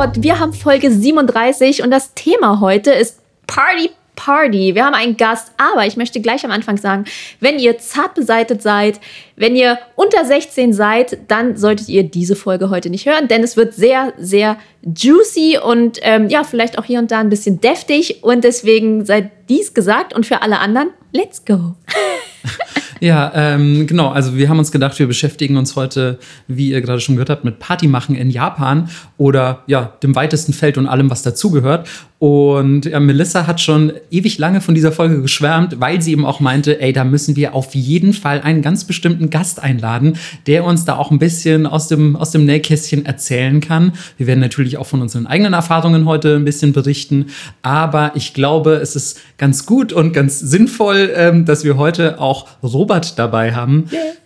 [0.00, 0.22] Nippot.
[0.22, 4.74] Wir haben Folge 37 und das Thema heute ist Party Party.
[4.74, 7.04] Wir haben einen Gast, aber ich möchte gleich am Anfang sagen,
[7.40, 9.00] wenn ihr zart beseitet seid,
[9.36, 13.56] wenn ihr unter 16 seid, dann solltet ihr diese Folge heute nicht hören, denn es
[13.56, 18.22] wird sehr, sehr juicy und ähm, ja, vielleicht auch hier und da ein bisschen deftig
[18.22, 21.74] und deswegen seid dies gesagt und für alle anderen, let's go.
[23.00, 24.10] Ja, ähm, genau.
[24.10, 27.44] Also wir haben uns gedacht, wir beschäftigen uns heute, wie ihr gerade schon gehört habt,
[27.44, 31.88] mit Partymachen in Japan oder ja, dem weitesten Feld und allem, was dazugehört.
[32.20, 36.38] Und ja, Melissa hat schon ewig lange von dieser Folge geschwärmt, weil sie eben auch
[36.38, 40.84] meinte, ey, da müssen wir auf jeden Fall einen ganz bestimmten Gast einladen, der uns
[40.84, 43.92] da auch ein bisschen aus dem, aus dem Nähkästchen erzählen kann.
[44.18, 47.28] Wir werden natürlich auch von unseren eigenen Erfahrungen heute ein bisschen berichten.
[47.62, 52.48] Aber ich glaube, es ist ganz gut und ganz sinnvoll, ähm, dass wir heute auch
[52.62, 53.86] Robert dabei haben.
[53.90, 54.19] Yeah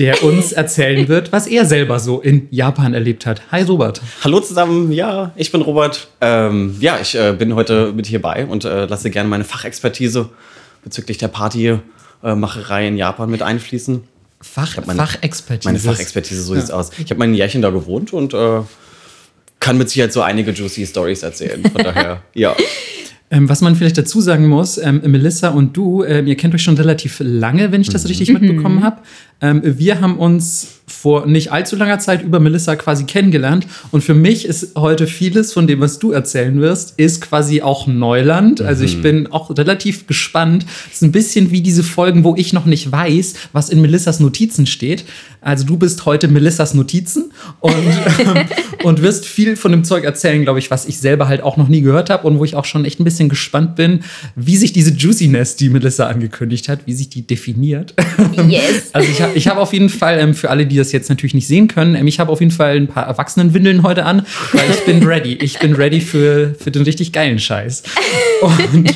[0.00, 3.42] der uns erzählen wird, was er selber so in Japan erlebt hat.
[3.52, 4.00] Hi Robert.
[4.24, 6.08] Hallo zusammen, ja, ich bin Robert.
[6.22, 10.30] Ähm, ja, ich äh, bin heute mit hierbei und äh, lasse gerne meine Fachexpertise
[10.82, 14.02] bezüglich der Partymacherei in Japan mit einfließen.
[14.40, 15.68] Fach, meine, Fachexpertise.
[15.68, 16.60] Meine Fachexpertise, so ja.
[16.60, 16.92] sieht's aus.
[16.96, 18.62] Ich habe mein Jährchen da gewohnt und äh,
[19.58, 21.62] kann mit Sicherheit so einige juicy Stories erzählen.
[21.62, 22.56] Von daher, ja.
[23.32, 26.64] Ähm, was man vielleicht dazu sagen muss, ähm, Melissa und du, ähm, ihr kennt euch
[26.64, 28.08] schon relativ lange, wenn ich das mhm.
[28.08, 28.82] richtig mitbekommen mhm.
[28.82, 29.02] habe.
[29.40, 33.66] Ähm, wir haben uns vor nicht allzu langer Zeit über Melissa quasi kennengelernt.
[33.90, 37.86] Und für mich ist heute vieles von dem, was du erzählen wirst, ist quasi auch
[37.86, 38.60] Neuland.
[38.60, 39.02] Also ich mhm.
[39.02, 40.66] bin auch relativ gespannt.
[40.88, 44.20] Es ist ein bisschen wie diese Folgen, wo ich noch nicht weiß, was in Melissas
[44.20, 45.04] Notizen steht.
[45.40, 47.72] Also du bist heute Melissas Notizen und,
[48.18, 48.44] ähm,
[48.82, 51.68] und wirst viel von dem Zeug erzählen, glaube ich, was ich selber halt auch noch
[51.68, 54.00] nie gehört habe und wo ich auch schon echt ein bisschen gespannt bin,
[54.36, 57.94] wie sich diese Juiciness, die Melissa angekündigt hat, wie sich die definiert.
[58.48, 58.90] Yes.
[58.92, 61.34] Also ich habe ich hab auf jeden Fall ähm, für alle, die das jetzt natürlich
[61.34, 61.94] nicht sehen können.
[61.94, 65.34] Ähm, ich habe auf jeden Fall ein paar Erwachsenenwindeln heute an, weil ich bin ready.
[65.34, 67.82] Ich bin ready für, für den richtig geilen Scheiß.
[68.42, 68.94] Und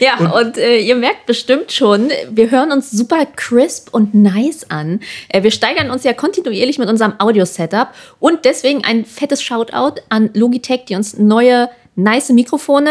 [0.00, 4.70] ja, und, und äh, ihr merkt bestimmt schon, wir hören uns super crisp und nice
[4.70, 5.00] an.
[5.28, 7.88] Äh, wir steigern uns ja kontinuierlich mit unserem Audio-Setup
[8.18, 12.90] und deswegen ein fettes Shoutout an Logitech, die uns neue nice Mikrofone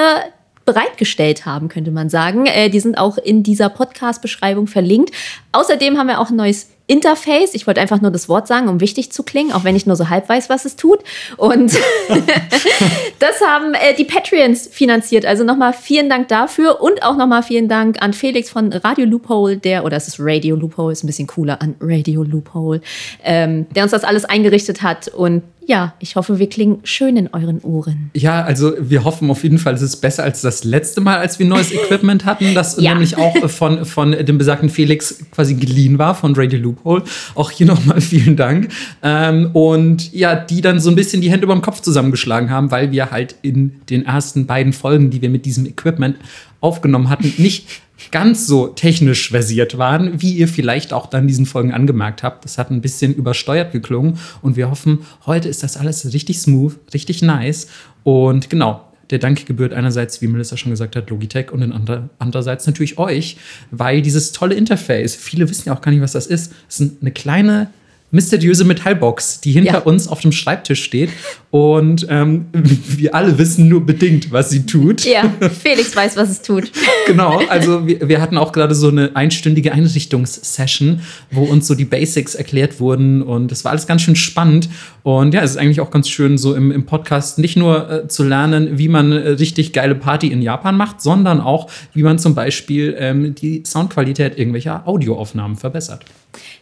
[0.70, 2.46] bereitgestellt haben, könnte man sagen.
[2.46, 5.16] Äh, die sind auch in dieser Podcast-Beschreibung verlinkt.
[5.52, 7.56] Außerdem haben wir auch ein neues Interface.
[7.56, 9.96] Ich wollte einfach nur das Wort sagen, um wichtig zu klingen, auch wenn ich nur
[9.96, 11.00] so halb weiß, was es tut.
[11.38, 11.72] Und
[13.20, 15.26] das haben äh, die Patreons finanziert.
[15.26, 19.58] Also nochmal vielen Dank dafür und auch nochmal vielen Dank an Felix von Radio Loophole,
[19.58, 22.82] der, oder es ist Radio Loophole, ist ein bisschen cooler, an Radio Loophole,
[23.24, 27.28] ähm, der uns das alles eingerichtet hat und ja, ich hoffe, wir klingen schön in
[27.28, 28.10] euren Ohren.
[28.16, 31.38] Ja, also wir hoffen auf jeden Fall, es ist besser als das letzte Mal, als
[31.38, 32.92] wir neues Equipment hatten, das ja.
[32.92, 37.04] nämlich auch von, von dem besagten Felix quasi geliehen war, von Radio Loophole.
[37.36, 38.70] Auch hier nochmal vielen Dank.
[39.04, 42.72] Ähm, und ja, die dann so ein bisschen die Hände über dem Kopf zusammengeschlagen haben,
[42.72, 46.16] weil wir halt in den ersten beiden Folgen, die wir mit diesem Equipment
[46.62, 47.68] aufgenommen hatten, nicht
[48.12, 52.46] ganz so technisch versiert waren, wie ihr vielleicht auch dann diesen Folgen angemerkt habt.
[52.46, 56.76] Das hat ein bisschen übersteuert geklungen und wir hoffen, heute ist das alles richtig smooth,
[56.94, 57.68] richtig nice
[58.04, 58.86] und genau.
[59.10, 61.74] Der Dank gebührt einerseits, wie Melissa schon gesagt hat, Logitech und
[62.20, 63.38] andererseits natürlich euch,
[63.72, 67.12] weil dieses tolle Interface, viele wissen ja auch gar nicht, was das ist, ist eine
[67.12, 67.72] kleine
[68.12, 69.80] mysteriöse Metallbox, die hinter ja.
[69.80, 71.10] uns auf dem Schreibtisch steht.
[71.52, 75.06] Und ähm, wir alle wissen nur bedingt, was sie tut.
[75.06, 75.32] Ja,
[75.62, 76.72] Felix weiß, was es tut.
[77.08, 81.86] genau, also wir, wir hatten auch gerade so eine einstündige Einrichtungssession, wo uns so die
[81.86, 83.22] Basics erklärt wurden.
[83.22, 84.70] Und es war alles ganz schön spannend.
[85.04, 88.08] Und ja, es ist eigentlich auch ganz schön, so im, im Podcast nicht nur äh,
[88.08, 92.20] zu lernen, wie man äh, richtig geile Party in Japan macht, sondern auch, wie man
[92.20, 96.06] zum Beispiel ähm, die Soundqualität irgendwelcher Audioaufnahmen verbessert.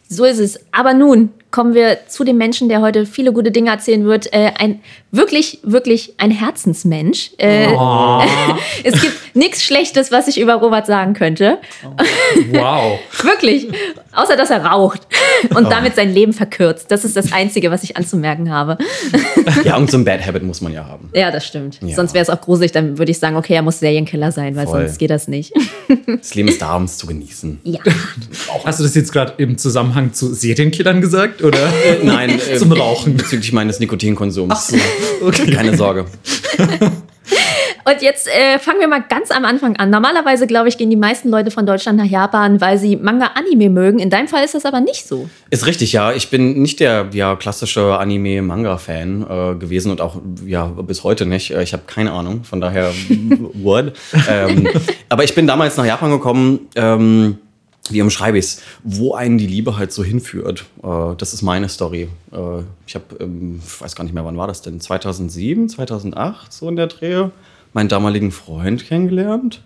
[0.09, 0.59] So ist es.
[0.71, 4.31] Aber nun kommen wir zu dem Menschen, der heute viele gute Dinge erzählen wird.
[4.33, 7.31] Äh, ein wirklich, wirklich ein Herzensmensch.
[7.37, 8.21] Äh, oh.
[8.83, 11.59] es gibt nichts Schlechtes, was ich über Robert sagen könnte.
[12.51, 12.99] Wow.
[13.23, 13.67] wirklich.
[14.13, 15.07] Außer, dass er raucht
[15.55, 15.69] und oh.
[15.69, 16.91] damit sein Leben verkürzt.
[16.91, 18.77] Das ist das Einzige, was ich anzumerken habe.
[19.63, 21.09] ja, und so ein Bad Habit muss man ja haben.
[21.13, 21.79] Ja, das stimmt.
[21.81, 21.95] Ja.
[21.95, 22.71] Sonst wäre es auch gruselig.
[22.71, 24.81] Dann würde ich sagen, okay, er muss Serienkiller sein, weil Voll.
[24.81, 25.53] sonst geht das nicht.
[26.07, 27.59] das Leben ist da, um es zu genießen.
[27.63, 27.79] Ja.
[28.65, 31.36] Hast du das jetzt gerade im Zusammenhang zu Serienkillern gesagt?
[31.43, 33.15] Oder äh, nein, äh, zum Rauchen?
[33.17, 34.53] Bezüglich meines Nikotinkonsums.
[34.55, 34.77] Ach so.
[35.21, 35.51] Okay.
[35.51, 36.05] Keine Sorge.
[37.87, 39.89] Und jetzt äh, fangen wir mal ganz am Anfang an.
[39.89, 43.99] Normalerweise, glaube ich, gehen die meisten Leute von Deutschland nach Japan, weil sie Manga-Anime mögen.
[43.99, 45.29] In deinem Fall ist das aber nicht so.
[45.51, 46.11] Ist richtig, ja.
[46.11, 51.51] Ich bin nicht der ja, klassische Anime-Manga-Fan äh, gewesen und auch ja, bis heute nicht.
[51.51, 52.91] Äh, ich habe keine Ahnung, von daher
[53.53, 53.93] what.
[54.29, 54.67] ähm,
[55.07, 56.67] aber ich bin damals nach Japan gekommen.
[56.75, 57.37] Ähm,
[57.91, 60.65] wie umschreibe ich es, wo einen die Liebe halt so hinführt.
[60.83, 62.07] Äh, das ist meine Story.
[62.31, 62.37] Äh,
[62.85, 64.79] ich habe, ähm, ich weiß gar nicht mehr, wann war das denn?
[64.79, 67.25] 2007, 2008, so in der Dreh,
[67.73, 69.61] meinen damaligen Freund kennengelernt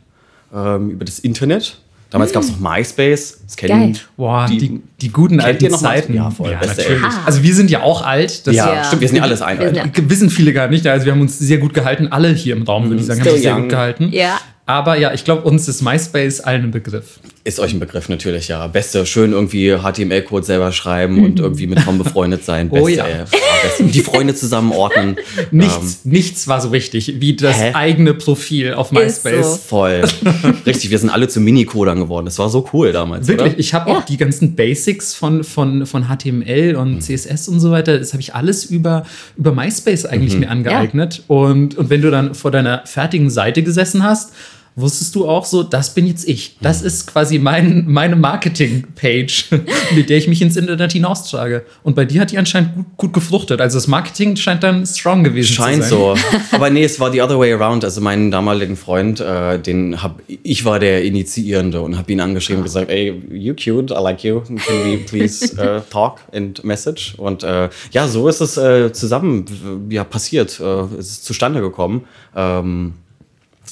[0.53, 1.77] ähm, über das Internet.
[2.09, 3.39] Damals gab es noch MySpace.
[3.45, 6.13] Das kennen Boah, die, die, die guten alten noch Zeiten.
[6.13, 6.51] Ja, voll.
[6.51, 7.01] Ja, natürlich.
[7.01, 7.21] Ah.
[7.25, 8.45] Also wir sind ja auch alt.
[8.47, 8.83] Das Ja, Ja.
[8.83, 9.57] stimmt, wir sind ja alles ein.
[9.59, 10.09] Wir sind Alter.
[10.09, 10.85] wissen viele gar nicht.
[10.85, 12.09] Also wir haben uns sehr gut gehalten.
[12.09, 14.09] Alle hier im Raum, würde ich sagen, haben Still sich sehr gut gehalten.
[14.12, 14.38] Ja.
[14.65, 17.21] Aber ja, ich glaube, uns ist MySpace allen ein Begriff.
[17.43, 18.67] Ist euch ein Begriff natürlich, ja.
[18.67, 22.69] Beste, schön irgendwie HTML-Code selber schreiben und irgendwie mit Tom befreundet sein.
[22.69, 23.05] Beste, Oh ja.
[23.07, 23.23] ey.
[23.63, 23.83] Beste.
[23.85, 25.15] Die Freunde zusammenordnen.
[25.51, 27.71] Nichts, nichts war so wichtig wie das Hä?
[27.73, 29.45] eigene Profil auf Ist MySpace.
[29.45, 29.53] so.
[29.53, 30.03] Ähm, voll.
[30.67, 32.25] Richtig, wir sind alle zu Minicodern geworden.
[32.25, 33.59] Das war so cool damals, Wirklich, oder?
[33.59, 33.97] ich habe Ja.
[33.97, 37.01] auch die ganzen Basics von, von, von HTML und Mhm.
[37.01, 39.03] CSS und so weiter, das habe ich alles über,
[39.35, 40.39] über MySpace eigentlich Mhm.
[40.41, 41.23] mir angeeignet.
[41.25, 44.31] Und, und wenn du dann vor deiner fertigen Seite gesessen hast,
[44.75, 46.56] wusstest du auch so, das bin jetzt ich.
[46.59, 46.63] Mhm.
[46.63, 49.50] Das ist quasi mein, meine Marketing-Page,
[49.95, 51.65] mit der ich mich ins Internet hinaustrage.
[51.83, 53.62] Und bei dir hat die anscheinend gut, gut gefruchtet.
[53.62, 55.89] Also das Marketing scheint dann strong gewesen Scheint zu sein.
[55.89, 56.15] so.
[56.56, 57.83] Aber nee, es war the other way around.
[57.83, 62.59] Also meinen damaligen Freund, äh, den hab ich war der Initiierende und habe ihn angeschrieben
[62.59, 64.41] und gesagt, ey, you cute, I like you.
[64.41, 67.15] Can we please äh, talk and message?
[67.17, 69.45] Und äh, ja, so ist es äh, zusammen
[69.89, 70.59] ja, passiert.
[70.59, 70.63] Äh,
[70.97, 72.06] es ist zustande gekommen.
[72.35, 72.94] Ähm,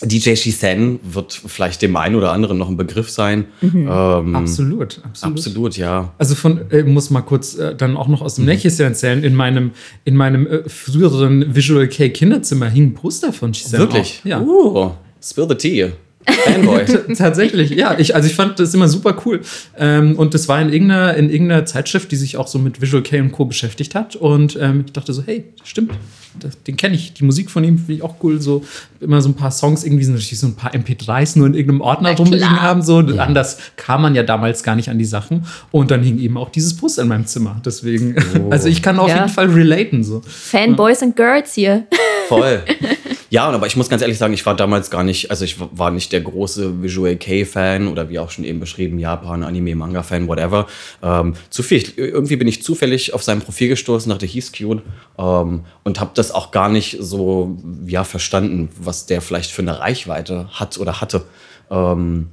[0.02, 3.46] DJ Shisen wird vielleicht dem einen oder anderen noch ein Begriff sein.
[3.62, 5.38] Ähm, Absolut, absolut.
[5.38, 6.14] absolut, ja.
[6.18, 9.36] Also von, äh, muss mal kurz äh, dann auch noch aus dem Nähkästchen erzählen, in
[9.36, 9.72] meinem,
[10.06, 13.84] in meinem äh, früheren Visual K Kinderzimmer hing ein Poster von Giselle.
[13.84, 14.22] Wirklich?
[14.22, 14.26] Auch.
[14.26, 14.42] Ja.
[14.42, 14.92] Uh,
[15.22, 15.92] spill the tea.
[16.26, 16.86] Fanboy.
[17.16, 17.98] Tatsächlich, ja.
[17.98, 19.42] Ich, also ich fand das immer super cool.
[19.78, 23.04] Ähm, und das war in irgendeiner, in irgendeiner Zeitschrift, die sich auch so mit Visual
[23.04, 23.46] K und Co.
[23.46, 24.16] beschäftigt hat.
[24.16, 25.94] Und ähm, ich dachte so, hey, stimmt,
[26.40, 27.14] das, den kenne ich.
[27.14, 28.42] Die Musik von ihm finde ich auch cool.
[28.42, 28.64] So
[29.00, 31.81] immer so ein paar Songs, irgendwie sind natürlich so ein paar MP3s nur in irgendeinem
[31.81, 32.81] Ordner rumliegen haben.
[32.81, 32.98] So.
[33.00, 35.46] Anders kam man ja damals gar nicht an die Sachen.
[35.72, 37.62] Und dann hing eben auch dieses Poster in meinem Zimmer.
[37.66, 38.16] Deswegen,
[38.52, 39.16] also ich kann auf Ja.
[39.18, 40.04] jeden Fall relaten.
[40.04, 40.22] So.
[40.26, 41.86] Fanboys and Girls hier.
[42.28, 42.62] Voll.
[43.31, 45.92] Ja, aber ich muss ganz ehrlich sagen, ich war damals gar nicht, also ich war
[45.92, 50.68] nicht der große Visual K-Fan oder wie auch schon eben beschrieben, Japan, Anime, Manga-Fan, whatever.
[51.04, 54.81] Ähm, zufällig, irgendwie bin ich zufällig auf sein Profil gestoßen, dachte, hieß cute
[55.20, 59.80] ähm, und habe das auch gar nicht so, ja, verstanden, was der vielleicht für eine
[59.80, 61.24] Reichweite hat oder hatte.
[61.70, 62.30] Ähm,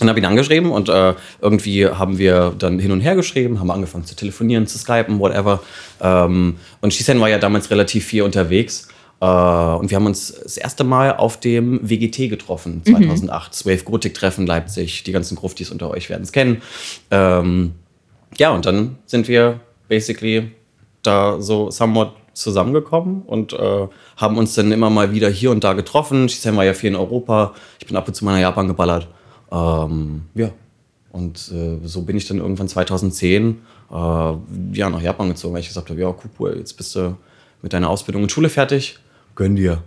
[0.00, 3.70] und habe ihn angeschrieben und äh, irgendwie haben wir dann hin und her geschrieben, haben
[3.70, 5.62] angefangen zu telefonieren, zu skypen, whatever.
[6.00, 8.88] Ähm, und Shisen war ja damals relativ viel unterwegs.
[9.22, 13.54] Äh, und wir haben uns das erste Mal auf dem WGT getroffen, 2008.
[13.54, 15.04] Swave Gotik-Treffen Leipzig.
[15.04, 16.60] Die ganzen Gruftis unter euch werden es kennen.
[17.12, 17.72] Ähm,
[18.36, 20.50] ja, und dann sind wir basically
[21.02, 23.86] da so somewhat zusammengekommen und äh,
[24.16, 26.28] haben uns dann immer mal wieder hier und da getroffen.
[26.28, 27.54] Shisen war ja viel in Europa.
[27.78, 29.06] Ich bin ab und zu mal nach Japan geballert.
[29.52, 30.50] Ähm, ja.
[31.12, 33.60] Und äh, so bin ich dann irgendwann 2010
[33.90, 37.16] äh, ja, nach Japan gezogen, weil ich gesagt habe, ja, cool, jetzt bist du
[37.60, 38.98] mit deiner Ausbildung und Schule fertig.
[39.34, 39.82] Gönn dir.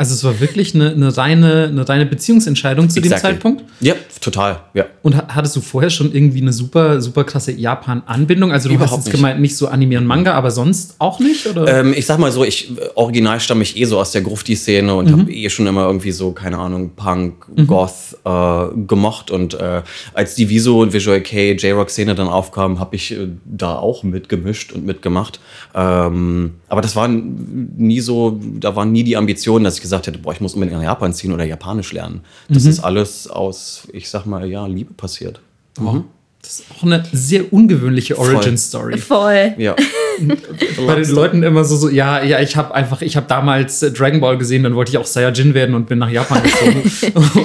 [0.00, 3.32] Also es war wirklich eine, eine, reine, eine reine Beziehungsentscheidung zu dem Exactly.
[3.32, 3.64] Zeitpunkt.
[3.80, 4.86] Ja, total, ja.
[5.02, 8.52] Und ha- hattest du vorher schon irgendwie eine super, super krasse Japan-Anbindung?
[8.52, 9.16] Also du Überhaupt hast jetzt nicht.
[9.16, 11.48] gemeint, nicht so Anime und Manga, aber sonst auch nicht?
[11.48, 11.80] Oder?
[11.80, 15.10] Ähm, ich sag mal so, ich original stamme ich eh so aus der Grufti-Szene und
[15.10, 19.32] habe eh schon immer irgendwie so, keine Ahnung, Punk, Goth äh, gemocht.
[19.32, 19.82] Und äh,
[20.14, 24.70] als die Viso und Visual K, J-Rock-Szene dann aufkam, habe ich äh, da auch mitgemischt
[24.72, 25.40] und mitgemacht.
[25.74, 30.18] Ähm, aber das war nie so, da waren nie die Ambitionen, dass ich gesagt hätte,
[30.18, 32.20] boah, ich muss unbedingt nach Japan ziehen oder Japanisch lernen.
[32.48, 35.40] Das ist alles aus, ich sag mal, ja, Liebe passiert.
[35.80, 36.02] Oh,
[36.42, 38.98] das ist auch eine sehr ungewöhnliche Origin-Story.
[38.98, 39.54] Voll.
[39.58, 39.74] Ja.
[40.86, 43.90] Bei den Leuten immer so, so ja, ja, ich habe einfach, ich habe damals äh,
[43.90, 46.82] Dragon Ball gesehen, dann wollte ich auch Saiyajin werden und bin nach Japan gezogen.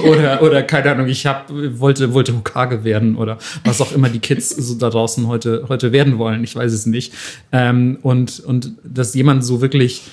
[0.07, 4.19] oder, oder keine Ahnung, ich hab, wollte, wollte Hokage werden oder was auch immer die
[4.19, 6.43] Kids so da draußen heute, heute werden wollen.
[6.43, 7.13] Ich weiß es nicht.
[7.51, 10.03] Ähm, und, und dass jemand so wirklich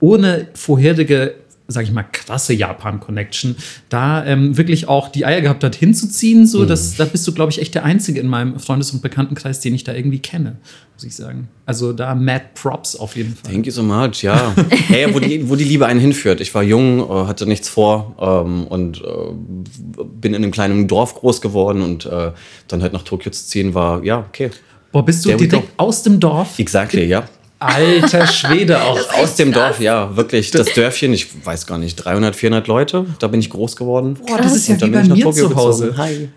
[0.00, 1.34] ohne vorherige
[1.66, 3.56] sag ich mal, krasse Japan-Connection,
[3.88, 7.52] da ähm, wirklich auch die Eier gehabt hat, hinzuziehen, so, dass, da bist du, glaube
[7.52, 10.58] ich, echt der Einzige in meinem Freundes- und Bekanntenkreis, den ich da irgendwie kenne,
[10.94, 11.48] muss ich sagen.
[11.64, 13.50] Also da mad props auf jeden Fall.
[13.50, 14.54] Thank you so much, ja.
[14.88, 16.42] hey, wo, die, wo die Liebe einen hinführt.
[16.42, 21.14] Ich war jung, äh, hatte nichts vor ähm, und äh, bin in einem kleinen Dorf
[21.14, 22.32] groß geworden und äh,
[22.68, 24.50] dann halt nach Tokio zu ziehen war, ja, okay.
[24.92, 26.58] Boah, bist du There direkt aus dem Dorf?
[26.58, 27.26] Exactly, ja.
[27.66, 28.98] Alter Schwede auch.
[29.14, 30.50] Aus dem Dorf, ja, wirklich.
[30.50, 34.18] Das Dörfchen, ich weiß gar nicht, 300, 400 Leute, da bin ich groß geworden.
[34.26, 35.86] Boah, das ist ja Und wie bei bin ich nach mir Tokio zu Hause.
[35.86, 36.02] gezogen.
[36.02, 36.28] Hi.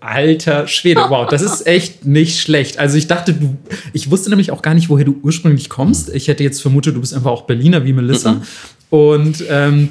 [0.00, 2.78] Alter Schwede, wow, das ist echt nicht schlecht.
[2.78, 3.56] Also ich dachte, du,
[3.92, 6.14] ich wusste nämlich auch gar nicht, woher du ursprünglich kommst.
[6.14, 8.40] Ich hätte jetzt vermutet, du bist einfach auch Berliner wie Melissa.
[8.90, 9.90] Und, ähm,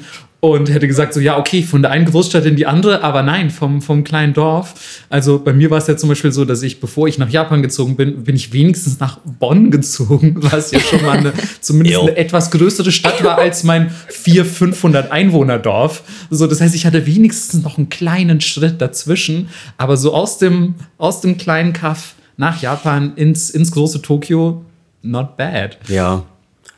[0.52, 3.50] und hätte gesagt, so ja, okay, von der einen Großstadt in die andere, aber nein,
[3.50, 5.04] vom, vom kleinen Dorf.
[5.08, 7.62] Also bei mir war es ja zum Beispiel so, dass ich, bevor ich nach Japan
[7.62, 12.16] gezogen bin, bin ich wenigstens nach Bonn gezogen, was ja schon mal eine, zumindest eine
[12.16, 16.02] etwas größere Stadt war als mein 400, 500 Einwohner-Dorf.
[16.30, 20.74] So, das heißt, ich hatte wenigstens noch einen kleinen Schritt dazwischen, aber so aus dem,
[20.98, 24.64] aus dem kleinen Kaff nach Japan ins, ins große Tokio,
[25.02, 25.78] not bad.
[25.88, 26.24] Ja.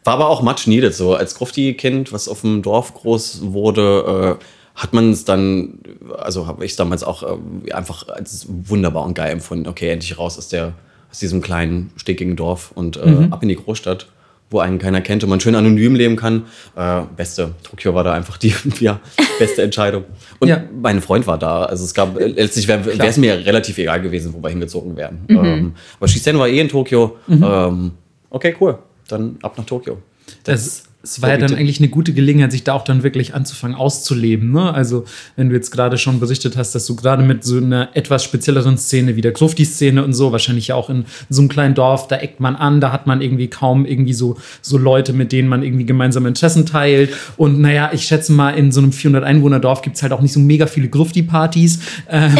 [0.09, 1.15] War aber auch much needed so.
[1.15, 5.81] Als Grufti-Kind, was auf dem Dorf groß wurde, äh, hat man es dann,
[6.17, 9.69] also habe ich es damals auch äh, einfach als wunderbar und geil empfunden.
[9.69, 10.73] Okay, endlich raus aus, der,
[11.11, 13.33] aus diesem kleinen, stickigen Dorf und äh, mhm.
[13.35, 14.07] ab in die Großstadt,
[14.49, 16.47] wo einen keiner kennt und man schön anonym leben kann.
[16.75, 19.01] Äh, beste, Tokio war da einfach die ja,
[19.39, 20.05] beste Entscheidung.
[20.39, 20.63] Und ja.
[20.81, 21.65] mein Freund war da.
[21.65, 25.19] Also es gab, letztlich wäre es mir relativ egal gewesen, wo wir hingezogen wären.
[25.29, 25.45] Mhm.
[25.45, 27.19] Ähm, aber Shisen war eh in Tokio.
[27.27, 27.45] Mhm.
[27.47, 27.91] Ähm,
[28.31, 29.99] okay, cool dann ab nach Tokio.
[30.45, 33.77] Das, es war ja dann eigentlich eine gute Gelegenheit, sich da auch dann wirklich anzufangen
[33.77, 34.51] auszuleben.
[34.51, 34.75] Ne?
[34.75, 35.05] Also,
[35.37, 38.77] wenn du jetzt gerade schon berichtet hast, dass du gerade mit so einer etwas spezielleren
[38.77, 42.17] Szene wie der Grufti-Szene und so, wahrscheinlich ja auch in so einem kleinen Dorf, da
[42.17, 45.63] eckt man an, da hat man irgendwie kaum irgendwie so, so Leute, mit denen man
[45.63, 47.15] irgendwie gemeinsame Interessen teilt.
[47.37, 50.41] Und naja, ich schätze mal, in so einem 400-Einwohner-Dorf gibt es halt auch nicht so
[50.41, 51.79] mega viele Grufti-Partys.
[52.11, 52.37] Ähm,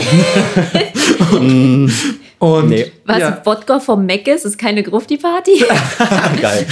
[1.33, 1.93] Und,
[2.41, 2.93] nee.
[3.05, 3.41] Was, ja.
[3.45, 5.53] Wodka vom Meckes ist keine Grufti-Party?
[6.41, 6.67] Geil.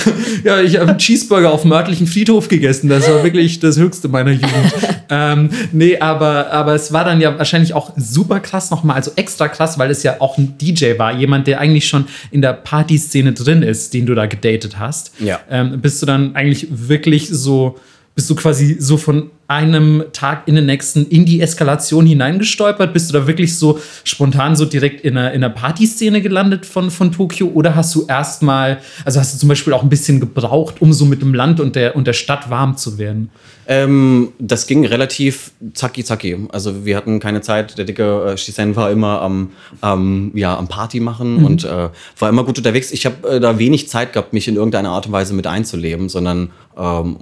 [0.44, 2.88] Ja, ich habe einen Cheeseburger auf dem örtlichen Friedhof gegessen.
[2.88, 4.75] Das war wirklich das Höchste meiner Jugend.
[5.11, 9.49] ähm, nee, aber, aber es war dann ja wahrscheinlich auch super krass nochmal, also extra
[9.49, 11.12] krass, weil es ja auch ein DJ war.
[11.12, 15.12] Jemand, der eigentlich schon in der Partyszene drin ist, den du da gedatet hast.
[15.18, 15.40] Ja.
[15.50, 17.76] Ähm, bist du dann eigentlich wirklich so
[18.16, 22.92] bist du quasi so von einem Tag in den nächsten in die Eskalation hineingestolpert?
[22.92, 26.90] Bist du da wirklich so spontan so direkt in einer, in einer Partyszene gelandet von,
[26.90, 27.48] von Tokio?
[27.48, 31.04] Oder hast du erstmal, also hast du zum Beispiel auch ein bisschen gebraucht, um so
[31.04, 33.30] mit dem Land und der, und der Stadt warm zu werden?
[33.68, 36.36] Ähm, das ging relativ zacki zacki.
[36.50, 37.76] Also wir hatten keine Zeit.
[37.78, 39.50] Der dicke äh, Shisen war immer am,
[39.82, 41.44] ähm, ja, am Party machen mhm.
[41.44, 41.88] und äh,
[42.18, 42.92] war immer gut unterwegs.
[42.92, 46.08] Ich habe äh, da wenig Zeit gehabt, mich in irgendeiner Art und Weise mit einzuleben,
[46.08, 47.16] sondern ähm,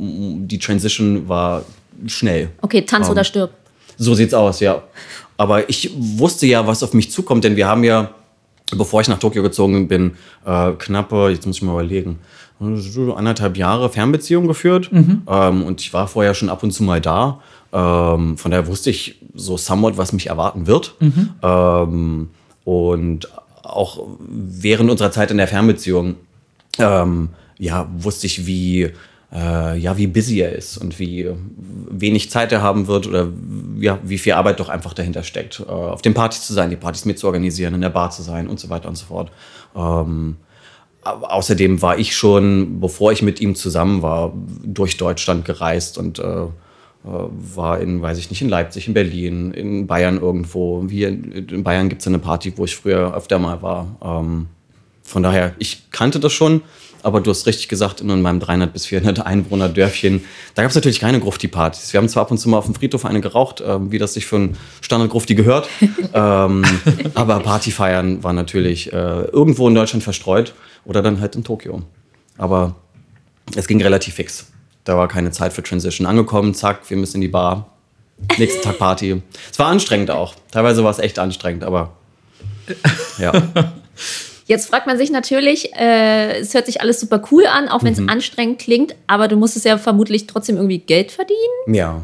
[0.47, 1.65] die Transition war
[2.07, 2.51] schnell.
[2.61, 3.51] Okay, Tanz oder ähm, stirb.
[3.97, 4.83] So sieht's aus, ja.
[5.37, 8.11] Aber ich wusste ja, was auf mich zukommt, denn wir haben ja,
[8.77, 10.13] bevor ich nach Tokio gezogen bin,
[10.45, 12.19] äh, knappe, jetzt muss ich mal überlegen,
[12.61, 14.93] anderthalb Jahre Fernbeziehung geführt.
[14.93, 15.23] Mhm.
[15.29, 17.41] Ähm, und ich war vorher schon ab und zu mal da.
[17.73, 20.95] Ähm, von daher wusste ich so somewhat, was mich erwarten wird.
[21.01, 21.31] Mhm.
[21.43, 22.31] Ähm,
[22.65, 23.29] und
[23.63, 26.15] auch während unserer Zeit in der Fernbeziehung,
[26.79, 28.93] ähm, ja, wusste ich, wie,
[29.35, 31.29] äh, ja, wie busy er ist und wie
[31.91, 33.29] wenig Zeit er haben wird oder
[33.81, 35.61] ja, wie viel Arbeit doch einfach dahinter steckt.
[35.61, 38.61] Äh, auf den Partys zu sein, die Partys mitzuorganisieren, in der Bar zu sein und
[38.61, 39.33] so weiter und so fort.
[39.75, 40.37] Ähm,
[41.03, 46.23] außerdem war ich schon, bevor ich mit ihm zusammen war, durch Deutschland gereist und äh,
[46.23, 46.49] äh
[47.05, 50.87] war in, weiß ich nicht, in Leipzig, in Berlin, in Bayern irgendwo.
[50.89, 53.97] Hier in Bayern gibt es eine Party, wo ich früher öfter mal war.
[54.03, 54.47] Ähm,
[55.03, 56.63] von daher, ich kannte das schon,
[57.05, 60.75] aber du hast richtig gesagt, in meinem 300 bis 400 Einwohner Dörfchen, da gab es
[60.75, 61.93] natürlich keine Grufti-Partys.
[61.93, 64.15] Wir haben zwar ab und zu mal auf dem Friedhof eine geraucht, äh, wie das
[64.15, 65.69] sich für einen Standard-Grufti gehört,
[66.15, 66.65] ähm,
[67.15, 71.83] aber Partyfeiern war natürlich äh, irgendwo in Deutschland verstreut oder dann halt in Tokio.
[72.39, 72.77] Aber
[73.55, 74.47] es ging relativ fix.
[74.85, 76.07] Da war keine Zeit für Transition.
[76.07, 77.71] Angekommen, zack, wir müssen in die Bar.
[78.39, 79.23] Nächsten Tag Party.
[79.51, 80.35] Es war anstrengend auch.
[80.51, 81.97] Teilweise war es echt anstrengend, aber
[83.19, 83.33] ja.
[84.47, 87.95] Jetzt fragt man sich natürlich, äh, es hört sich alles super cool an, auch wenn
[87.95, 88.11] es mhm.
[88.11, 91.75] anstrengend klingt, aber du musstest ja vermutlich trotzdem irgendwie Geld verdienen.
[91.75, 92.03] Ja.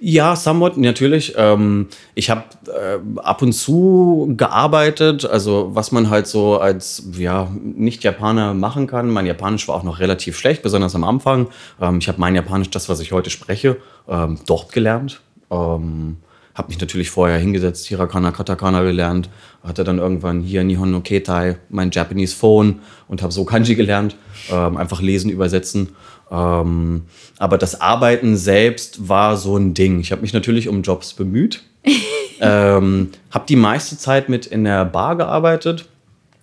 [0.00, 1.34] Ja, somewhat, natürlich.
[1.36, 7.50] Ähm, ich habe äh, ab und zu gearbeitet, also was man halt so als ja,
[7.62, 9.10] Nicht-Japaner machen kann.
[9.10, 11.48] Mein Japanisch war auch noch relativ schlecht, besonders am Anfang.
[11.80, 13.76] Ähm, ich habe mein Japanisch, das, was ich heute spreche,
[14.08, 15.20] ähm, dort gelernt.
[15.50, 16.18] Ähm,
[16.56, 19.28] habe mich natürlich vorher hingesetzt, Hirakana, Katakana gelernt,
[19.62, 24.16] hatte dann irgendwann hier Nihon no Ketai, mein Japanese Phone und habe so Kanji gelernt,
[24.50, 25.90] ähm, einfach lesen, übersetzen.
[26.30, 27.02] Ähm,
[27.38, 30.00] aber das Arbeiten selbst war so ein Ding.
[30.00, 31.62] Ich habe mich natürlich um Jobs bemüht,
[32.40, 35.86] ähm, habe die meiste Zeit mit in der Bar gearbeitet.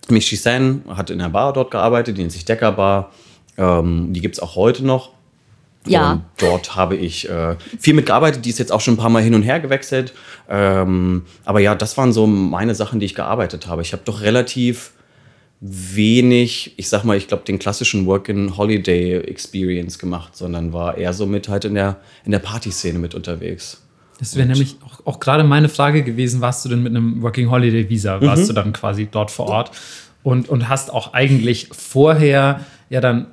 [0.08, 3.10] Michi-sen hat in der Bar dort gearbeitet, die nennt sich Decker Bar.
[3.58, 5.10] Ähm, die gibt es auch heute noch.
[5.86, 6.12] Ja.
[6.12, 8.44] Und dort habe ich äh, viel mitgearbeitet.
[8.44, 10.14] Die ist jetzt auch schon ein paar Mal hin und her gewechselt.
[10.48, 13.82] Ähm, aber ja, das waren so meine Sachen, die ich gearbeitet habe.
[13.82, 14.92] Ich habe doch relativ
[15.60, 21.48] wenig, ich sag mal, ich glaube, den klassischen Work-in-Holiday-Experience gemacht, sondern war eher so mit
[21.48, 23.80] halt in der, in der Partyszene mit unterwegs.
[24.18, 27.50] Das wäre nämlich auch, auch gerade meine Frage gewesen, warst du denn mit einem Working
[27.50, 28.20] Holiday Visa?
[28.20, 28.46] Warst mhm.
[28.48, 29.70] du dann quasi dort vor Ort
[30.22, 32.60] und, und hast auch eigentlich vorher
[32.90, 33.26] ja dann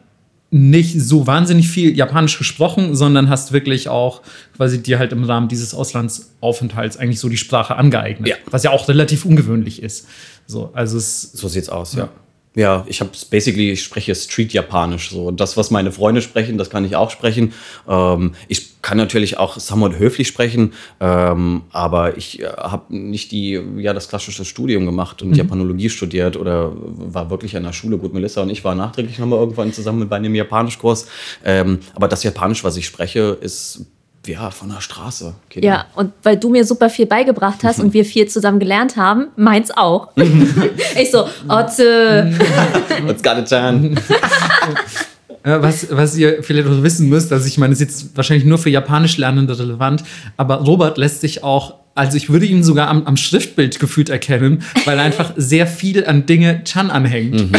[0.54, 4.22] nicht so wahnsinnig viel Japanisch gesprochen, sondern hast wirklich auch
[4.58, 8.28] quasi dir halt im Rahmen dieses Auslandsaufenthalts eigentlich so die Sprache angeeignet.
[8.28, 8.36] Ja.
[8.50, 10.08] Was ja auch relativ ungewöhnlich ist.
[10.48, 12.04] So, also es, So sieht's aus, ja.
[12.04, 12.10] Ja,
[12.54, 15.12] ich habe basically, ich spreche Street-Japanisch.
[15.12, 17.54] So das, was meine Freunde sprechen, das kann ich auch sprechen.
[17.88, 23.62] Ähm, ich kann natürlich auch somewhat höflich sprechen, ähm, aber ich äh, habe nicht die,
[23.78, 27.98] ja, das klassische Studium gemacht und Japanologie studiert oder war wirklich an der Schule.
[27.98, 31.08] Gut, Melissa und ich waren nachträglich nochmal irgendwann zusammen bei einem Japanischkurs.
[31.46, 33.86] Ähm, aber das Japanisch, was ich spreche, ist
[34.28, 35.34] ja von der Straße.
[35.50, 35.68] Kinder.
[35.68, 39.28] Ja, und weil du mir super viel beigebracht hast und wir viel zusammen gelernt haben,
[39.36, 40.10] meins auch.
[40.16, 42.32] ich so, Otze.
[43.04, 43.96] What's got it done?
[45.44, 48.60] Was, was ihr vielleicht noch wissen müsst, also ich meine, es ist jetzt wahrscheinlich nur
[48.60, 50.04] für Japanisch Lernende relevant,
[50.38, 54.62] aber Robert lässt sich auch, also ich würde ihn sogar am, am Schriftbild gefühlt erkennen,
[54.86, 57.50] weil er einfach sehr viel an Dinge Chan anhängt.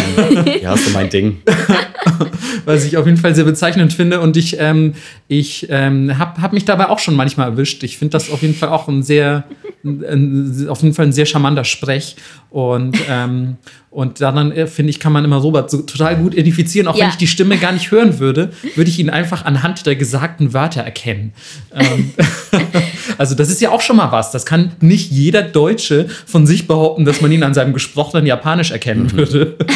[0.63, 1.43] Ja, hast du mein Ding.
[2.65, 4.21] was ich auf jeden Fall sehr bezeichnend finde.
[4.21, 4.95] Und ich, ähm,
[5.41, 7.83] ich ähm, habe hab mich dabei auch schon manchmal erwischt.
[7.85, 9.45] Ich finde das auf jeden Fall auch ein sehr,
[9.83, 12.17] ein, auf jeden Fall ein sehr charmanter Sprech.
[12.51, 13.57] Und, ähm,
[13.91, 16.87] und daran, äh, finde ich, kann man immer Robert so total gut identifizieren.
[16.87, 17.05] Auch Ja.
[17.05, 20.53] wenn ich die Stimme gar nicht hören würde, würde ich ihn einfach anhand der gesagten
[20.53, 21.33] Wörter erkennen.
[21.75, 22.13] Ähm,
[23.17, 24.33] also das ist ja auch schon mal was.
[24.33, 28.71] Das kann nicht jeder Deutsche von sich behaupten, dass man ihn an seinem gesprochenen Japanisch
[28.71, 29.57] erkennen würde.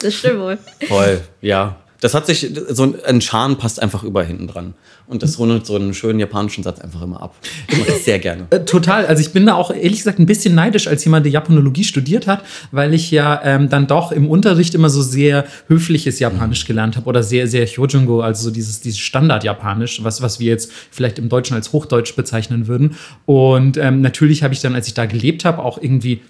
[0.00, 0.58] Das stimmt wohl.
[0.88, 1.76] Voll, ja.
[2.02, 4.74] Das hat sich, so ein- Schan passt einfach über hinten dran.
[5.06, 7.36] Und das rundet so einen schönen japanischen Satz einfach immer ab.
[7.70, 8.46] Ich mache das sehr gerne.
[8.50, 9.06] Äh, Total.
[9.06, 12.26] Also ich bin da auch ehrlich gesagt ein bisschen neidisch als jemand, der Japanologie studiert
[12.26, 12.42] hat,
[12.72, 17.06] weil ich ja ähm, dann doch im Unterricht immer so sehr höfliches Japanisch gelernt habe
[17.06, 21.28] oder sehr, sehr Hyojungo, also so dieses, dieses Standard-Japanisch, was, was wir jetzt vielleicht im
[21.28, 22.96] Deutschen als Hochdeutsch bezeichnen würden.
[23.26, 26.20] Und ähm, natürlich habe ich dann, als ich da gelebt habe, auch irgendwie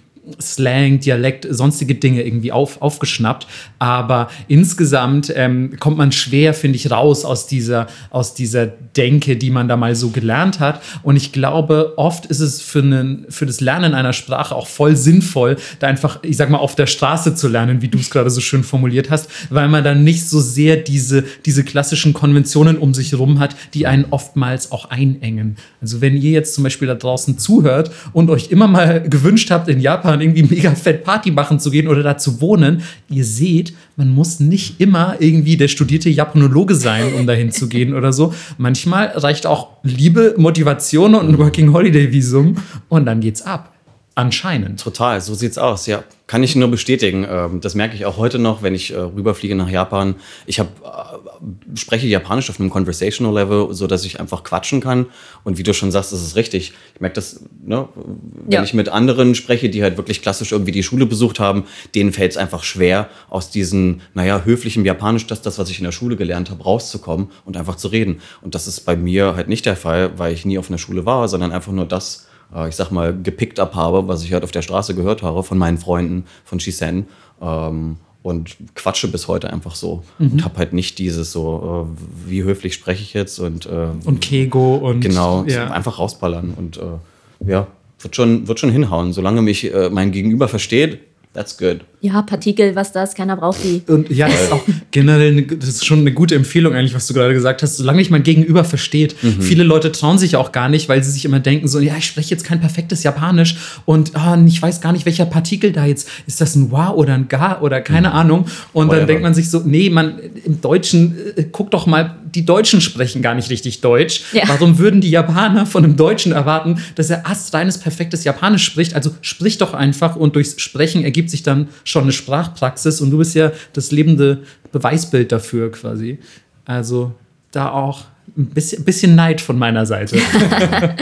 [0.41, 3.45] Slang, Dialekt, sonstige Dinge irgendwie auf, aufgeschnappt.
[3.77, 9.49] Aber insgesamt ähm, kommt man schwer, finde ich, raus aus dieser, aus dieser Denke, die
[9.49, 10.81] man da mal so gelernt hat.
[11.03, 14.95] Und ich glaube, oft ist es für, einen, für das Lernen einer Sprache auch voll
[14.95, 18.29] sinnvoll, da einfach, ich sag mal, auf der Straße zu lernen, wie du es gerade
[18.29, 22.93] so schön formuliert hast, weil man dann nicht so sehr diese, diese klassischen Konventionen um
[22.93, 25.57] sich rum hat, die einen oftmals auch einengen.
[25.81, 29.67] Also wenn ihr jetzt zum Beispiel da draußen zuhört und euch immer mal gewünscht habt,
[29.67, 33.73] in Japan irgendwie mega fett Party machen zu gehen oder da zu wohnen, ihr seht,
[33.95, 38.33] man muss nicht immer irgendwie der studierte Japanologe sein, um dahin zu gehen oder so.
[38.57, 42.55] Manchmal reicht auch Liebe, Motivation und ein Working Holiday Visum
[42.89, 43.72] und dann geht's ab.
[44.15, 44.79] Anscheinend.
[44.79, 46.03] Total, so sieht's aus, ja.
[46.27, 47.25] Kann ich nur bestätigen.
[47.29, 50.15] Ähm, Das merke ich auch heute noch, wenn ich äh, rüberfliege nach Japan.
[50.45, 55.07] Ich hab, äh, spreche Japanisch auf einem Conversational Level, so dass ich einfach quatschen kann.
[55.43, 56.73] Und wie du schon sagst, das ist richtig.
[56.93, 58.63] Ich merke das, ne, wenn Ja.
[58.63, 61.63] ich mit anderen spreche, die halt wirklich klassisch irgendwie die Schule besucht haben,
[61.95, 65.85] denen fällt es einfach schwer, aus diesem, naja, höflichen Japanisch, das, das, was ich in
[65.85, 68.21] der Schule gelernt habe, rauszukommen und einfach zu reden.
[68.41, 71.03] Und das ist bei mir halt nicht der Fall, weil ich nie auf einer Schule
[71.05, 72.27] war, sondern einfach nur das,
[72.67, 75.57] ich sag mal, gepickt up habe, was ich halt auf der Straße gehört habe von
[75.57, 77.07] meinen Freunden, von Shisen.
[77.41, 80.03] Ähm, und quatsche bis heute einfach so.
[80.17, 84.21] Und habe halt nicht dieses so, äh, wie höflich spreche ich jetzt und, äh, Und
[84.21, 85.69] Kego und genau, ja.
[85.69, 86.53] einfach rausballern.
[86.57, 87.67] Und äh, ja,
[87.99, 89.11] wird schon, wird schon hinhauen.
[89.11, 90.99] Solange mich äh, mein Gegenüber versteht,
[91.33, 91.81] that's good.
[92.01, 93.81] Ja, Partikel, was das, keiner braucht die.
[93.87, 97.07] Und ja, das ist auch generell eine, das ist schon eine gute Empfehlung eigentlich, was
[97.07, 97.77] du gerade gesagt hast.
[97.77, 99.15] Solange ich mein Gegenüber versteht.
[99.39, 102.05] Viele Leute trauen sich auch gar nicht, weil sie sich immer denken so, ja, ich
[102.05, 106.09] spreche jetzt kein perfektes Japanisch und ah, ich weiß gar nicht, welcher Partikel da jetzt
[106.27, 106.41] ist.
[106.41, 108.47] Das ein wa oder ein ga oder keine Ahnung.
[108.73, 108.97] Und Whatever.
[108.97, 112.81] dann denkt man sich so, nee, man im Deutschen äh, guck doch mal, die Deutschen
[112.81, 114.23] sprechen gar nicht richtig Deutsch.
[114.33, 114.43] Ja.
[114.47, 118.95] Warum würden die Japaner von einem Deutschen erwarten, dass er astreines perfektes Japanisch spricht?
[118.95, 123.17] Also sprich doch einfach und durchs Sprechen ergibt sich dann schon eine Sprachpraxis und du
[123.17, 126.19] bist ja das lebende Beweisbild dafür quasi.
[126.65, 127.13] Also
[127.51, 130.17] da auch ein bisschen, bisschen Neid von meiner Seite.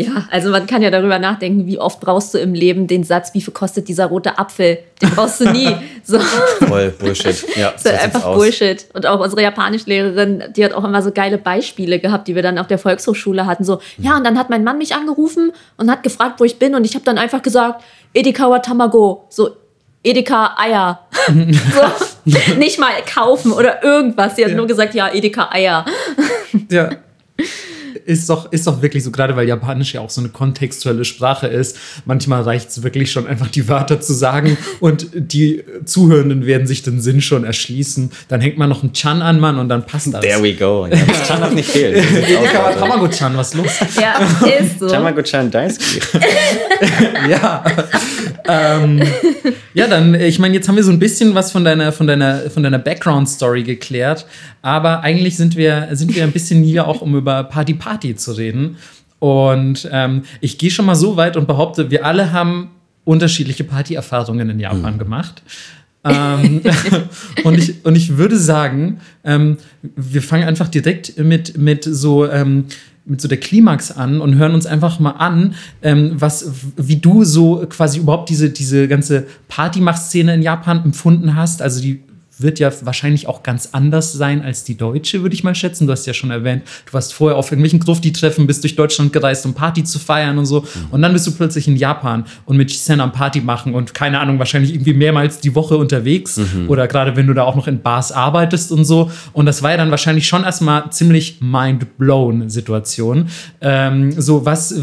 [0.00, 3.34] Ja, also man kann ja darüber nachdenken, wie oft brauchst du im Leben den Satz,
[3.34, 4.78] wie viel kostet dieser rote Apfel?
[5.02, 5.76] Den brauchst du nie.
[6.02, 6.18] So.
[6.18, 7.44] Voll Bullshit.
[7.56, 8.86] Ja, Das ist halt einfach Bullshit.
[8.94, 12.58] Und auch unsere Japanischlehrerin, die hat auch immer so geile Beispiele gehabt, die wir dann
[12.58, 13.64] auf der Volkshochschule hatten.
[13.64, 16.74] So, ja, und dann hat mein Mann mich angerufen und hat gefragt, wo ich bin.
[16.74, 19.26] Und ich habe dann einfach gesagt, Edeka wa Tamago.
[19.28, 19.50] So,
[20.02, 21.00] Edeka Eier.
[21.26, 22.06] so,
[22.58, 24.36] nicht mal kaufen oder irgendwas.
[24.36, 24.56] Sie hat Ja.
[24.56, 25.84] nur gesagt, ja, Edeka Eier.
[26.70, 26.90] ja.
[28.06, 31.46] Ist doch, ist doch wirklich so, gerade weil Japanisch ja auch so eine kontextuelle Sprache
[31.48, 31.76] ist.
[32.06, 36.82] Manchmal reicht es wirklich schon, einfach die Wörter zu sagen und die Zuhörenden werden sich
[36.82, 38.10] den Sinn schon erschließen.
[38.28, 40.20] Dann hängt man noch ein Chan an, Mann, und dann passt das.
[40.22, 40.86] There we go.
[40.90, 42.02] Ja, das kann doch nicht fehlen.
[42.02, 42.78] So sieht's aus, Edeka wa Leute.
[42.80, 43.72] Tamago-chan, was ist los?
[44.00, 44.88] Ja, ist so.
[44.88, 46.00] Tamago-chan Daisuke.
[47.28, 47.64] ja.
[48.48, 49.02] Ähm,
[49.74, 52.50] ja, dann, ich meine, jetzt haben wir so ein bisschen was von deiner, von deiner,
[52.50, 54.26] von deiner Background-Story geklärt,
[54.62, 58.32] aber eigentlich sind wir, sind wir ein bisschen hier auch, um über Party Party zu
[58.32, 58.76] reden.
[59.18, 62.70] Und ähm, ich gehe schon mal so weit und behaupte, wir alle haben
[63.04, 64.98] unterschiedliche Partyerfahrungen in Japan mhm.
[64.98, 65.42] gemacht.
[66.04, 66.62] ähm,
[67.44, 72.28] und, ich, und ich würde sagen, ähm, wir fangen einfach direkt mit, mit so.
[72.28, 72.66] Ähm,
[73.04, 77.24] mit so der Klimax an und hören uns einfach mal an, ähm, was, wie du
[77.24, 81.62] so quasi überhaupt diese, diese ganze Partymach-Szene in Japan empfunden hast.
[81.62, 82.02] Also die
[82.42, 85.86] wird ja wahrscheinlich auch ganz anders sein als die deutsche, würde ich mal schätzen.
[85.86, 89.46] Du hast ja schon erwähnt, du warst vorher auf irgendwelchen Grufti-Treffen, bist durch Deutschland gereist,
[89.46, 90.60] um Party zu feiern und so.
[90.60, 90.66] Mhm.
[90.90, 94.20] Und dann bist du plötzlich in Japan und mit Shisen am Party machen und keine
[94.20, 96.36] Ahnung, wahrscheinlich irgendwie mehrmals die Woche unterwegs.
[96.36, 96.68] Mhm.
[96.68, 99.10] Oder gerade wenn du da auch noch in Bars arbeitest und so.
[99.32, 103.28] Und das war ja dann wahrscheinlich schon erstmal ziemlich mind-blown Situation.
[103.60, 104.74] Ähm, so, was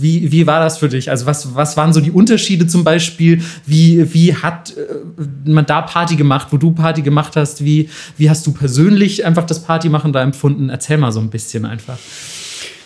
[0.00, 1.10] wie, wie war das für dich?
[1.10, 3.42] Also, was, was waren so die Unterschiede zum Beispiel?
[3.66, 7.64] Wie, wie hat äh, man da Party gemacht, wo du Party gemacht hast?
[7.64, 10.68] Wie, wie hast du persönlich einfach das Partymachen da empfunden?
[10.68, 11.98] Erzähl mal so ein bisschen einfach.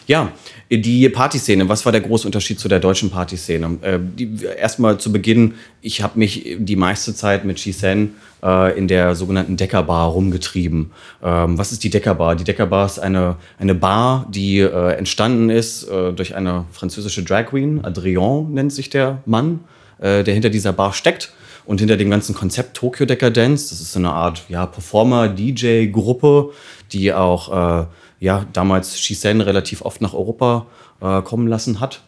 [0.06, 0.32] Ja,
[0.80, 3.78] die Partyszene, was war der große Unterschied zu der deutschen Partyszene?
[3.82, 9.14] Äh, Erstmal zu Beginn, ich habe mich die meiste Zeit mit Shisen äh, in der
[9.14, 10.92] sogenannten Deckerbar rumgetrieben.
[11.22, 12.36] Ähm, was ist die Deckerbar?
[12.36, 17.46] Die Deckerbar ist eine, eine Bar, die äh, entstanden ist äh, durch eine französische Drag
[17.46, 19.60] Queen, Adrien nennt sich der Mann,
[19.98, 21.32] äh, der hinter dieser Bar steckt.
[21.64, 26.50] Und hinter dem ganzen Konzept Tokyo Decadence, das ist so eine Art ja, Performer-DJ-Gruppe,
[26.92, 27.86] die auch äh,
[28.22, 30.66] ja, damals Shisen relativ oft nach Europa
[31.00, 32.02] äh, kommen lassen hat.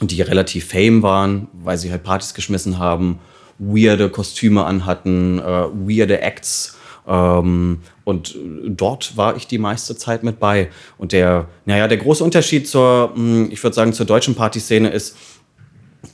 [0.00, 3.20] Und die relativ fame waren, weil sie halt Partys geschmissen haben,
[3.60, 6.76] weirde Kostüme anhatten, äh, weirde Acts.
[7.06, 8.36] Ähm, und
[8.66, 10.70] dort war ich die meiste Zeit mit bei.
[10.98, 15.16] Und der, naja, der große Unterschied zur, hm, ich würde sagen, zur deutschen Partyszene ist,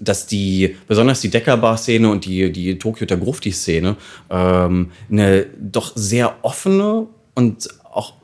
[0.00, 3.96] dass die, besonders die Deckerbar-Szene und die, die Tokyo Grufti-Szene,
[4.28, 8.14] ähm, eine doch sehr offene und auch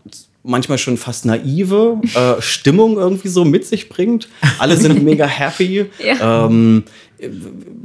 [0.46, 4.28] manchmal schon fast naive äh, Stimmung irgendwie so mit sich bringt.
[4.59, 5.87] Alle sind mega happy.
[6.02, 6.46] Ja.
[6.46, 6.85] Ähm,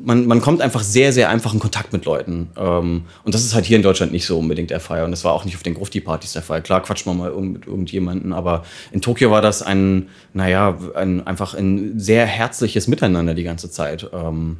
[0.03, 2.49] man, man kommt einfach sehr, sehr einfach in Kontakt mit Leuten.
[2.57, 5.03] Ähm, und das ist halt hier in Deutschland nicht so unbedingt der Fall.
[5.03, 6.61] Und das war auch nicht auf den Grufti-Partys der Fall.
[6.61, 11.53] Klar quatscht man mal mit irgendjemanden, aber in Tokio war das ein, naja, ein, einfach
[11.53, 14.09] ein sehr herzliches Miteinander die ganze Zeit.
[14.13, 14.57] Ähm,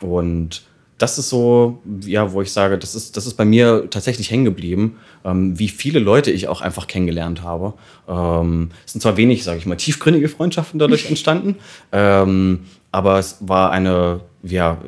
[0.00, 0.62] und
[0.98, 4.44] das ist so, ja, wo ich sage, das ist, das ist bei mir tatsächlich hängen
[4.44, 7.74] geblieben, ähm, wie viele Leute ich auch einfach kennengelernt habe.
[8.08, 11.56] Ähm, es sind zwar wenig, sage ich mal, tiefgründige Freundschaften dadurch entstanden,
[11.92, 14.78] ähm, aber es war eine, ja,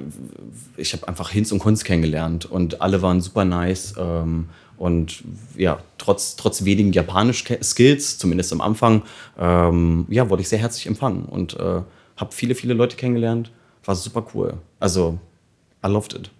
[0.76, 3.94] ich habe einfach Hinz und Kunst kennengelernt und alle waren super nice.
[3.98, 5.24] Ähm, und
[5.58, 9.02] ja, trotz, trotz wenigen japanischen Skills, zumindest am Anfang,
[9.38, 11.82] ähm, ja, wurde ich sehr herzlich empfangen und äh,
[12.16, 13.52] habe viele, viele Leute kennengelernt.
[13.84, 14.54] War super cool.
[14.78, 15.18] Also
[15.84, 16.30] I loved it.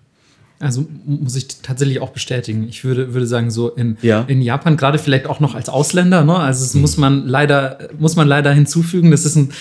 [0.62, 2.68] Also muss ich tatsächlich auch bestätigen.
[2.68, 4.24] Ich würde, würde sagen, so in, ja.
[4.29, 6.37] in Japan, gerade vielleicht auch noch als Ausländer, ne?
[6.37, 6.83] also das mhm.
[6.83, 9.53] muss man leider, muss man leider hinzufügen, das ist ein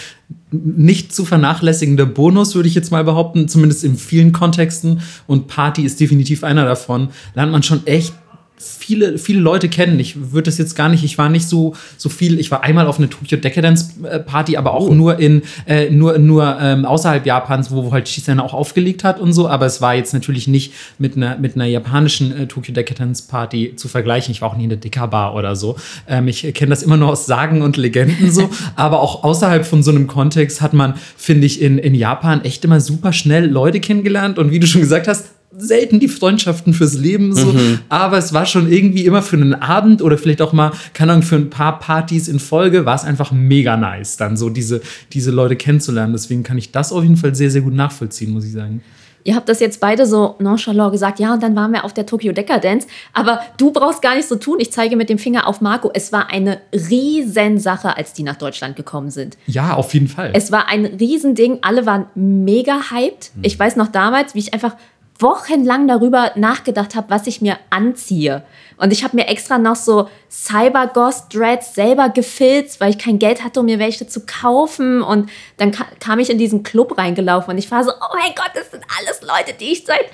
[0.51, 4.99] nicht zu vernachlässigender Bonus, würde ich jetzt mal behaupten, zumindest in vielen Kontexten.
[5.25, 7.09] Und Party ist definitiv einer davon.
[7.33, 8.13] Lernt man schon echt
[8.59, 9.99] viele, viele Leute kennen.
[9.99, 12.87] Ich würde das jetzt gar nicht, ich war nicht so, so viel, ich war einmal
[12.87, 14.93] auf eine Tokyo Decadence äh, Party, aber auch oh.
[14.93, 19.19] nur in, äh, nur, nur ähm, außerhalb Japans, wo, wo halt Shisen auch aufgelegt hat
[19.19, 22.73] und so, aber es war jetzt natürlich nicht mit einer, mit einer japanischen äh, Tokyo
[22.73, 24.31] Decadence Party zu vergleichen.
[24.33, 25.77] Ich war auch nie in der Dicker Bar oder so.
[26.07, 29.83] Ähm, ich kenne das immer nur aus Sagen und Legenden so, aber auch außerhalb von
[29.83, 33.79] so einem Kontext hat man, finde ich, in, in Japan echt immer super schnell Leute
[33.79, 37.79] kennengelernt und wie du schon gesagt hast, selten die Freundschaften fürs Leben so, mhm.
[37.89, 41.23] aber es war schon irgendwie immer für einen Abend oder vielleicht auch mal, keine Ahnung,
[41.23, 44.81] für ein paar Partys in Folge war es einfach mega nice, dann so diese,
[45.13, 46.13] diese Leute kennenzulernen.
[46.13, 48.81] Deswegen kann ich das auf jeden Fall sehr, sehr gut nachvollziehen, muss ich sagen.
[49.23, 52.05] Ihr habt das jetzt beide so nonchalant gesagt, ja, und dann waren wir auf der
[52.05, 52.87] Tokyo Decadence.
[53.13, 54.57] Aber du brauchst gar nicht so tun.
[54.59, 55.91] Ich zeige mit dem Finger auf Marco.
[55.93, 59.37] Es war eine Riesensache, als die nach Deutschland gekommen sind.
[59.45, 60.31] Ja, auf jeden Fall.
[60.33, 61.59] Es war ein Riesending.
[61.61, 63.31] Alle waren mega hyped.
[63.41, 64.75] Ich weiß noch damals, wie ich einfach
[65.19, 68.43] wochenlang darüber nachgedacht habe, was ich mir anziehe.
[68.77, 73.19] Und ich habe mir extra noch so Cyber Ghost Dreads selber gefilzt, weil ich kein
[73.19, 75.01] Geld hatte, um mir welche zu kaufen.
[75.01, 78.51] Und dann kam ich in diesen Club reingelaufen und ich war so, oh mein Gott,
[78.53, 80.05] das sind alles Leute, die ich seit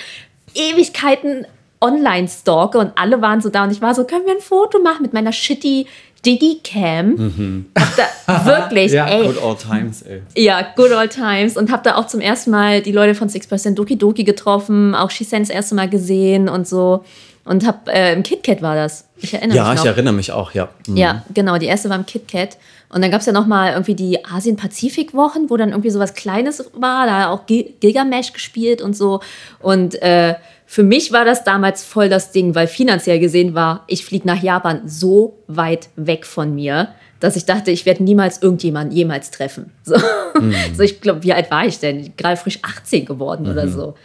[0.56, 1.46] Ewigkeiten
[1.82, 4.80] online stalke und alle waren so da und ich war so, können wir ein Foto
[4.80, 5.88] machen mit meiner shitty
[6.26, 7.08] Digicam.
[7.16, 7.66] Mhm.
[7.78, 9.28] Hab da wirklich, ja, ey.
[9.28, 10.22] Good old times, ey.
[10.36, 11.58] Ja, good old times.
[11.58, 15.12] Und hab da auch zum ersten Mal die Leute von 6% Doki Doki getroffen, auch
[15.12, 17.04] Shisen das erste Mal gesehen und so.
[17.46, 19.08] und habe äh, im KitKat war das.
[19.18, 19.78] Ich erinnere ja, mich.
[19.78, 20.70] Ja, ich erinnere mich auch, ja.
[20.88, 20.98] Mhm.
[20.98, 21.58] Ja, genau.
[21.58, 22.58] Die erste war im KitKat.
[22.90, 26.14] Und dann gab es ja noch mal irgendwie die Asien-Pazifik-Wochen, wo dann irgendwie so was
[26.14, 27.06] Kleines war.
[27.06, 29.22] Da auch Gigamesh gespielt und so.
[29.60, 34.06] Und äh, für mich war das damals voll das Ding, weil finanziell gesehen war, ich
[34.06, 38.96] fliege nach Japan so weit weg von mir, dass ich dachte, ich werde niemals irgendjemanden
[38.96, 39.72] jemals treffen.
[39.84, 39.96] So,
[40.40, 40.54] mhm.
[40.74, 42.14] so ich glaube, wie alt war ich denn?
[42.18, 43.52] Gerade frisch 18 geworden mhm.
[43.52, 43.96] oder so.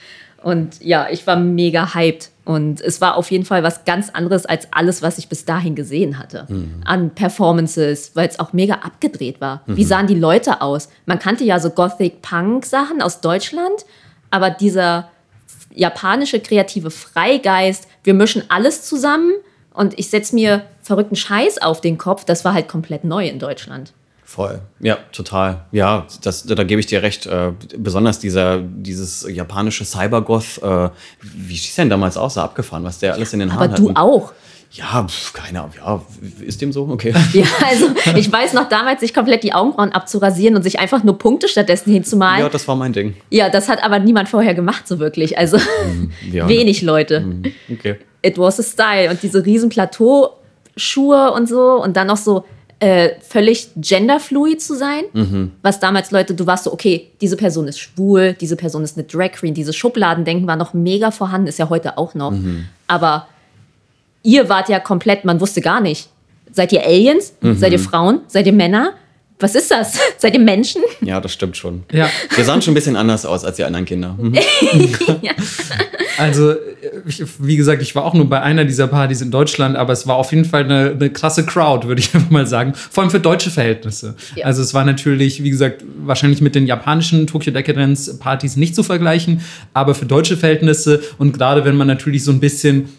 [0.42, 2.31] Und ja, ich war mega hyped.
[2.44, 5.75] Und es war auf jeden Fall was ganz anderes als alles, was ich bis dahin
[5.75, 6.46] gesehen hatte.
[6.49, 6.83] Mhm.
[6.85, 9.62] An Performances, weil es auch mega abgedreht war.
[9.66, 9.77] Mhm.
[9.77, 10.88] Wie sahen die Leute aus?
[11.07, 13.85] Man kannte ja so Gothic-Punk-Sachen aus Deutschland,
[14.31, 15.11] aber dieser
[15.75, 19.33] japanische kreative Freigeist, wir mischen alles zusammen
[19.73, 23.39] und ich setze mir verrückten Scheiß auf den Kopf, das war halt komplett neu in
[23.39, 23.93] Deutschland.
[24.31, 24.61] Voll.
[24.79, 25.63] Ja, total.
[25.73, 27.27] Ja, das, da gebe ich dir recht.
[27.27, 33.01] Äh, besonders dieser, dieses japanische Cybergoth, äh, wie es denn damals aus, so abgefahren, was
[33.01, 33.81] der alles in den Haaren hat.
[33.81, 34.33] Aber du auch.
[34.73, 35.73] Ja, pf, keine Ahnung.
[35.77, 36.03] Ja,
[36.41, 36.89] ist dem so?
[36.89, 37.13] Okay.
[37.33, 41.19] Ja, also ich weiß noch damals, sich komplett die Augenbrauen abzurasieren und sich einfach nur
[41.19, 42.41] Punkte stattdessen hinzumalen.
[42.41, 43.17] Ja, das war mein Ding.
[43.31, 45.39] Ja, das hat aber niemand vorher gemacht, so wirklich.
[45.39, 46.49] Also mm, ja.
[46.49, 47.21] wenig Leute.
[47.21, 47.97] Mm, okay.
[48.23, 49.11] It was a style.
[49.11, 52.45] Und diese riesen Plateauschuhe und so und dann noch so
[52.81, 55.05] äh, völlig genderfluid zu sein.
[55.13, 55.53] Mhm.
[55.63, 59.07] Was damals Leute, du warst so, okay, diese Person ist schwul, diese Person ist eine
[59.07, 62.31] Drag Queen, diese Schubladendenken war noch mega vorhanden, ist ja heute auch noch.
[62.31, 62.67] Mhm.
[62.87, 63.27] Aber
[64.23, 66.09] ihr wart ja komplett, man wusste gar nicht.
[66.53, 67.35] Seid ihr Aliens?
[67.41, 67.57] Mhm.
[67.57, 68.21] Seid ihr Frauen?
[68.27, 68.95] Seid ihr Männer?
[69.39, 69.99] Was ist das?
[70.19, 70.83] Seid ihr Menschen?
[71.01, 71.85] Ja, das stimmt schon.
[71.93, 72.09] Ja.
[72.35, 74.17] Wir sahen schon ein bisschen anders aus als die anderen Kinder.
[74.19, 74.35] Mhm.
[75.23, 75.33] ja.
[76.21, 76.55] Also,
[77.07, 80.07] ich, wie gesagt, ich war auch nur bei einer dieser Partys in Deutschland, aber es
[80.07, 82.75] war auf jeden Fall eine, eine krasse Crowd, würde ich einfach mal sagen.
[82.75, 84.17] Vor allem für deutsche Verhältnisse.
[84.35, 84.45] Ja.
[84.45, 88.83] Also, es war natürlich, wie gesagt, wahrscheinlich mit den japanischen Tokyo Decadence Partys nicht zu
[88.83, 89.41] vergleichen,
[89.73, 92.91] aber für deutsche Verhältnisse und gerade wenn man natürlich so ein bisschen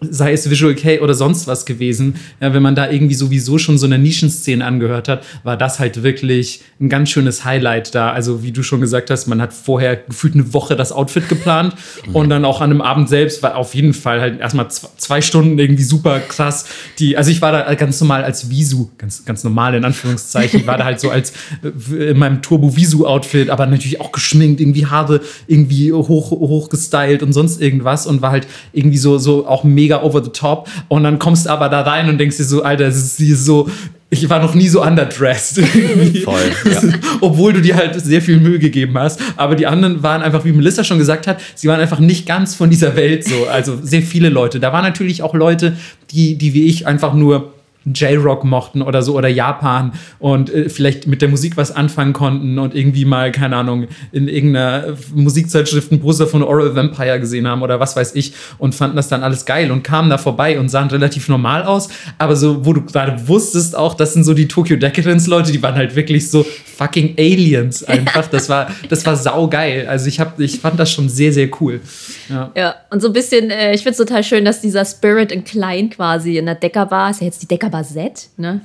[0.00, 3.78] sei es Visual K oder sonst was gewesen, ja, wenn man da irgendwie sowieso schon
[3.78, 8.12] so eine Nischenszene angehört hat, war das halt wirklich ein ganz schönes Highlight da.
[8.12, 11.74] Also wie du schon gesagt hast, man hat vorher gefühlt eine Woche das Outfit geplant
[12.12, 15.58] und dann auch an einem Abend selbst war auf jeden Fall halt erstmal zwei Stunden
[15.58, 16.66] irgendwie super krass.
[17.00, 20.66] Die, also ich war da ganz normal als Visu, ganz, ganz normal in Anführungszeichen, ich
[20.66, 21.32] war da halt so als
[21.64, 26.68] äh, in meinem Turbo Visu Outfit, aber natürlich auch geschminkt, irgendwie Haare irgendwie hoch, hoch
[26.68, 30.30] gestylt und sonst irgendwas und war halt irgendwie so, so auch mega mega over the
[30.30, 30.68] top.
[30.88, 33.68] Und dann kommst du aber da rein und denkst dir so, Alter, es ist so,
[34.10, 35.58] ich war noch nie so underdressed.
[36.24, 36.40] Voll,
[36.72, 36.80] ja.
[37.20, 39.20] Obwohl du dir halt sehr viel Mühe gegeben hast.
[39.36, 42.54] Aber die anderen waren einfach, wie Melissa schon gesagt hat, sie waren einfach nicht ganz
[42.54, 43.46] von dieser Welt so.
[43.46, 44.60] Also sehr viele Leute.
[44.60, 45.76] Da waren natürlich auch Leute,
[46.10, 47.52] die, die wie ich einfach nur
[47.94, 52.58] J-Rock mochten oder so oder Japan und äh, vielleicht mit der Musik was anfangen konnten
[52.58, 57.62] und irgendwie mal, keine Ahnung, in irgendeiner Musikzeitschrift ein Poster von Oral Vampire gesehen haben
[57.62, 60.68] oder was weiß ich und fanden das dann alles geil und kamen da vorbei und
[60.68, 61.88] sahen relativ normal aus.
[62.18, 65.62] Aber so, wo du gerade wusstest auch, das sind so die Tokyo Decadence Leute, die
[65.62, 66.44] waren halt wirklich so
[66.78, 68.28] fucking Aliens einfach.
[68.28, 69.86] Das war, das war saugeil.
[69.88, 71.80] Also ich, hab, ich fand das schon sehr, sehr cool.
[72.28, 75.32] Ja, ja und so ein bisschen, äh, ich finde es total schön, dass dieser Spirit
[75.32, 78.60] in klein quasi in der Deckerbar, ist ja jetzt die Deckerbar Deckerbar Z, ne?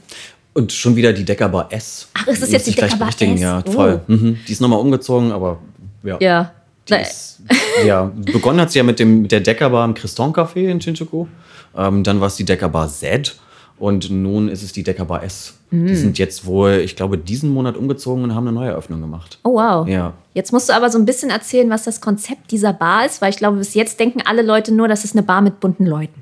[0.54, 2.08] Und schon wieder die Deckerbar S.
[2.14, 3.40] Ach, ist das jetzt die Deckerbar S?
[3.40, 4.02] Ja, voll.
[4.08, 4.12] Oh.
[4.12, 4.38] Mhm.
[4.48, 5.60] Die ist nochmal umgezogen, aber
[6.04, 6.18] ja.
[6.20, 6.52] Ja.
[6.88, 7.42] Ist,
[7.86, 11.28] ja, begonnen hat sie ja mit, dem, mit der Deckerbar im Criston Café in Shinjuku.
[11.76, 13.36] Ähm, dann war es die Deckerbar Z
[13.80, 15.54] und nun ist es die Deckerbar S.
[15.72, 15.88] Mhm.
[15.88, 19.40] Die sind jetzt wohl, ich glaube, diesen Monat umgezogen und haben eine neue Eröffnung gemacht.
[19.44, 19.88] Oh wow.
[19.88, 20.14] Ja.
[20.34, 23.30] Jetzt musst du aber so ein bisschen erzählen, was das Konzept dieser Bar ist, weil
[23.30, 26.22] ich glaube, bis jetzt denken alle Leute nur, das ist eine Bar mit bunten Leuten.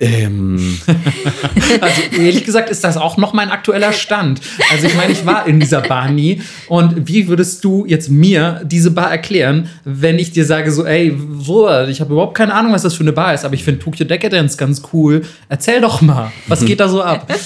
[0.00, 0.78] Ähm.
[1.80, 4.40] also ehrlich gesagt ist das auch noch mein aktueller Stand.
[4.72, 6.40] Also ich meine, ich war in dieser Bar nie.
[6.68, 11.14] Und wie würdest du jetzt mir diese Bar erklären, wenn ich dir sage so, ey,
[11.16, 13.80] wo, ich habe überhaupt keine Ahnung, was das für eine Bar ist, aber ich finde
[13.80, 15.22] Tokyo Decadence ganz cool.
[15.48, 17.30] Erzähl doch mal, was geht da so ab?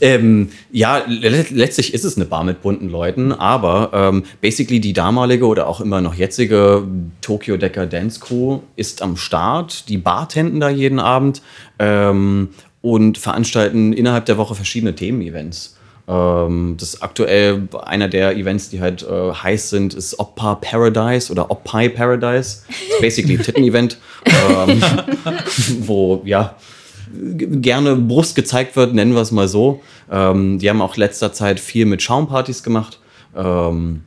[0.00, 5.46] Ähm, ja, letztlich ist es eine Bar mit bunten Leuten, aber ähm, basically die damalige
[5.46, 6.84] oder auch immer noch jetzige
[7.20, 9.88] Tokyo Decker Dance Crew ist am Start.
[9.88, 11.42] Die Bartenden da jeden Abend
[11.78, 12.48] ähm,
[12.82, 15.76] und veranstalten innerhalb der Woche verschiedene Themen-Events.
[16.08, 21.30] Ähm, das ist aktuell einer der Events, die halt äh, heiß sind, ist Oppa Paradise
[21.30, 22.62] oder Oppai Paradise.
[22.66, 24.82] Das ist basically ein Titten-Event, ähm,
[25.80, 26.56] wo ja
[27.12, 29.82] gerne Brust gezeigt wird, nennen wir es mal so.
[30.10, 32.98] Ähm, die haben auch letzter Zeit viel mit Schaumpartys gemacht.
[33.36, 34.02] Ähm,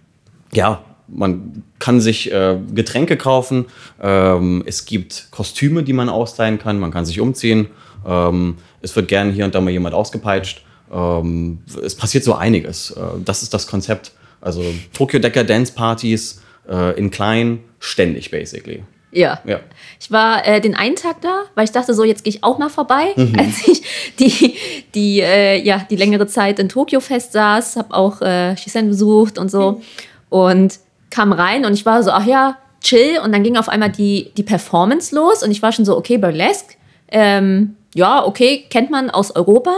[0.53, 3.65] ja, man kann sich äh, Getränke kaufen.
[4.01, 6.79] Ähm, es gibt Kostüme, die man austeilen kann.
[6.79, 7.67] Man kann sich umziehen.
[8.05, 10.63] Ähm, es wird gerne hier und da mal jemand ausgepeitscht.
[10.91, 12.91] Ähm, es passiert so einiges.
[12.91, 14.11] Äh, das ist das Konzept.
[14.41, 14.63] Also
[14.93, 18.83] Tokyo Decker Dance Partys äh, in klein, ständig basically.
[19.13, 19.39] Ja.
[19.45, 19.59] ja.
[19.99, 22.57] Ich war äh, den einen Tag da, weil ich dachte, so, jetzt gehe ich auch
[22.57, 23.13] mal vorbei.
[23.15, 23.35] Mhm.
[23.39, 23.83] Als ich
[24.19, 24.55] die,
[24.93, 29.37] die, äh, ja, die längere Zeit in Tokio fest saß, habe auch äh, Shisen besucht
[29.37, 29.73] und so.
[29.73, 29.81] Mhm.
[30.29, 33.19] Und kam rein und ich war so, ach ja, chill.
[33.23, 36.17] Und dann ging auf einmal die, die Performance los und ich war schon so, okay,
[36.17, 36.75] Burlesque.
[37.09, 39.73] Ähm, ja, okay, kennt man aus Europa.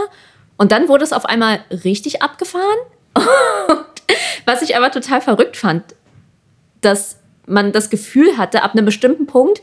[0.56, 2.78] Und dann wurde es auf einmal richtig abgefahren.
[4.46, 5.82] was ich aber total verrückt fand,
[6.80, 9.62] dass man das Gefühl hatte, ab einem bestimmten Punkt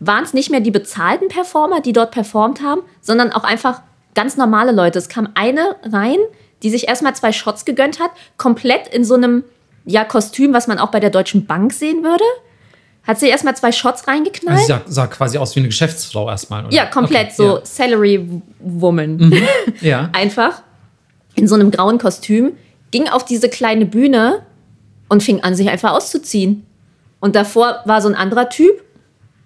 [0.00, 3.82] waren es nicht mehr die bezahlten Performer, die dort performt haben, sondern auch einfach
[4.14, 4.98] ganz normale Leute.
[4.98, 6.18] Es kam eine rein,
[6.62, 9.44] die sich erstmal zwei Shots gegönnt hat, komplett in so einem
[9.84, 12.24] ja, Kostüm, was man auch bei der Deutschen Bank sehen würde.
[13.04, 14.60] Hat sie erstmal zwei Shots reingeknallt.
[14.60, 16.74] Also sie sah, sah, quasi aus wie eine Geschäftsfrau erstmal, oder?
[16.74, 17.64] Ja, komplett okay, so ja.
[17.64, 18.28] Salary
[18.60, 19.16] Woman.
[19.16, 19.42] Mhm,
[19.80, 20.10] ja.
[20.12, 20.62] Einfach
[21.34, 22.52] in so einem grauen Kostüm,
[22.90, 24.42] ging auf diese kleine Bühne
[25.08, 26.66] und fing an, sich einfach auszuziehen.
[27.22, 28.82] Und davor war so ein anderer Typ,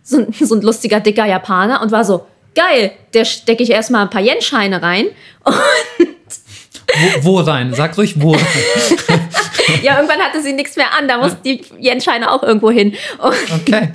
[0.02, 4.00] so ein, so ein lustiger, dicker Japaner und war so, geil, der stecke ich erstmal
[4.00, 5.08] ein paar Yen-Scheine rein.
[5.44, 7.74] Wo, wo, rein?
[7.74, 8.40] Sag ruhig, wo rein.
[9.82, 12.94] ja, irgendwann hatte sie nichts mehr an, da mussten die Yen-Scheine auch irgendwo hin.
[13.18, 13.92] Und, okay.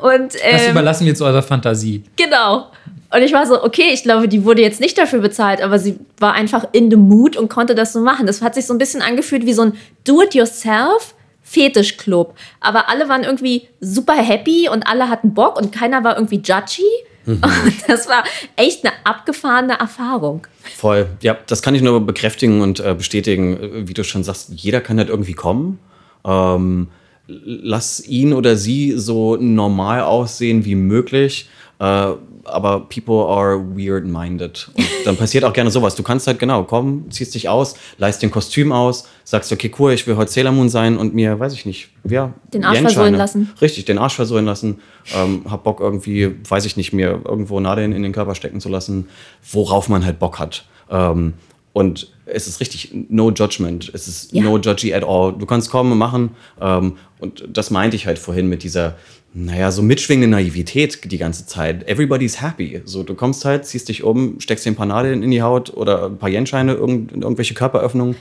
[0.00, 2.04] Und, ähm, das überlassen wir jetzt eurer Fantasie.
[2.14, 2.70] Genau.
[3.12, 5.98] Und ich war so, okay, ich glaube, die wurde jetzt nicht dafür bezahlt, aber sie
[6.20, 8.26] war einfach in the mood und konnte das so machen.
[8.28, 9.72] Das hat sich so ein bisschen angefühlt wie so ein
[10.04, 12.34] Do-it-yourself Fetischclub.
[12.58, 16.82] Aber alle waren irgendwie super happy und alle hatten Bock und keiner war irgendwie judgy.
[17.26, 17.40] Mhm.
[17.86, 18.24] Das war
[18.56, 20.46] echt eine abgefahrene Erfahrung.
[20.76, 21.08] Voll.
[21.22, 23.56] Ja, das kann ich nur bekräftigen und äh, bestätigen.
[23.56, 25.78] Äh, wie du schon sagst, jeder kann halt irgendwie kommen.
[26.24, 26.88] Ähm,
[27.26, 31.48] lass ihn oder sie so normal aussehen wie möglich.
[31.78, 32.12] Äh,
[32.44, 34.70] aber people are weird-minded.
[34.76, 35.94] Und dann passiert auch gerne sowas.
[35.94, 39.92] Du kannst halt genau kommen, ziehst dich aus, leist den Kostüm aus, sagst, okay, cool,
[39.92, 42.34] ich will heute Sailor Moon sein und mir, weiß ich nicht, ja.
[42.52, 43.50] Den Arsch versohlen lassen.
[43.60, 44.80] Richtig, den Arsch versohlen lassen.
[45.14, 48.68] Ähm, hab Bock irgendwie, weiß ich nicht, mir irgendwo Nadeln in den Körper stecken zu
[48.68, 49.08] lassen,
[49.50, 50.66] worauf man halt Bock hat.
[50.90, 51.34] Ähm,
[51.72, 53.90] und es ist richtig, no judgment.
[53.92, 54.42] Es ist ja.
[54.42, 55.32] no judgy at all.
[55.32, 56.30] Du kannst kommen und machen.
[56.60, 58.94] Ähm, und das meinte ich halt vorhin mit dieser,
[59.36, 61.88] naja, so mitschwingende Naivität die ganze Zeit.
[61.88, 62.80] Everybody's happy.
[62.84, 65.74] So, du kommst halt, ziehst dich um, steckst dir ein paar Nadeln in die Haut
[65.74, 68.14] oder ein paar Jenscheine in irgendwelche Körperöffnungen.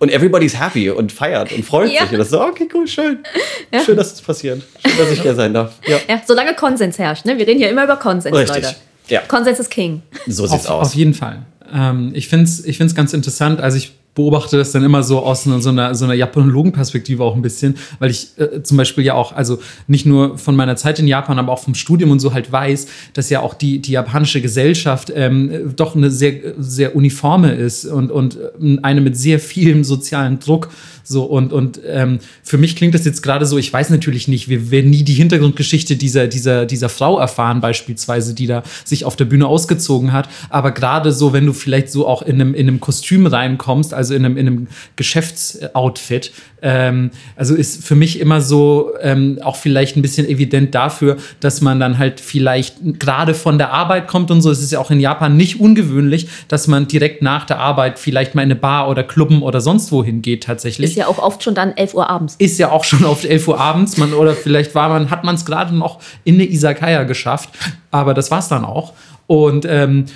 [0.00, 2.02] Und everybody's happy und feiert und freut ja.
[2.02, 2.12] sich.
[2.12, 3.18] Und das ist so, okay, cool, schön.
[3.72, 3.84] Ja.
[3.84, 4.62] Schön, dass es das passiert.
[4.84, 5.74] Schön, dass ich hier sein darf.
[5.86, 5.98] Ja.
[6.08, 7.26] ja, solange Konsens herrscht.
[7.26, 7.38] Ne?
[7.38, 8.64] Wir reden ja immer über Konsens, Richtig.
[8.64, 8.76] Leute.
[9.06, 9.20] Ja.
[9.20, 10.02] Konsens ist King.
[10.26, 10.86] So sieht's auf, aus.
[10.88, 11.44] Auf jeden Fall.
[11.72, 13.60] Ähm, ich finde es ich find's ganz interessant.
[13.60, 17.42] Also ich beobachte das dann immer so aus so einer, so einer Japanologenperspektive auch ein
[17.42, 21.06] bisschen, weil ich äh, zum Beispiel ja auch, also nicht nur von meiner Zeit in
[21.06, 24.40] Japan, aber auch vom Studium und so halt weiß, dass ja auch die, die japanische
[24.40, 29.84] Gesellschaft ähm, doch eine sehr, sehr uniforme ist und, und äh, eine mit sehr vielem
[29.84, 30.68] sozialen Druck
[31.10, 34.48] so, und, und ähm, für mich klingt das jetzt gerade so, ich weiß natürlich nicht,
[34.48, 39.16] wir werden nie die Hintergrundgeschichte dieser, dieser, dieser Frau erfahren, beispielsweise, die da sich auf
[39.16, 40.28] der Bühne ausgezogen hat.
[40.50, 44.14] Aber gerade so, wenn du vielleicht so auch in einem, in einem Kostüm reinkommst, also
[44.14, 46.32] in einem, in einem Geschäftsoutfit,
[46.62, 51.60] ähm, also ist für mich immer so ähm, auch vielleicht ein bisschen evident dafür, dass
[51.60, 54.50] man dann halt vielleicht gerade von der Arbeit kommt und so.
[54.50, 58.34] Es ist ja auch in Japan nicht ungewöhnlich, dass man direkt nach der Arbeit vielleicht
[58.34, 60.92] mal in eine Bar oder Clubben oder sonst wohin geht tatsächlich.
[60.92, 62.36] Ist ja auch oft schon dann 11 Uhr abends.
[62.38, 63.98] Ist ja auch schon oft 11 Uhr abends.
[63.98, 67.50] Man, oder vielleicht war man, hat man es gerade noch in eine Isakaya geschafft.
[67.90, 68.94] Aber das war es dann auch.
[69.26, 70.06] Und ähm,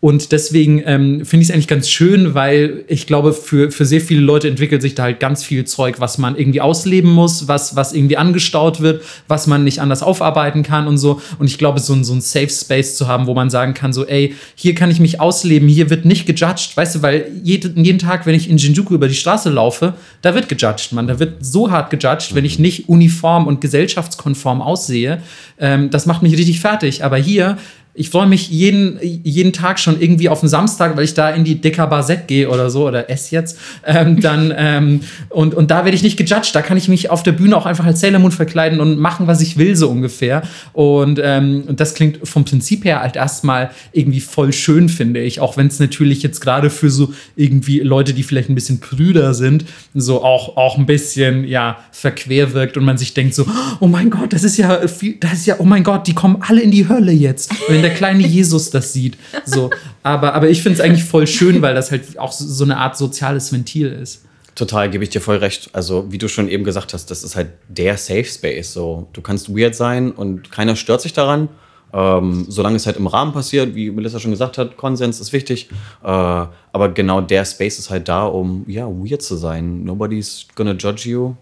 [0.00, 4.00] und deswegen ähm, finde ich es eigentlich ganz schön, weil ich glaube, für, für sehr
[4.00, 7.76] viele Leute entwickelt sich da halt ganz viel Zeug, was man irgendwie ausleben muss, was,
[7.76, 11.20] was irgendwie angestaut wird, was man nicht anders aufarbeiten kann und so.
[11.38, 13.92] Und ich glaube, so ein, so ein Safe Space zu haben, wo man sagen kann,
[13.92, 17.84] so, ey, hier kann ich mich ausleben, hier wird nicht gejudged, weißt du, weil jeden,
[17.84, 21.08] jeden Tag, wenn ich in Shinjuku über die Straße laufe, da wird gejudged, man.
[21.08, 25.20] Da wird so hart gejudged, wenn ich nicht uniform und gesellschaftskonform aussehe.
[25.58, 27.04] Ähm, das macht mich richtig fertig.
[27.04, 27.58] Aber hier
[27.92, 31.44] ich freue mich jeden, jeden Tag schon irgendwie auf den Samstag, weil ich da in
[31.44, 33.58] die Dicker Barsett gehe oder so, oder ess jetzt.
[33.84, 36.54] Ähm, dann, ähm, und, und da werde ich nicht gejudged.
[36.54, 39.26] Da kann ich mich auf der Bühne auch einfach als Sailor Moon verkleiden und machen,
[39.26, 40.42] was ich will, so ungefähr.
[40.72, 45.40] Und, ähm, und das klingt vom Prinzip her halt erstmal irgendwie voll schön, finde ich.
[45.40, 49.34] Auch wenn es natürlich jetzt gerade für so irgendwie Leute, die vielleicht ein bisschen prüder
[49.34, 53.46] sind, so auch, auch ein bisschen, ja, verquer wirkt und man sich denkt so,
[53.80, 56.38] oh mein Gott, das ist ja viel, das ist ja, oh mein Gott, die kommen
[56.46, 57.52] alle in die Hölle jetzt.
[57.68, 59.16] Wenn der kleine Jesus das sieht.
[59.44, 59.70] So.
[60.02, 62.96] Aber, aber ich finde es eigentlich voll schön, weil das halt auch so eine Art
[62.96, 64.24] soziales Ventil ist.
[64.54, 65.70] Total, gebe ich dir voll recht.
[65.72, 68.72] Also, wie du schon eben gesagt hast, das ist halt der Safe Space.
[68.72, 71.48] So, du kannst weird sein und keiner stört sich daran.
[71.92, 75.70] Ähm, solange es halt im Rahmen passiert, wie Melissa schon gesagt hat, Konsens ist wichtig.
[76.02, 79.84] Äh, aber genau der Space ist halt da, um ja, weird zu sein.
[79.84, 81.34] Nobody's gonna judge you.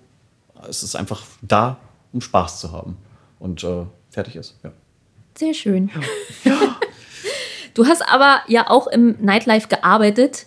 [0.69, 1.79] Es ist einfach da,
[2.13, 2.97] um Spaß zu haben.
[3.39, 4.57] und äh, fertig ist.
[4.65, 4.73] Ja.
[5.39, 5.91] Sehr schön.
[6.45, 6.77] Ja.
[7.75, 10.47] Du hast aber ja auch im Nightlife gearbeitet.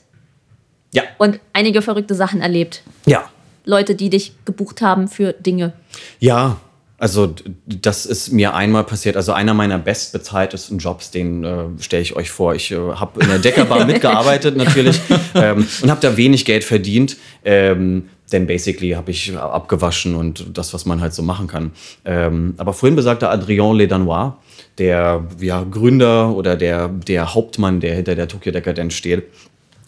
[0.94, 1.04] Ja.
[1.18, 2.84] Und einige verrückte Sachen erlebt.
[3.06, 3.30] Ja.
[3.64, 5.72] Leute, die dich gebucht haben für Dinge.
[6.20, 6.58] Ja,
[6.98, 7.34] also
[7.66, 9.16] das ist mir einmal passiert.
[9.16, 12.54] Also einer meiner bestbezahltesten Jobs, den äh, stelle ich euch vor.
[12.54, 15.00] Ich äh, habe in der Deckerbar mitgearbeitet natürlich
[15.36, 17.16] ähm, und habe da wenig Geld verdient.
[17.46, 21.72] Ähm, denn basically habe ich abgewaschen und das, was man halt so machen kann.
[22.06, 24.34] Ähm, aber vorhin besagter Adrien Ledanois,
[24.78, 29.24] der ja, Gründer oder der, der Hauptmann, der hinter der Tokyo Decadence steht,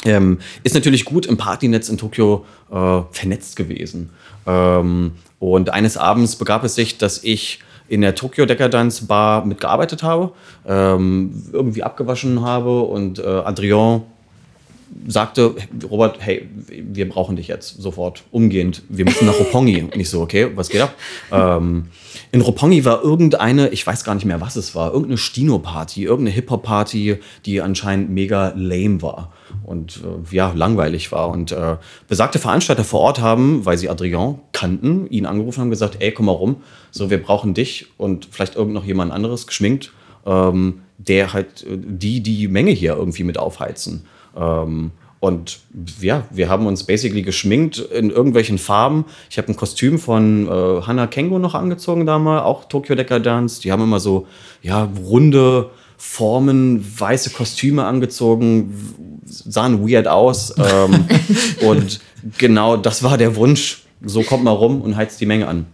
[0.05, 4.09] ähm, ist natürlich gut im Partynetz in Tokio äh, vernetzt gewesen.
[4.45, 10.03] Ähm, und eines Abends begab es sich, dass ich in der Tokyo Decadence Bar mitgearbeitet
[10.03, 10.31] habe,
[10.65, 14.03] ähm, irgendwie abgewaschen habe und äh, Adrien
[15.07, 15.55] sagte,
[15.89, 18.83] Robert, hey, wir brauchen dich jetzt sofort, umgehend.
[18.89, 19.81] Wir müssen nach Roppongi.
[19.93, 20.95] Und ich so, okay, was geht ab?
[21.31, 21.87] Ähm,
[22.31, 26.35] in Roppongi war irgendeine, ich weiß gar nicht mehr, was es war, irgendeine Stino-Party, irgendeine
[26.35, 29.31] Hip-Hop-Party, die anscheinend mega lame war
[29.63, 31.29] und äh, ja, langweilig war.
[31.29, 31.77] Und äh,
[32.07, 36.27] besagte Veranstalter vor Ort haben, weil sie Adrien kannten, ihn angerufen haben gesagt, ey, komm
[36.27, 36.57] mal rum,
[36.91, 39.91] so, wir brauchen dich und vielleicht irgend noch jemand anderes geschminkt,
[40.25, 44.05] ähm, der halt äh, die, die Menge hier irgendwie mit aufheizen.
[44.35, 44.91] Ähm,
[45.23, 45.59] und
[46.01, 49.05] ja, wir haben uns basically geschminkt in irgendwelchen Farben.
[49.29, 53.61] Ich habe ein Kostüm von äh, Hannah Kengo noch angezogen damals, auch Tokyo Decadence.
[53.61, 54.27] Die haben immer so
[54.61, 60.53] ja, runde Formen, weiße Kostüme angezogen, sahen weird aus.
[60.57, 61.05] Ähm,
[61.65, 62.01] und
[62.37, 63.83] genau das war der Wunsch.
[64.03, 65.67] So kommt man rum und heizt die Menge an.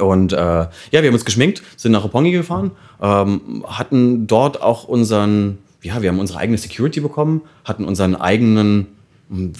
[0.00, 4.82] Und äh, ja, wir haben uns geschminkt, sind nach Roppongi gefahren, ähm, hatten dort auch
[4.82, 8.86] unseren ja, wir haben unsere eigene Security bekommen, hatten unseren eigenen,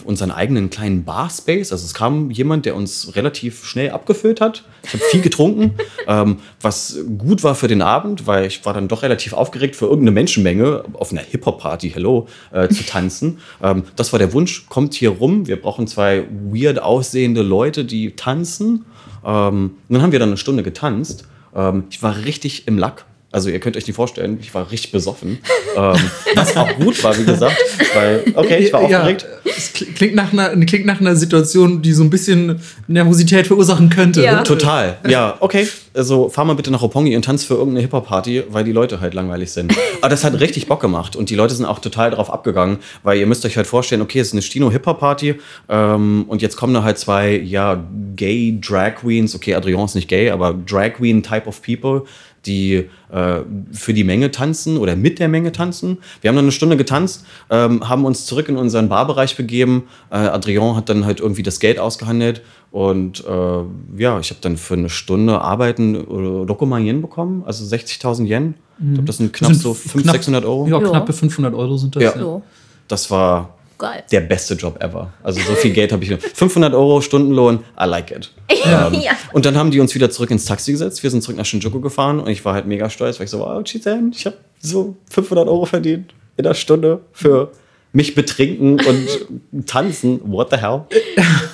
[0.04, 1.72] unseren eigenen kleinen Bar-Space.
[1.72, 4.64] Also es kam jemand, der uns relativ schnell abgefüllt hat.
[4.82, 5.74] Ich habe viel getrunken,
[6.06, 9.86] ähm, was gut war für den Abend, weil ich war dann doch relativ aufgeregt, für
[9.86, 13.38] irgendeine Menschenmenge auf einer Hip-Hop-Party, hello, äh, zu tanzen.
[13.62, 18.14] Ähm, das war der Wunsch, kommt hier rum, wir brauchen zwei weird aussehende Leute, die
[18.16, 18.84] tanzen.
[19.24, 21.26] Ähm, dann haben wir dann eine Stunde getanzt.
[21.54, 24.90] Ähm, ich war richtig im Lack also ihr könnt euch nicht vorstellen, ich war richtig
[24.90, 25.38] besoffen.
[25.76, 25.94] ähm,
[26.34, 27.56] was auch gut war, wie gesagt.
[27.94, 29.24] Weil, okay, ich war aufgeregt.
[29.44, 33.88] Ja, es klingt nach, einer, klingt nach einer Situation, die so ein bisschen Nervosität verursachen
[33.88, 34.22] könnte.
[34.22, 34.42] Ja.
[34.42, 34.98] Total.
[35.08, 35.68] Ja, okay.
[35.94, 39.14] Also fahr mal bitte nach Roppongi und tanz für irgendeine Hip-Hop-Party, weil die Leute halt
[39.14, 39.74] langweilig sind.
[40.00, 43.18] Aber das hat richtig Bock gemacht und die Leute sind auch total drauf abgegangen, weil
[43.18, 45.36] ihr müsst euch halt vorstellen, okay, es ist eine Stino-Hip-Hop-Party
[45.68, 49.34] ähm, und jetzt kommen da halt zwei, ja, gay Drag Queens.
[49.34, 52.04] Okay, Adrian ist nicht gay, aber Drag Queen Type of People
[52.46, 53.40] die äh,
[53.72, 55.98] für die Menge tanzen oder mit der Menge tanzen.
[56.20, 59.84] Wir haben dann eine Stunde getanzt, ähm, haben uns zurück in unseren Barbereich begeben.
[60.10, 64.56] Äh, Adrian hat dann halt irgendwie das Geld ausgehandelt und äh, ja, ich habe dann
[64.56, 68.54] für eine Stunde Arbeiten äh, Dokuma Yen bekommen, also 60.000 Yen.
[68.78, 70.66] Ich glaube, das sind knapp sind so 500, 600 Euro.
[70.66, 72.02] Ja, knappe 500 Euro sind das.
[72.02, 72.16] Ja.
[72.16, 72.42] ja.
[72.88, 74.04] Das war Geil.
[74.12, 75.10] Der beste Job ever.
[75.22, 76.10] Also so viel Geld habe ich.
[76.10, 78.30] 500 Euro Stundenlohn, I like it.
[78.48, 79.12] ähm, ja.
[79.32, 81.02] Und dann haben die uns wieder zurück ins Taxi gesetzt.
[81.02, 83.38] Wir sind zurück nach Shinjuku gefahren und ich war halt mega stolz, weil ich so,
[83.38, 87.52] wow, Chizen, ich habe so 500 Euro verdient in der Stunde für
[87.94, 90.20] mich betrinken und tanzen.
[90.30, 90.82] What the hell?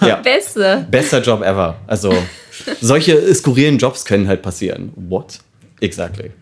[0.01, 0.17] Ja.
[0.17, 0.85] Beste.
[0.91, 1.77] Bester Job ever.
[1.87, 2.13] Also
[2.81, 4.93] solche skurrilen Jobs können halt passieren.
[4.97, 5.39] What?
[5.81, 6.33] Exactly.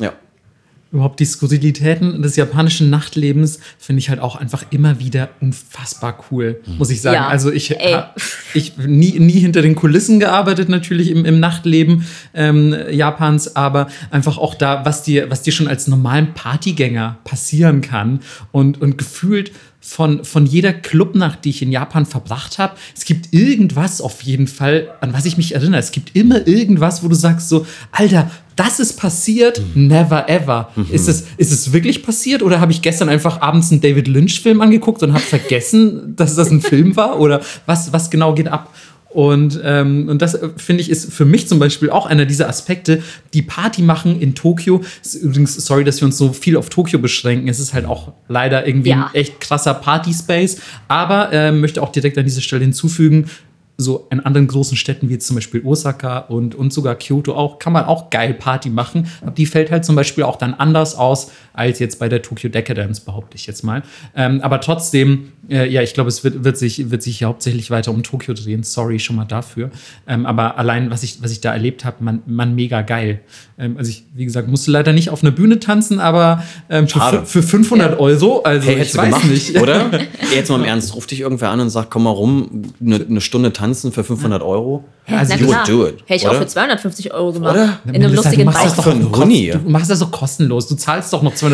[0.00, 0.14] Ja
[0.90, 6.62] überhaupt die Skurrilitäten des japanischen Nachtlebens finde ich halt auch einfach immer wieder unfassbar cool,
[6.78, 7.16] muss ich sagen.
[7.16, 8.10] Ja, also ich habe
[8.54, 14.38] ich nie, nie hinter den Kulissen gearbeitet, natürlich im, im Nachtleben ähm, Japans, aber einfach
[14.38, 18.20] auch da, was dir, was dir schon als normalen Partygänger passieren kann
[18.50, 22.76] und, und gefühlt von, von jeder Clubnacht, die ich in Japan verbracht habe.
[22.96, 25.80] Es gibt irgendwas auf jeden Fall, an was ich mich erinnere.
[25.80, 29.86] Es gibt immer irgendwas, wo du sagst so, Alter, das ist passiert, mhm.
[29.86, 30.70] never ever.
[30.74, 30.86] Mhm.
[30.90, 34.60] Ist, es, ist es wirklich passiert oder habe ich gestern einfach abends einen David Lynch-Film
[34.60, 37.20] angeguckt und habe vergessen, dass das ein Film war?
[37.20, 38.74] Oder was, was genau geht ab?
[39.10, 42.48] Und, ähm, und das äh, finde ich ist für mich zum Beispiel auch einer dieser
[42.48, 43.02] Aspekte,
[43.32, 44.82] die Party machen in Tokio.
[45.02, 47.48] Ist übrigens, sorry, dass wir uns so viel auf Tokio beschränken.
[47.48, 49.06] Es ist halt auch leider irgendwie ja.
[49.06, 50.58] ein echt krasser Party-Space.
[50.88, 53.30] Aber äh, möchte auch direkt an dieser Stelle hinzufügen,
[53.80, 57.72] so in anderen großen Städten wie zum Beispiel Osaka und, und sogar Kyoto auch, kann
[57.72, 59.06] man auch geil Party machen.
[59.36, 63.00] Die fällt halt zum Beispiel auch dann anders aus als jetzt bei der Tokyo Decadence,
[63.00, 63.82] behaupte ich jetzt mal.
[64.14, 67.90] Ähm, aber trotzdem, äh, ja, ich glaube, es wird, wird, sich, wird sich hauptsächlich weiter
[67.90, 68.62] um Tokio drehen.
[68.62, 69.70] Sorry schon mal dafür.
[70.06, 73.20] Ähm, aber allein, was ich, was ich da erlebt habe, man, man mega geil.
[73.58, 77.26] Ähm, also ich, wie gesagt, musste leider nicht auf einer Bühne tanzen, aber ähm, für,
[77.26, 77.98] für 500 ja.
[77.98, 79.60] Euro, also hey, ich weiß gemacht, nicht.
[79.60, 79.90] Oder?
[80.34, 83.20] Jetzt mal im Ernst, ruft dich irgendwer an und sagt, komm mal rum, eine, eine
[83.20, 84.84] Stunde tanzen für 500 Euro?
[85.10, 86.00] Also you would do it.
[86.06, 86.32] Hätte ich oder?
[86.32, 87.54] auch für 250 Euro gemacht.
[87.54, 87.78] Oder?
[87.86, 90.68] In einem lustigen du machst, das doch du machst das doch kostenlos.
[90.68, 91.47] Du zahlst doch noch 250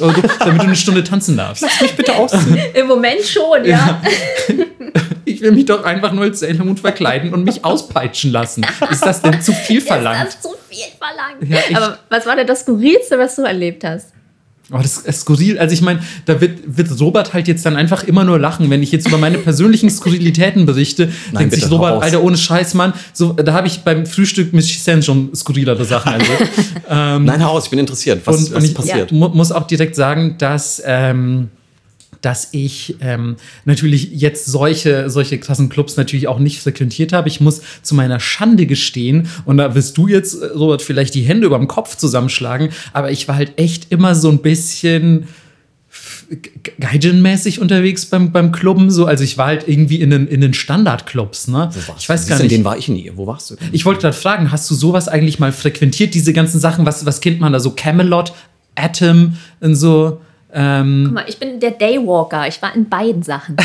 [0.00, 1.62] Euro, damit du eine Stunde tanzen darfst.
[1.62, 2.58] Lass mich bitte ausziehen.
[2.74, 4.02] Im Moment schon, ja.
[5.24, 8.66] ich will mich doch einfach nur als Sailor Moon verkleiden und mich auspeitschen lassen.
[8.90, 10.28] Ist das denn zu viel verlangt?
[10.28, 11.70] Ist das zu viel verlangt?
[11.70, 14.12] Ja, Aber was war denn das Skurrilste, was du erlebt hast?
[14.70, 15.58] Oh, das ist skurril.
[15.58, 18.82] Also ich meine, da wird, wird Robert halt jetzt dann einfach immer nur lachen, wenn
[18.82, 21.08] ich jetzt über meine persönlichen Skurrilitäten berichte.
[21.32, 22.92] Nein, denkt sich Robert, Alter, ohne Scheiß, Mann.
[23.14, 26.12] So, da habe ich beim Frühstück mit Giselle schon skurrilere Sachen.
[26.12, 26.32] Also,
[26.90, 28.20] ähm, Nein, heraus, ich bin interessiert.
[28.26, 29.10] Was, und, was und ich, passiert?
[29.10, 29.28] Ja.
[29.28, 31.48] muss auch direkt sagen, dass ähm,
[32.20, 37.28] dass ich ähm, natürlich jetzt solche, solche krassen Clubs natürlich auch nicht frequentiert habe.
[37.28, 41.46] Ich muss zu meiner Schande gestehen, und da wirst du jetzt, Robert, vielleicht die Hände
[41.46, 45.28] über dem Kopf zusammenschlagen, aber ich war halt echt immer so ein bisschen
[46.80, 48.90] Gaijin-mäßig unterwegs beim, beim Clubben.
[48.90, 49.06] So.
[49.06, 51.48] Also ich war halt irgendwie in den, in den Standardclubs.
[51.48, 51.70] Ne?
[51.72, 52.28] Wo warst ich weiß du?
[52.28, 52.44] gar nicht.
[52.44, 53.10] In denen war ich nie.
[53.14, 53.56] Wo warst du?
[53.56, 53.68] Denn?
[53.72, 56.84] Ich wollte gerade fragen, hast du sowas eigentlich mal frequentiert, diese ganzen Sachen?
[56.84, 57.70] Was, was kennt man da so?
[57.70, 58.32] Camelot,
[58.74, 60.20] Atom und so?
[60.52, 62.48] Ähm, Guck mal, ich bin der Daywalker.
[62.48, 63.56] Ich war in beiden Sachen.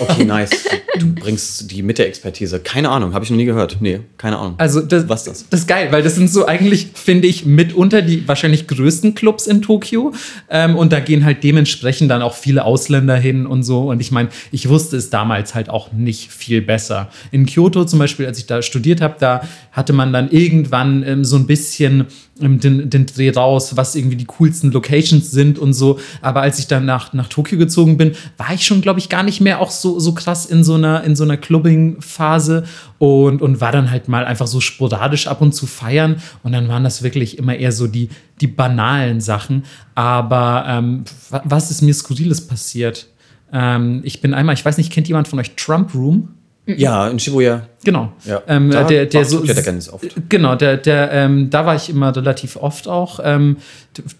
[0.00, 0.64] okay, nice.
[0.98, 2.60] Du bringst die Mitte-Expertise.
[2.60, 3.78] Keine Ahnung, habe ich noch nie gehört.
[3.80, 4.54] Nee, keine Ahnung.
[4.58, 5.48] Also, das, was das?
[5.48, 9.46] Das ist geil, weil das sind so eigentlich, finde ich, mitunter die wahrscheinlich größten Clubs
[9.46, 10.12] in Tokio.
[10.50, 13.90] Ähm, und da gehen halt dementsprechend dann auch viele Ausländer hin und so.
[13.90, 17.08] Und ich meine, ich wusste es damals halt auch nicht viel besser.
[17.30, 21.24] In Kyoto zum Beispiel, als ich da studiert habe, da hatte man dann irgendwann ähm,
[21.24, 22.06] so ein bisschen
[22.40, 25.98] ähm, den, den Dreh raus, was irgendwie die coolsten Locations sind und so.
[26.20, 29.22] Aber als ich dann nach, nach Tokio gezogen bin, war ich schon, glaube ich, gar
[29.22, 32.64] nicht mehr auch so, so krass in so einer, in so einer Clubbing-Phase
[32.98, 36.16] und, und war dann halt mal einfach so sporadisch ab und zu feiern.
[36.42, 38.08] Und dann waren das wirklich immer eher so die,
[38.40, 39.64] die banalen Sachen.
[39.94, 41.04] Aber ähm,
[41.44, 43.08] was ist mir Skurriles passiert?
[43.52, 46.34] Ähm, ich bin einmal, ich weiß nicht, kennt jemand von euch Trump Room?
[46.64, 47.66] Ja, in Shibuya.
[47.84, 48.12] Genau.
[48.24, 48.40] Ja.
[48.46, 50.06] Ähm, da der, der so, der ganz oft.
[50.28, 53.18] Genau, der, der, ähm, da war ich immer relativ oft auch.
[53.24, 53.56] Ähm,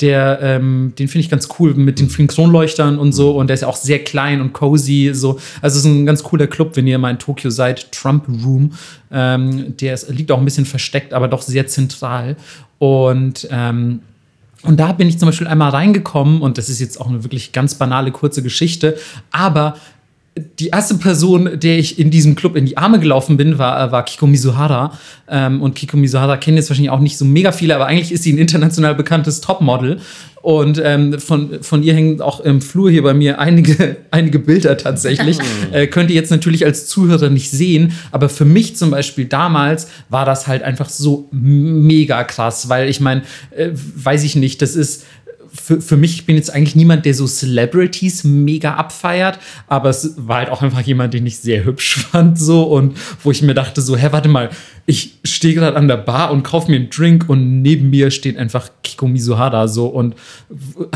[0.01, 3.31] der, ähm, den finde ich ganz cool mit den vielen Kronleuchtern und so.
[3.33, 5.13] Und der ist ja auch sehr klein und cozy.
[5.15, 5.39] So.
[5.61, 7.93] Also es ist ein ganz cooler Club, wenn ihr mal in Tokio seid.
[7.93, 8.73] Trump Room.
[9.13, 12.37] Ähm, der ist, liegt auch ein bisschen versteckt, aber doch sehr zentral.
[12.79, 14.01] Und ähm,
[14.65, 17.51] und da bin ich zum Beispiel einmal reingekommen, und das ist jetzt auch eine wirklich
[17.51, 18.97] ganz banale, kurze Geschichte,
[19.33, 19.75] aber
[20.35, 23.93] die erste Person, der ich in diesem Club in die Arme gelaufen bin, war, äh,
[23.93, 24.99] war Kiko Mizuhara.
[25.29, 28.23] Ähm, und Kiko Mizuhara kennen jetzt wahrscheinlich auch nicht so mega viele, aber eigentlich ist
[28.23, 30.01] sie ein international bekanntes Topmodel.
[30.41, 34.77] Und ähm, von, von ihr hängen auch im Flur hier bei mir einige, einige Bilder
[34.79, 35.39] tatsächlich.
[35.73, 39.89] äh, könnt ihr jetzt natürlich als Zuhörer nicht sehen, aber für mich zum Beispiel damals
[40.09, 43.23] war das halt einfach so mega krass, weil ich meine,
[43.55, 45.05] äh, weiß ich nicht, das ist
[45.55, 50.15] für, für mich, ich bin jetzt eigentlich niemand, der so Celebrities mega abfeiert, aber es
[50.17, 53.55] war halt auch einfach jemand, den ich sehr hübsch fand, so und wo ich mir
[53.55, 54.51] dachte, so, hä, warte mal,
[54.87, 58.37] ich stehe gerade an der Bar und kaufe mir einen Drink und neben mir steht
[58.37, 60.15] einfach Kiko Mizuhara so und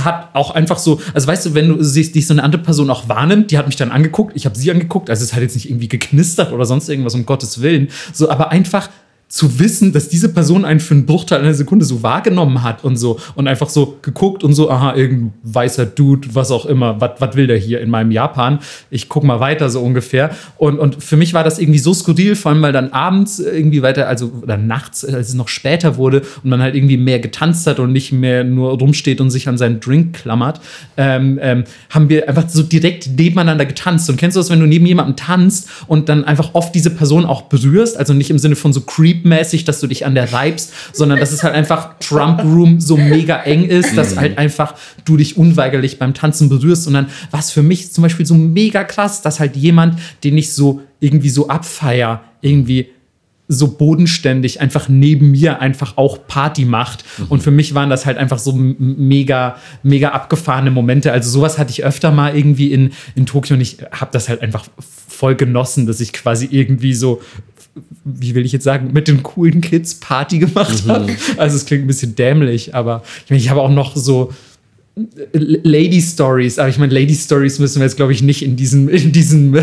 [0.01, 2.91] hat auch einfach so, also weißt du, wenn du siehst, dich so eine andere Person
[2.91, 5.55] auch wahrnimmt, die hat mich dann angeguckt, ich habe sie angeguckt, also es hat jetzt
[5.55, 8.89] nicht irgendwie geknistert oder sonst irgendwas, um Gottes Willen, so, aber einfach
[9.29, 12.97] zu wissen, dass diese Person einen für einen Bruchteil einer Sekunde so wahrgenommen hat und
[12.97, 17.35] so und einfach so geguckt und so, aha, irgendein weißer Dude, was auch immer, was
[17.35, 18.61] will der hier in meinem Japan?
[18.89, 20.31] Ich guck mal weiter so ungefähr.
[20.59, 23.83] Und, und für mich war das irgendwie so skurril, vor allem weil dann abends irgendwie
[23.83, 27.67] weiter, also oder nachts, als es noch später wurde und man halt irgendwie mehr getanzt
[27.67, 30.61] hat und nicht mehr nur rumsteht und sich an seinen Drink klammert,
[30.97, 34.09] ähm, ähm, haben wir einfach so direkt nebeneinander getanzt.
[34.09, 37.27] Und kennst du das, wenn du neben jemandem tanzt und dann einfach oft diese Person
[37.27, 40.33] auch berührst, also nicht im Sinne von so creep Creep-mäßig, dass du dich an der
[40.33, 44.75] reibst, sondern dass es halt einfach Trump Room so mega eng ist, dass halt einfach
[45.05, 46.87] du dich unweigerlich beim Tanzen berührst.
[46.87, 50.37] Und dann war es für mich zum Beispiel so mega krass, dass halt jemand, den
[50.39, 52.89] ich so irgendwie so abfeier, irgendwie
[53.49, 57.05] so bodenständig einfach neben mir einfach auch Party macht.
[57.19, 57.27] Mhm.
[57.29, 61.13] Und für mich waren das halt einfach so mega, mega abgefahrene Momente.
[61.13, 64.43] Also sowas hatte ich öfter mal irgendwie in, in Tokio und ich habe das halt
[64.43, 64.67] einfach
[65.09, 67.23] voll genossen, dass ich quasi irgendwie so
[68.05, 70.91] wie will ich jetzt sagen, mit den coolen Kids Party gemacht mhm.
[70.91, 71.17] habe.
[71.37, 74.33] Also es klingt ein bisschen dämlich, aber ich, mein, ich habe auch noch so
[75.33, 78.89] Lady Stories, aber ich meine, Lady Stories müssen wir jetzt, glaube ich, nicht in diesem,
[78.89, 79.55] in diesem,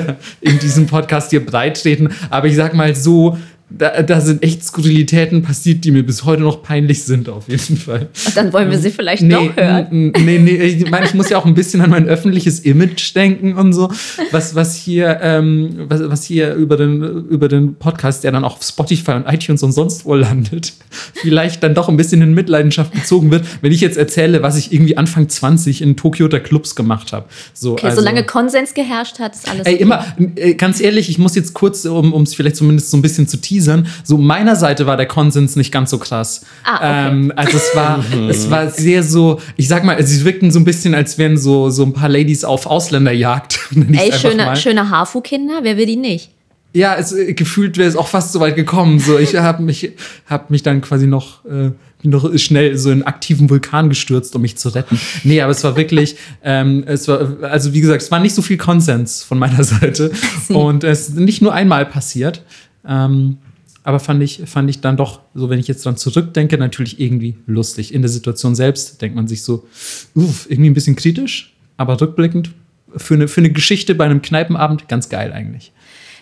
[0.42, 2.10] in diesem Podcast hier breit treten.
[2.30, 3.38] Aber ich sag mal so,
[3.78, 7.78] da, da sind echt Skurrilitäten passiert, die mir bis heute noch peinlich sind, auf jeden
[7.78, 8.08] Fall.
[8.26, 10.12] Und dann wollen wir sie vielleicht nee, noch hören.
[10.24, 13.56] Nee, nee, ich meine, ich muss ja auch ein bisschen an mein öffentliches Image denken
[13.56, 13.92] und so.
[14.32, 18.58] Was, was hier, ähm, was, was hier über den, über den Podcast, der dann auch
[18.58, 20.74] auf Spotify und iTunes und sonst wo landet,
[21.16, 24.72] vielleicht dann doch ein bisschen in Mitleidenschaft gezogen wird, wenn ich jetzt erzähle, was ich
[24.72, 27.26] irgendwie Anfang 20 in Tokio der Clubs gemacht habe.
[27.54, 29.84] So, Okay, also, solange Konsens geherrscht hat, ist alles Ey, okay.
[29.84, 30.06] immer,
[30.36, 33.38] äh, ganz ehrlich, ich muss jetzt kurz, um es vielleicht zumindest so ein bisschen zu
[33.64, 36.46] teasern, so meiner Seite war der Konsens nicht ganz so krass.
[36.64, 37.10] Ah, okay.
[37.10, 40.66] ähm, also es war, es war sehr so, ich sag mal, sie wirkten so ein
[40.66, 43.60] bisschen, als wären so, so ein paar Ladies auf Ausländerjagd.
[43.94, 44.56] Ey, schöne, mal.
[44.56, 46.32] schöne Hafu-Kinder, wer will die nicht?
[46.74, 49.00] Ja, es, äh, gefühlt wäre es auch fast so weit gekommen.
[49.00, 49.92] So, ich habe mich,
[50.28, 54.42] hab mich dann quasi noch, äh, noch schnell so in einen aktiven Vulkan gestürzt, um
[54.42, 55.00] mich zu retten.
[55.24, 58.42] Nee, aber es war wirklich, ähm, es war, also wie gesagt, es war nicht so
[58.42, 60.12] viel Konsens von meiner Seite.
[60.50, 62.42] Und es ist nicht nur einmal passiert.
[62.88, 63.38] Ähm,
[63.84, 67.36] aber fand ich, fand ich dann doch, so wenn ich jetzt dran zurückdenke, natürlich irgendwie
[67.46, 67.94] lustig.
[67.94, 69.68] In der Situation selbst denkt man sich so,
[70.16, 72.52] uff, irgendwie ein bisschen kritisch, aber rückblickend
[72.96, 75.72] für eine, für eine Geschichte bei einem Kneipenabend ganz geil eigentlich.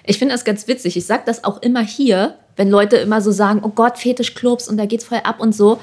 [0.03, 0.97] Ich finde das ganz witzig.
[0.97, 4.77] Ich sage das auch immer hier, wenn Leute immer so sagen, oh Gott, Fetischclubs und
[4.77, 5.79] da geht's voll ab und so.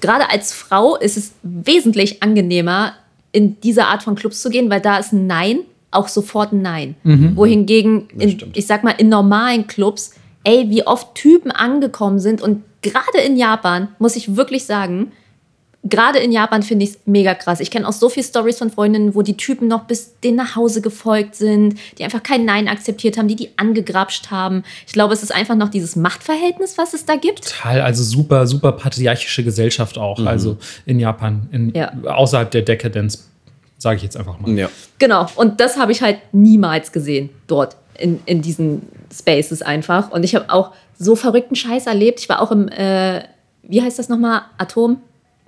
[0.00, 2.94] Gerade als Frau ist es wesentlich angenehmer,
[3.30, 5.60] in diese Art von Clubs zu gehen, weil da ist ein Nein
[5.92, 6.96] auch sofort ein Nein.
[7.36, 10.14] Wohingegen, in, ich sag mal, in normalen Clubs,
[10.44, 15.12] ey, wie oft Typen angekommen sind und gerade in Japan, muss ich wirklich sagen,
[15.84, 17.60] gerade in Japan finde ich es mega krass.
[17.60, 20.54] Ich kenne auch so viele Stories von Freundinnen, wo die Typen noch bis denen nach
[20.54, 24.62] Hause gefolgt sind, die einfach kein Nein akzeptiert haben, die die angegrapscht haben.
[24.86, 27.44] Ich glaube, es ist einfach noch dieses Machtverhältnis, was es da gibt.
[27.50, 30.24] Total, also super, super patriarchische Gesellschaft auch.
[30.24, 31.92] Also in Japan, in, Ja.
[32.04, 33.28] außerhalb der Dekadenz,
[33.78, 34.52] sage ich jetzt einfach mal.
[34.52, 34.68] Ja.
[34.98, 38.82] Genau, und das habe ich halt niemals gesehen dort in, in diesen
[39.12, 40.10] Spaces einfach.
[40.10, 42.20] Und ich habe auch so verrückten Scheiß erlebt.
[42.20, 43.22] Ich war auch im, äh,
[43.62, 44.42] wie heißt das nochmal?
[44.58, 44.98] Atom?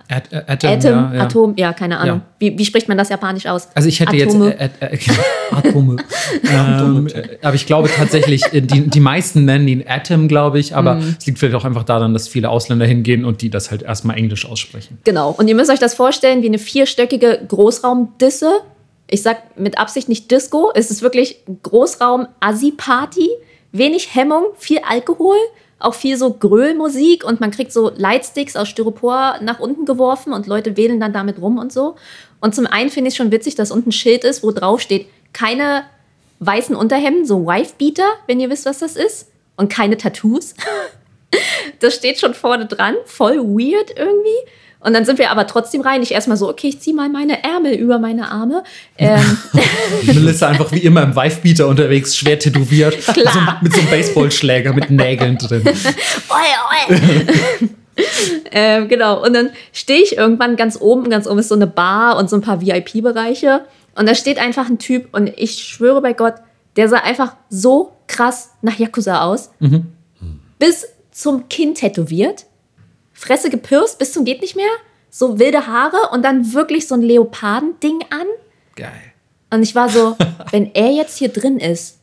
[0.07, 1.21] At, äh, Atom, Atom, ja, ja.
[1.23, 2.17] Atom, ja, keine Ahnung.
[2.17, 2.25] Ja.
[2.37, 3.69] Wie, wie spricht man das japanisch aus?
[3.73, 4.49] Also ich hätte Atome.
[4.59, 4.99] jetzt äh, äh, äh,
[5.51, 5.95] Atome.
[6.47, 10.75] ähm, äh, aber ich glaube tatsächlich, äh, die, die meisten nennen ihn Atom, glaube ich.
[10.75, 11.15] Aber Mhm.
[11.17, 14.15] es liegt vielleicht auch einfach daran, dass viele Ausländer hingehen und die das halt erstmal
[14.17, 14.99] Englisch aussprechen.
[15.05, 15.31] Genau.
[15.31, 18.51] Und ihr müsst euch das vorstellen wie eine vierstöckige Großraumdisse.
[19.09, 20.71] Ich sag mit Absicht nicht Disco.
[20.75, 23.29] Es ist wirklich Großraum-Assi-Party.
[23.77, 25.37] Wenig Hemmung, viel Alkohol,
[25.79, 30.47] auch viel so Grölmusik und man kriegt so Lightsticks aus Styropor nach unten geworfen und
[30.47, 31.95] Leute wählen dann damit rum und so.
[32.39, 35.07] Und zum einen finde ich schon witzig, dass unten ein Schild ist, wo drauf steht,
[35.33, 35.83] keine
[36.39, 39.31] weißen Unterhemden, so Wife-Beater, wenn ihr wisst, was das ist.
[39.57, 40.53] Und keine Tattoos.
[41.79, 44.37] Das steht schon vorne dran, voll weird irgendwie.
[44.85, 46.03] Und dann sind wir aber trotzdem rein.
[46.03, 48.63] Ich erstmal so, okay, ich ziehe mal meine Ärmel über meine Arme.
[48.99, 49.19] Ähm,
[50.05, 52.99] Melissa einfach wie immer im Wife-Beater unterwegs, schwer tätowiert.
[53.13, 53.57] Klar.
[53.59, 55.63] So, mit so einem Baseballschläger mit Nägeln drin.
[55.65, 56.99] oi, oi.
[58.51, 59.25] ähm, genau.
[59.25, 61.09] Und dann stehe ich irgendwann ganz oben.
[61.09, 63.65] Ganz oben ist so eine Bar und so ein paar VIP-Bereiche.
[63.95, 65.15] Und da steht einfach ein Typ.
[65.15, 66.35] Und ich schwöre bei Gott,
[66.75, 69.49] der sah einfach so krass nach Yakuza aus.
[70.59, 72.45] Bis zum Kinn tätowiert.
[73.15, 74.69] Fresse gepirst bis zum geht nicht mehr.
[75.09, 78.27] So wilde Haare und dann wirklich so ein Leopardending an.
[78.75, 79.13] Geil.
[79.49, 80.15] Und ich war so,
[80.51, 81.99] wenn er jetzt hier drin ist,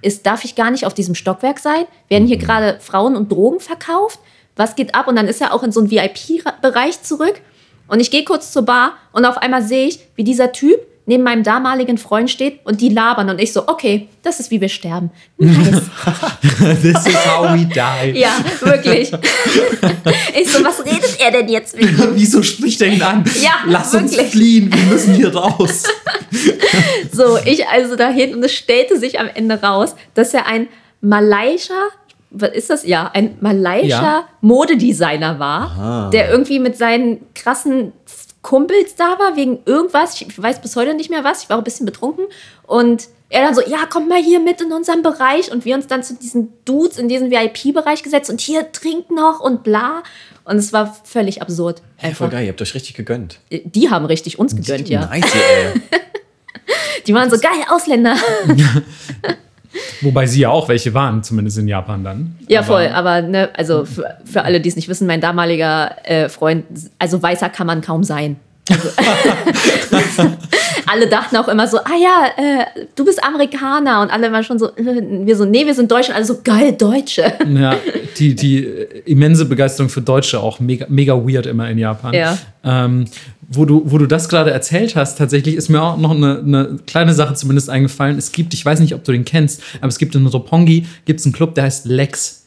[0.00, 1.84] ist, darf ich gar nicht auf diesem Stockwerk sein?
[2.08, 4.18] Werden hier gerade Frauen und Drogen verkauft?
[4.56, 5.08] Was geht ab?
[5.08, 7.40] Und dann ist er auch in so einen VIP-Bereich zurück.
[7.88, 11.22] Und ich gehe kurz zur Bar und auf einmal sehe ich, wie dieser Typ neben
[11.24, 13.28] meinem damaligen Freund steht und die labern.
[13.30, 15.10] Und ich so, okay, das ist wie wir sterben.
[15.38, 15.82] Nice.
[16.82, 18.18] This is how we die.
[18.18, 18.30] ja,
[18.60, 19.12] wirklich.
[20.40, 22.10] ich so, was redet er denn jetzt mit ihm?
[22.14, 23.24] Wieso spricht er ihn an?
[23.42, 24.30] Ja, Lass uns wirklich.
[24.30, 25.84] fliehen, wir müssen hier raus.
[27.12, 30.68] So, ich also dahin und es stellte sich am Ende raus, dass er ein
[31.02, 31.88] malayscher,
[32.30, 32.86] was ist das?
[32.86, 34.28] Ja, ein malayscher Ja.
[34.40, 37.92] Modedesigner war, der irgendwie mit seinen krassen
[38.42, 40.20] Kumpels da war, wegen irgendwas.
[40.20, 41.44] Ich weiß bis heute nicht mehr was.
[41.44, 42.24] Ich war ein bisschen betrunken.
[42.64, 45.50] Und er dann so, ja, kommt mal hier mit in unseren Bereich.
[45.50, 49.40] Und wir uns dann zu diesen Dudes in diesen VIP-Bereich gesetzt und hier trinkt noch
[49.40, 50.02] und bla.
[50.44, 51.82] Und es war völlig absurd.
[51.96, 53.38] Hey, voll geil, ihr habt euch richtig gegönnt.
[53.50, 55.06] Die haben richtig uns gegönnt, ja.
[55.06, 55.80] Nice, ey.
[57.06, 58.16] Die waren so, geil, Ausländer.
[60.00, 62.36] Wobei sie ja auch welche waren, zumindest in Japan dann.
[62.48, 62.88] Ja, Aber- voll.
[62.88, 66.64] Aber ne, also für, für alle, die es nicht wissen, mein damaliger äh, Freund,
[66.98, 68.36] also weißer kann man kaum sein.
[68.70, 68.88] Also,
[70.86, 72.64] alle dachten auch immer so, ah ja, äh,
[72.94, 74.02] du bist Amerikaner.
[74.02, 76.10] Und alle waren schon so, äh, wir so, nee, wir sind Deutsche.
[76.10, 77.32] Und alle so, geil, Deutsche.
[77.52, 77.76] Ja,
[78.18, 78.64] die, die
[79.04, 82.14] immense Begeisterung für Deutsche auch mega, mega weird immer in Japan.
[82.14, 82.38] Ja.
[82.64, 83.06] Ähm,
[83.52, 86.78] wo, du, wo du das gerade erzählt hast, tatsächlich ist mir auch noch eine, eine
[86.86, 88.18] kleine Sache zumindest eingefallen.
[88.18, 91.24] Es gibt, ich weiß nicht, ob du den kennst, aber es gibt in Roppongi gibt's
[91.24, 92.41] einen Club, der heißt Lex.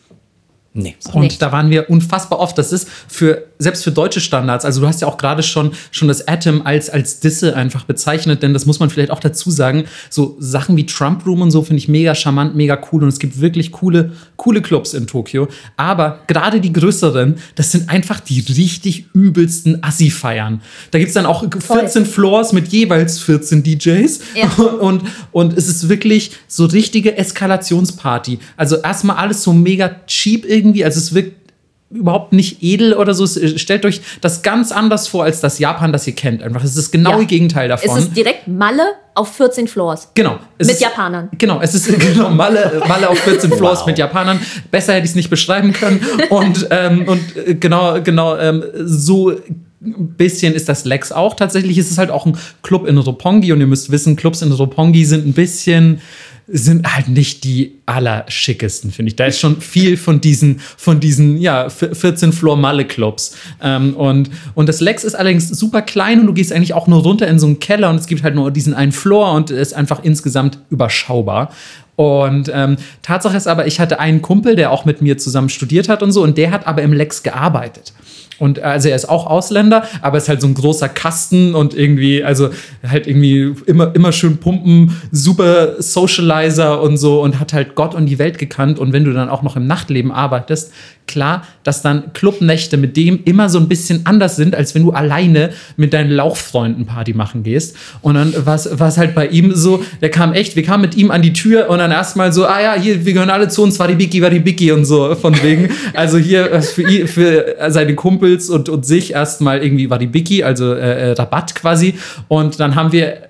[0.78, 0.98] Nee.
[1.14, 1.32] Und nee.
[1.40, 2.58] da waren wir unfassbar oft.
[2.58, 6.10] Das ist für, selbst für deutsche Standards, also du hast ja auch gerade schon, schon
[6.10, 9.86] das Atom als, als Disse einfach bezeichnet, denn das muss man vielleicht auch dazu sagen.
[10.10, 13.20] So Sachen wie Trump Room und so finde ich mega charmant, mega cool und es
[13.20, 15.48] gibt wirklich coole, coole Clubs in Tokio.
[15.78, 20.62] Aber gerade die größeren, das sind einfach die richtig übelsten Assi-Feiern.
[20.92, 21.62] Da gibt es dann auch 14
[22.04, 22.06] Voll.
[22.06, 24.48] Floors mit jeweils 14 DJs ja.
[24.82, 28.40] und, und es ist wirklich so richtige Eskalationsparty.
[28.58, 31.46] Also erstmal alles so mega cheap irgendwie irgendwie, also es wirkt
[31.92, 33.28] überhaupt nicht edel oder so.
[33.28, 36.42] Stellt euch das ganz anders vor als das Japan, das ihr kennt.
[36.42, 37.28] Einfach, es ist das genaue ja.
[37.28, 37.98] Gegenteil davon.
[37.98, 40.10] Es ist direkt Malle auf 14 Floors.
[40.14, 40.40] Genau.
[40.58, 41.30] mit ist, Japanern.
[41.38, 43.88] Genau, es ist genau Malle, Malle auf 14 Floors wow.
[43.88, 44.40] mit Japanern.
[44.72, 46.02] Besser hätte ich es nicht beschreiben können.
[46.30, 51.36] Und, ähm, und äh, genau, genau, ähm, so ein bisschen ist das Lex auch.
[51.36, 54.52] Tatsächlich ist es halt auch ein Club in Roppongi und ihr müsst wissen, Clubs in
[54.52, 56.02] Roppongi sind ein bisschen
[56.48, 59.16] sind halt nicht die allerschickesten, finde ich.
[59.16, 63.36] Da ist schon viel von diesen, von diesen, ja, 14 Floor Malle Clubs.
[63.62, 67.02] Ähm, und, und das Lex ist allerdings super klein und du gehst eigentlich auch nur
[67.02, 69.74] runter in so einen Keller und es gibt halt nur diesen einen Floor und ist
[69.74, 71.52] einfach insgesamt überschaubar.
[71.96, 75.90] Und ähm, Tatsache ist aber, ich hatte einen Kumpel, der auch mit mir zusammen studiert
[75.90, 77.94] hat und so, und der hat aber im Lex gearbeitet.
[78.40, 82.24] Und also er ist auch Ausländer, aber ist halt so ein großer Kasten und irgendwie,
[82.24, 82.50] also
[82.88, 88.08] halt irgendwie immer, immer schön pumpen, super Socializer und so und hat halt Gott und
[88.08, 88.80] die Welt gekannt.
[88.80, 90.72] Und wenn du dann auch noch im Nachtleben arbeitest,
[91.08, 94.92] klar, dass dann Clubnächte mit dem immer so ein bisschen anders sind, als wenn du
[94.92, 97.78] alleine mit deinen Lauchfreunden Party machen gehst.
[98.02, 101.12] Und dann war es halt bei ihm so, der kam echt, wir kamen mit ihm
[101.12, 103.80] an die Tür und dann erstmal so, ah ja, hier, wir gehören alle zu uns,
[103.80, 105.70] war die Biggie, war die Biggie und so, von wegen.
[105.94, 107.96] Also hier äh, für, für seine
[108.26, 111.96] Kumpels und, und sich erstmal irgendwie war die Biggie, also äh, äh, Rabatt quasi.
[112.28, 113.28] Und dann haben wir äh,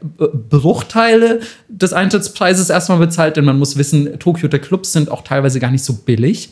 [0.50, 5.60] Bruchteile des Eintrittspreises erstmal bezahlt, denn man muss wissen, Tokio der Clubs sind auch teilweise
[5.60, 6.50] gar nicht so billig.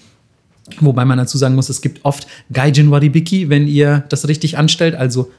[0.79, 4.95] Wobei man dazu sagen muss, es gibt oft Gaijin Waribiki, wenn ihr das richtig anstellt,
[4.95, 5.31] also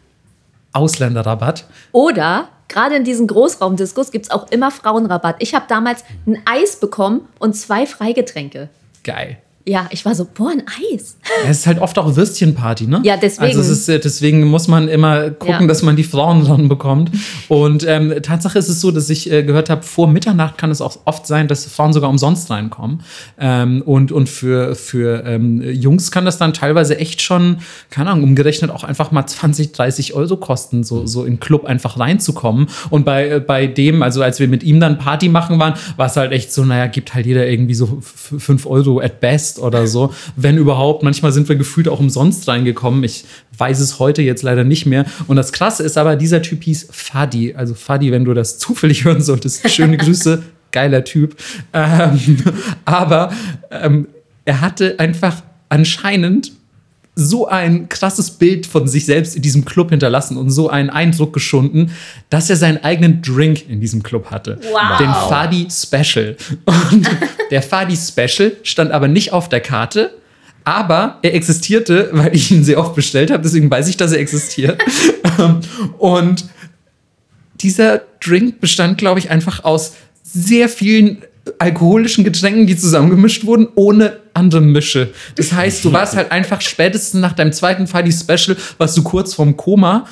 [0.72, 1.64] Ausländerrabatt.
[1.92, 5.36] Oder gerade in diesen Großraumdiskos gibt es auch immer Frauenrabatt.
[5.38, 8.68] Ich habe damals ein Eis bekommen und zwei Freigetränke.
[9.02, 9.38] Geil.
[9.66, 10.62] Ja, ich war so, boah, ein
[10.92, 11.16] Eis.
[11.48, 13.00] Es ist halt oft auch Würstchenparty, ne?
[13.02, 13.56] Ja, deswegen.
[13.56, 15.66] Also ist, äh, deswegen muss man immer gucken, ja.
[15.66, 17.10] dass man die Frauen dran bekommt.
[17.48, 20.82] Und ähm, Tatsache ist es so, dass ich äh, gehört habe, vor Mitternacht kann es
[20.82, 23.00] auch oft sein, dass Frauen sogar umsonst reinkommen.
[23.38, 27.56] Ähm, und und für, für ähm, Jungs kann das dann teilweise echt schon,
[27.88, 31.98] keine Ahnung, umgerechnet auch einfach mal 20, 30 Euro kosten, so, so in Club einfach
[31.98, 32.66] reinzukommen.
[32.90, 36.08] Und bei, äh, bei dem, also als wir mit ihm dann Party machen waren, war
[36.08, 39.58] es halt echt so, naja, gibt halt jeder irgendwie so 5 Euro at best Fest
[39.58, 41.02] oder so, wenn überhaupt.
[41.02, 43.04] Manchmal sind wir gefühlt auch umsonst reingekommen.
[43.04, 43.24] Ich
[43.56, 45.06] weiß es heute jetzt leider nicht mehr.
[45.26, 47.54] Und das Krasse ist aber, dieser Typ hieß Fadi.
[47.54, 50.42] Also Fadi, wenn du das zufällig hören solltest, schöne Grüße,
[50.72, 51.36] geiler Typ.
[51.72, 52.38] Ähm,
[52.84, 53.32] aber
[53.70, 54.08] ähm,
[54.44, 56.52] er hatte einfach anscheinend
[57.16, 61.32] so ein krasses Bild von sich selbst in diesem Club hinterlassen und so einen Eindruck
[61.32, 61.92] geschunden,
[62.28, 64.58] dass er seinen eigenen Drink in diesem Club hatte.
[64.62, 64.98] Wow.
[64.98, 66.36] Den Fadi Special.
[66.64, 67.08] Und
[67.50, 70.14] der Fadi Special stand aber nicht auf der Karte,
[70.64, 74.18] aber er existierte, weil ich ihn sehr oft bestellt habe, deswegen weiß ich, dass er
[74.18, 74.82] existiert.
[75.98, 76.46] und
[77.60, 79.92] dieser Drink bestand, glaube ich, einfach aus
[80.22, 81.22] sehr vielen
[81.58, 85.10] alkoholischen Getränken, die zusammengemischt wurden, ohne andere Mische.
[85.36, 89.02] Das heißt, du warst halt einfach spätestens nach deinem zweiten Fall die Special, warst du
[89.02, 90.06] kurz vorm Koma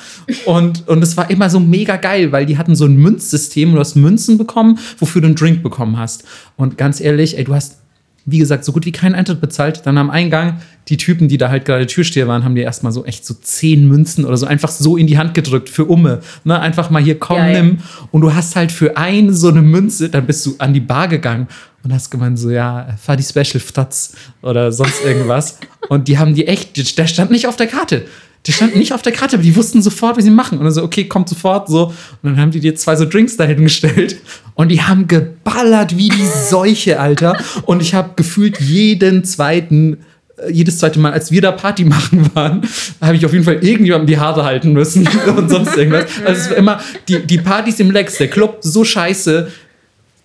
[0.45, 3.79] und und es war immer so mega geil, weil die hatten so ein Münzsystem, du
[3.79, 6.23] hast Münzen bekommen, wofür du einen Drink bekommen hast.
[6.55, 7.77] Und ganz ehrlich, ey, du hast
[8.25, 9.85] wie gesagt, so gut wie keinen Eintritt bezahlt.
[9.85, 13.05] Dann am Eingang, die Typen, die da halt gerade Türsteher waren, haben dir erstmal so
[13.05, 16.21] echt so zehn Münzen oder so einfach so in die Hand gedrückt für Umme.
[16.43, 16.59] Ne?
[16.59, 17.63] Einfach mal hier, komm, Geil.
[17.63, 17.77] nimm.
[18.11, 21.07] Und du hast halt für eine so eine Münze, dann bist du an die Bar
[21.09, 21.47] gegangen
[21.83, 25.59] und hast gemeint so, ja, fahr die Special Ftatz oder sonst irgendwas.
[25.89, 28.05] und die haben die echt, der stand nicht auf der Karte.
[28.45, 30.57] Die standen nicht auf der Karte, aber die wussten sofort, wie sie machen.
[30.57, 31.87] Und dann so, okay, kommt sofort so.
[31.87, 34.17] Und dann haben die dir zwei so Drinks dahin gestellt.
[34.55, 37.37] Und die haben geballert wie die Seuche, Alter.
[37.65, 39.99] Und ich habe gefühlt jeden zweiten
[40.37, 42.61] äh, jedes zweite Mal, als wir da Party machen waren,
[42.99, 46.05] habe ich auf jeden Fall irgendjemandem die Haare halten müssen und sonst irgendwas.
[46.25, 49.49] Also es war immer die, die Partys im Lex, der Club so scheiße,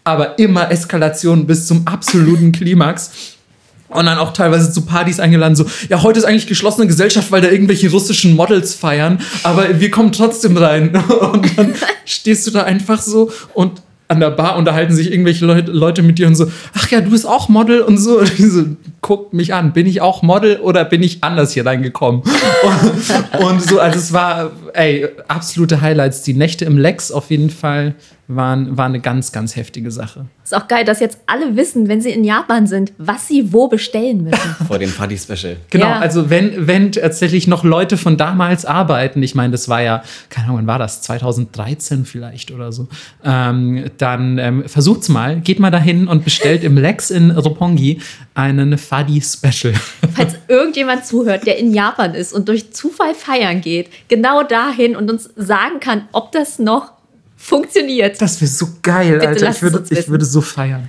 [0.04, 3.37] aber immer Eskalation bis zum absoluten Klimax.
[3.88, 7.40] Und dann auch teilweise zu Partys eingeladen, so, ja, heute ist eigentlich geschlossene Gesellschaft, weil
[7.40, 10.94] da irgendwelche russischen Models feiern, aber wir kommen trotzdem rein.
[11.32, 11.74] Und dann
[12.04, 16.26] stehst du da einfach so und an der Bar unterhalten sich irgendwelche Leute, mit dir
[16.26, 18.20] und so, ach ja, du bist auch Model und so.
[18.20, 18.64] Und so,
[19.00, 22.22] guckt mich an, bin ich auch Model oder bin ich anders hier reingekommen?
[22.22, 26.22] und, und so, also es war, ey, absolute Highlights.
[26.22, 27.94] Die Nächte im Lex auf jeden Fall
[28.30, 30.26] waren, war eine ganz, ganz heftige Sache.
[30.44, 33.68] Ist auch geil, dass jetzt alle wissen, wenn sie in Japan sind, was sie wo
[33.68, 34.38] bestellen müssen.
[34.66, 35.56] Vor dem Fuddy Special.
[35.70, 35.98] Genau, Ja.
[35.98, 40.46] also wenn, wenn tatsächlich noch Leute von damals arbeiten, ich meine, das war ja, keine
[40.48, 41.00] Ahnung, wann war das?
[41.02, 42.88] 2013 vielleicht oder so.
[43.24, 48.00] Ähm, dann ähm, versucht's mal, geht mal dahin und bestellt im Lex in Roppongi
[48.34, 49.74] einen Fuddy Special.
[50.14, 55.10] Falls irgendjemand zuhört, der in Japan ist und durch Zufall feiern geht, genau dahin und
[55.10, 56.92] uns sagen kann, ob das noch
[57.36, 58.20] funktioniert.
[58.20, 59.50] Das wäre so geil, Bitte Alter.
[59.50, 60.88] Ich würde, ich würde so feiern.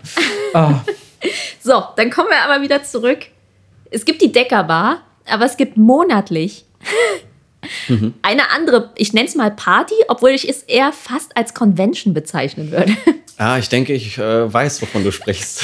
[0.54, 0.82] Ah,
[1.62, 3.26] So, dann kommen wir aber wieder zurück.
[3.92, 6.66] Es gibt die Deckerbar, aber es gibt monatlich
[8.22, 12.72] eine andere, ich nenne es mal Party, obwohl ich es eher fast als Convention bezeichnen
[12.72, 12.96] würde.
[13.38, 15.64] Ah, ich denke, ich äh, weiß, wovon du sprichst.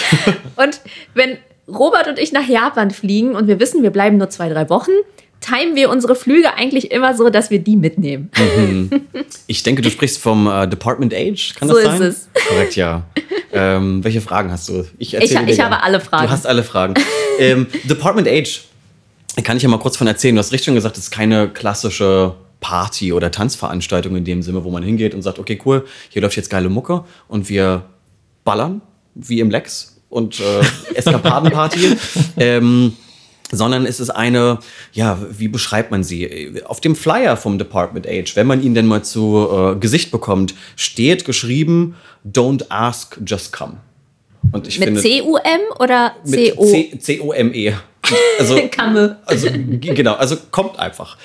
[0.58, 0.82] Und
[1.14, 4.70] wenn Robert und ich nach Japan fliegen und wir wissen, wir bleiben nur zwei, drei
[4.70, 4.91] Wochen,
[5.41, 8.30] timen wir unsere Flüge eigentlich immer so, dass wir die mitnehmen.
[9.47, 12.01] Ich denke, du sprichst vom äh, Department Age, kann So das ist sein?
[12.01, 12.30] es.
[12.47, 13.03] Korrekt, ja.
[13.53, 14.86] ähm, welche Fragen hast du?
[14.97, 16.26] Ich, erzähle dir ich habe alle Fragen.
[16.26, 16.93] Du hast alle Fragen.
[17.39, 18.61] ähm, Department Age,
[19.43, 20.36] kann ich ja mal kurz von erzählen.
[20.36, 24.63] Du hast richtig schon gesagt, es ist keine klassische Party oder Tanzveranstaltung in dem Sinne,
[24.63, 27.86] wo man hingeht und sagt, okay, cool, hier läuft jetzt geile Mucke und wir
[28.43, 28.82] ballern,
[29.13, 31.97] wie im Lex und äh, Eskapadenparty.
[32.38, 32.93] ähm,
[33.51, 34.60] sondern es ist eine,
[34.91, 36.62] ja, wie beschreibt man sie?
[36.66, 40.56] Auf dem Flyer vom Department Age, wenn man ihn denn mal zu äh, Gesicht bekommt,
[40.76, 41.95] steht geschrieben,
[42.26, 43.78] don't ask, just come.
[44.52, 46.66] Und ich Mit finde, C-U-M oder C-O?
[46.66, 47.74] C- C-O-M-E.
[48.39, 49.18] Also, Kamme.
[49.26, 51.18] also genau, also kommt einfach.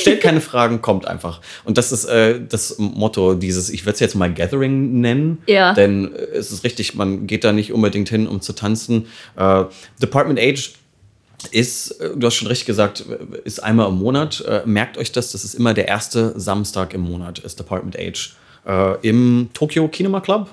[0.00, 1.40] Stellt keine Fragen, kommt einfach.
[1.64, 5.38] Und das ist äh, das Motto dieses, ich würde es jetzt mal Gathering nennen.
[5.46, 5.74] Ja.
[5.74, 9.06] Denn äh, es ist richtig, man geht da nicht unbedingt hin, um zu tanzen.
[9.36, 9.64] Äh,
[10.00, 10.74] Department Age
[11.50, 14.44] ist, äh, du hast schon richtig gesagt, äh, ist einmal im Monat.
[14.46, 18.34] Äh, merkt euch das, das ist immer der erste Samstag im Monat, ist Department Age.
[19.00, 20.50] Im Tokyo Kinema Club.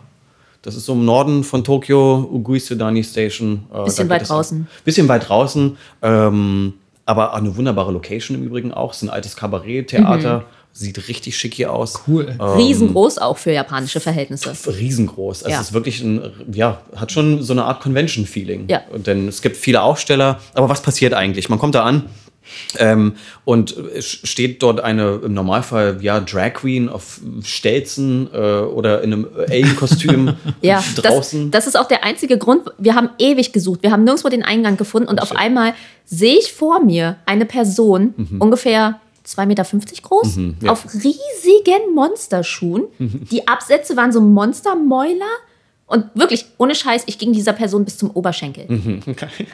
[0.65, 3.65] Das ist so im Norden von Tokio, Ugui-Sudani Station.
[3.71, 4.67] Äh, Bisschen weit draußen.
[4.83, 5.77] Bisschen weit draußen.
[6.01, 6.73] Ähm,
[7.05, 8.89] aber eine wunderbare Location im Übrigen auch.
[8.89, 10.39] Es ist ein altes Kabarett-Theater.
[10.39, 10.43] Mhm.
[10.73, 12.01] Sieht richtig schicki aus.
[12.07, 12.35] Cool.
[12.39, 14.53] Riesengroß auch für japanische Verhältnisse.
[14.67, 15.43] Riesengroß.
[15.43, 15.61] Also Ja.
[15.61, 18.65] es ist wirklich ein, ja, hat schon so eine Art Convention-Feeling.
[18.67, 18.81] Ja.
[19.05, 20.39] Denn es gibt viele Aussteller.
[20.55, 21.47] Aber was passiert eigentlich?
[21.47, 22.03] Man kommt da an.
[22.77, 29.01] Ähm, und es steht dort eine im Normalfall ja Drag Queen auf Stelzen äh, oder
[29.01, 31.51] in einem Alien-Kostüm Ja, das, draußen.
[31.51, 32.63] das ist auch der einzige Grund.
[32.77, 33.83] Wir haben ewig gesucht.
[33.83, 35.73] Wir haben nirgendwo den Eingang gefunden und auf einmal
[36.05, 39.63] sehe ich vor mir eine Person, ungefähr 2,50 Meter
[40.03, 40.71] groß, Mhm, ja.
[40.71, 42.83] auf riesigen Monsterschuhen.
[42.99, 45.25] Die Absätze waren so Monstermäuler.
[45.87, 48.65] Und wirklich, ohne Scheiß, ich ging dieser Person bis zum Oberschenkel.
[48.67, 49.01] Mhm.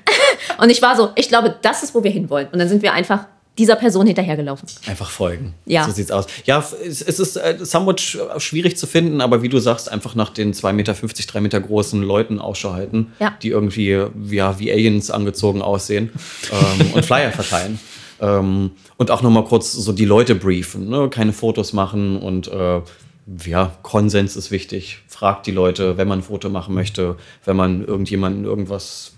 [0.59, 2.47] Und ich war so, ich glaube, das ist, wo wir hinwollen.
[2.51, 3.25] Und dann sind wir einfach
[3.57, 4.65] dieser Person hinterhergelaufen.
[4.87, 5.53] Einfach folgen.
[5.65, 5.83] Ja.
[5.83, 6.25] So sieht's aus.
[6.45, 10.15] Ja, es, es ist äh, somewhat sch- schwierig zu finden, aber wie du sagst, einfach
[10.15, 13.35] nach den 2,50 Meter, 3 Meter großen Leuten Ausschau halten, Ja.
[13.43, 13.89] die irgendwie
[14.29, 16.11] ja, wie Aliens angezogen aussehen
[16.79, 17.77] ähm, und Flyer verteilen.
[18.21, 21.09] Ähm, und auch nochmal kurz so die Leute briefen, ne?
[21.09, 22.81] keine Fotos machen und äh,
[23.45, 24.99] ja, Konsens ist wichtig.
[25.21, 27.15] Fragt die Leute, wenn man ein Foto machen möchte,
[27.45, 29.13] wenn man irgendjemanden irgendwas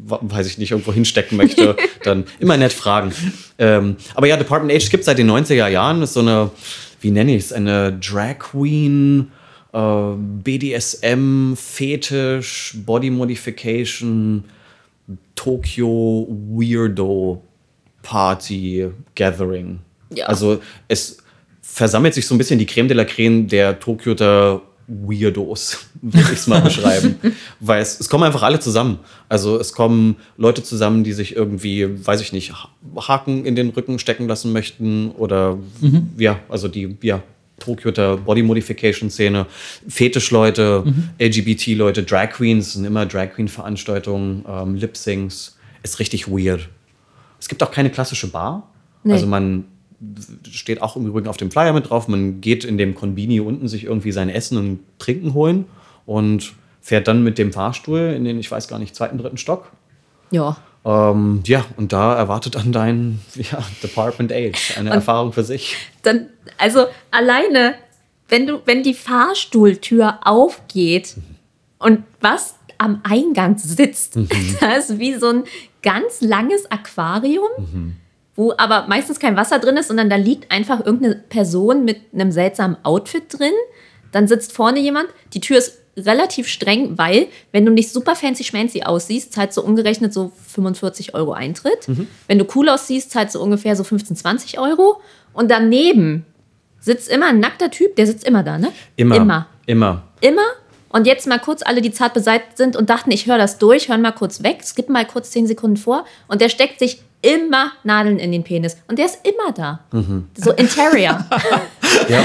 [0.00, 3.12] weiß ich nicht, irgendwo hinstecken möchte, dann immer nett fragen.
[3.58, 6.00] Ähm, aber ja, Department Age gibt seit den 90er Jahren.
[6.00, 6.50] Ist so eine,
[7.02, 9.32] wie nenne ich es, eine Drag Queen,
[9.74, 14.44] äh, BDSM, Fetisch, Body Modification,
[15.34, 17.42] Tokyo Weirdo
[18.02, 19.80] Party Gathering.
[20.14, 20.24] Ja.
[20.24, 21.18] Also es
[21.60, 26.38] versammelt sich so ein bisschen die Creme de la Creme der Tokyoter Weirdos, würde ich
[26.38, 27.16] es mal beschreiben.
[27.60, 28.98] Weil es, es kommen einfach alle zusammen.
[29.28, 32.68] Also es kommen Leute zusammen, die sich irgendwie, weiß ich nicht, Ha-
[33.08, 35.58] Haken in den Rücken stecken lassen möchten oder
[36.18, 37.22] ja, also die, ja,
[37.60, 39.46] Tokyoter Body Modification Szene,
[39.88, 40.84] Fetischleute,
[41.20, 45.56] LGBT-Leute, Drag Queens, sind immer Drag Queen Veranstaltungen, ähm, Lip Syncs.
[45.82, 46.68] Ist richtig weird.
[47.38, 48.70] Es gibt auch keine klassische Bar.
[49.04, 49.12] Nee.
[49.12, 49.64] Also man
[50.50, 52.08] steht auch im Übrigen auf dem Flyer mit drauf.
[52.08, 55.66] Man geht in dem Konbini unten sich irgendwie sein Essen und Trinken holen
[56.06, 59.70] und fährt dann mit dem Fahrstuhl in den, ich weiß gar nicht, zweiten, dritten Stock.
[60.30, 60.56] Ja.
[60.84, 65.76] Ähm, ja, und da erwartet dann dein ja, Department Age eine Erfahrung für sich.
[66.02, 66.28] dann,
[66.58, 67.74] also alleine,
[68.28, 71.16] wenn du, wenn die Fahrstuhltür aufgeht
[71.78, 74.16] und was am Eingang sitzt,
[74.60, 75.44] das ist wie so ein
[75.82, 77.96] ganz langes Aquarium,
[78.36, 82.32] wo aber meistens kein Wasser drin ist, sondern da liegt einfach irgendeine Person mit einem
[82.32, 83.52] seltsamen Outfit drin.
[84.12, 88.44] Dann sitzt vorne jemand, die Tür ist relativ streng, weil, wenn du nicht super fancy
[88.44, 91.86] schmancy aussiehst, zahlst du umgerechnet so 45 Euro Eintritt.
[92.26, 95.00] Wenn du cool aussiehst, zahlst du ungefähr so 15, 20 Euro.
[95.32, 96.24] Und daneben
[96.80, 98.72] sitzt immer ein nackter Typ, der sitzt immer da, ne?
[98.96, 99.16] Immer.
[99.16, 99.46] Immer.
[99.66, 100.02] Immer.
[100.20, 100.42] Immer.
[100.88, 103.88] Und jetzt mal kurz alle, die zart beseitigt sind und dachten, ich höre das durch,
[103.88, 106.04] hören mal kurz weg, skippen mal kurz zehn Sekunden vor.
[106.28, 108.76] Und der steckt sich immer Nadeln in den Penis.
[108.88, 109.80] Und der ist immer da.
[109.92, 110.28] Mhm.
[110.36, 111.24] So Interior.
[112.08, 112.24] Ja.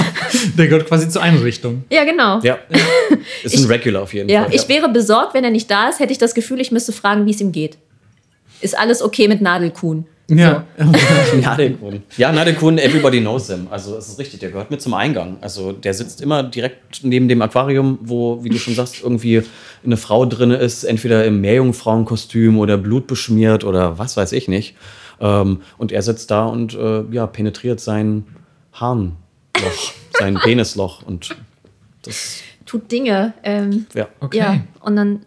[0.58, 1.84] Der gehört quasi zur Einrichtung.
[1.90, 2.40] ja, genau.
[2.40, 2.58] ja.
[3.44, 4.54] Ist ein Regular auf jeden Ja, Fall.
[4.54, 7.24] ich wäre besorgt, wenn er nicht da ist, hätte ich das Gefühl, ich müsste fragen,
[7.26, 7.78] wie es ihm geht.
[8.60, 10.06] Ist alles okay mit Nadelkuhn?
[10.38, 10.64] Ja.
[11.40, 12.02] Nadelkuhn.
[12.16, 13.66] Ja, Nadelkuhn, everybody knows him.
[13.70, 15.38] Also es ist richtig, der gehört mit zum Eingang.
[15.40, 19.42] Also der sitzt immer direkt neben dem Aquarium, wo, wie du schon sagst, irgendwie
[19.84, 24.76] eine Frau drin ist, entweder im Meerjungfrauenkostüm oder blutbeschmiert oder was weiß ich nicht.
[25.20, 28.24] Ähm, und er sitzt da und äh, ja, penetriert sein
[28.72, 29.14] Harnloch,
[30.18, 31.36] sein Penisloch und
[32.02, 33.34] das, Tut Dinge.
[33.42, 34.06] Ähm, ja.
[34.20, 34.38] Okay.
[34.38, 35.22] Ja, und dann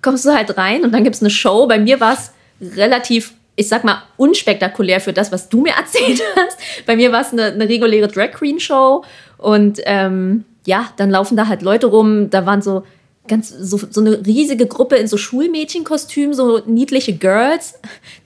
[0.00, 1.66] kommst du halt rein und dann gibt es eine Show.
[1.66, 2.32] Bei mir war es
[2.74, 6.58] relativ, ich sag mal, unspektakulär für das, was du mir erzählt hast.
[6.86, 9.02] Bei mir war es eine, eine reguläre Drag Queen Show
[9.38, 12.30] und ähm, ja, dann laufen da halt Leute rum.
[12.30, 12.82] Da waren so
[13.28, 17.74] ganz so, so eine riesige Gruppe in so Schulmädchenkostümen, so niedliche Girls,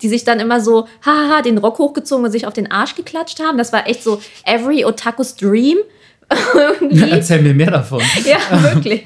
[0.03, 3.41] die sich dann immer so haha den Rock hochgezogen und sich auf den Arsch geklatscht
[3.41, 3.59] haben.
[3.59, 5.79] Das war echt so every Otakus Dream.
[6.55, 7.11] Irgendwie.
[7.11, 8.03] Erzähl mir mehr davon.
[8.25, 8.39] Ja,
[8.75, 9.05] wirklich.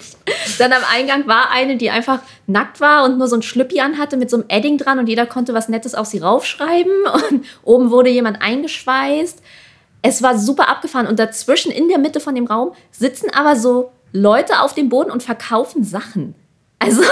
[0.59, 4.17] Dann am Eingang war eine, die einfach nackt war und nur so ein Schlüppi anhatte
[4.17, 6.93] mit so einem Edding dran und jeder konnte was Nettes auf sie raufschreiben
[7.31, 9.43] und oben wurde jemand eingeschweißt.
[10.03, 13.91] Es war super abgefahren und dazwischen in der Mitte von dem Raum sitzen aber so
[14.13, 16.35] Leute auf dem Boden und verkaufen Sachen.
[16.79, 17.03] Also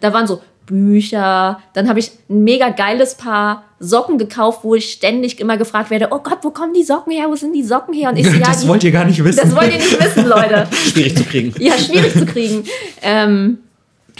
[0.00, 4.92] da waren so Bücher, dann habe ich ein mega geiles Paar Socken gekauft, wo ich
[4.92, 7.92] ständig immer gefragt werde, oh Gott, wo kommen die Socken her, wo sind die Socken
[7.92, 8.10] her?
[8.10, 9.40] Und ich so, ja, das die, wollt ihr gar nicht wissen.
[9.42, 10.68] das wollt ihr nicht wissen, Leute.
[10.92, 11.54] Schwierig zu kriegen.
[11.58, 12.64] Ja, schwierig zu kriegen.
[13.02, 13.58] Ähm,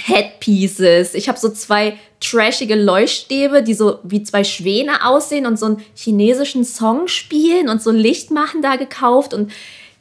[0.03, 1.14] Headpieces.
[1.14, 5.82] Ich habe so zwei trashige Leuchtstäbe, die so wie zwei Schwäne aussehen und so einen
[5.94, 9.34] chinesischen Song spielen und so Licht machen da gekauft.
[9.34, 9.53] Und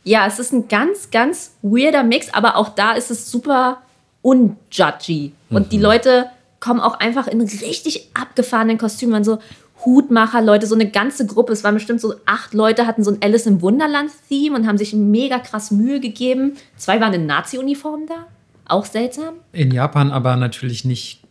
[0.04, 3.82] ja, es ist ein ganz, ganz weirder Mix, aber auch da ist es super
[4.22, 5.34] unjudgy.
[5.50, 6.30] Und die Leute
[6.60, 9.40] kommen auch einfach in richtig abgefahrenen Kostümen, waren so
[9.86, 11.54] Hutmacher, Leute, so eine ganze Gruppe.
[11.54, 14.94] Es waren bestimmt so acht Leute, hatten so ein Alice im Wunderland-Theme und haben sich
[14.94, 16.54] mega krass Mühe gegeben.
[16.76, 18.28] Zwei waren in Nazi-Uniform da.
[18.66, 19.36] Auch seltsam.
[19.54, 21.22] In Japan aber natürlich nicht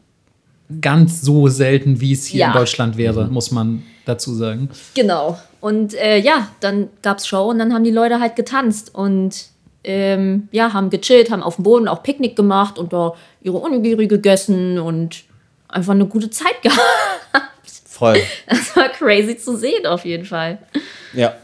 [0.81, 2.47] ganz so selten, wie es hier Ja.
[2.49, 4.71] in Deutschland wäre, muss man dazu sagen.
[4.95, 5.39] Genau.
[5.61, 9.47] Und äh, ja, dann gab's Show und dann haben die Leute halt getanzt und
[9.85, 14.07] ähm, ja, haben gechillt, haben auf dem Boden auch Picknick gemacht und da ihre Onigiri
[14.07, 15.25] gegessen und
[15.69, 16.81] einfach eine gute Zeit gehabt.
[17.87, 18.19] Voll.
[18.49, 20.59] Das war crazy zu sehen auf jeden Fall.
[21.15, 21.35] Ja.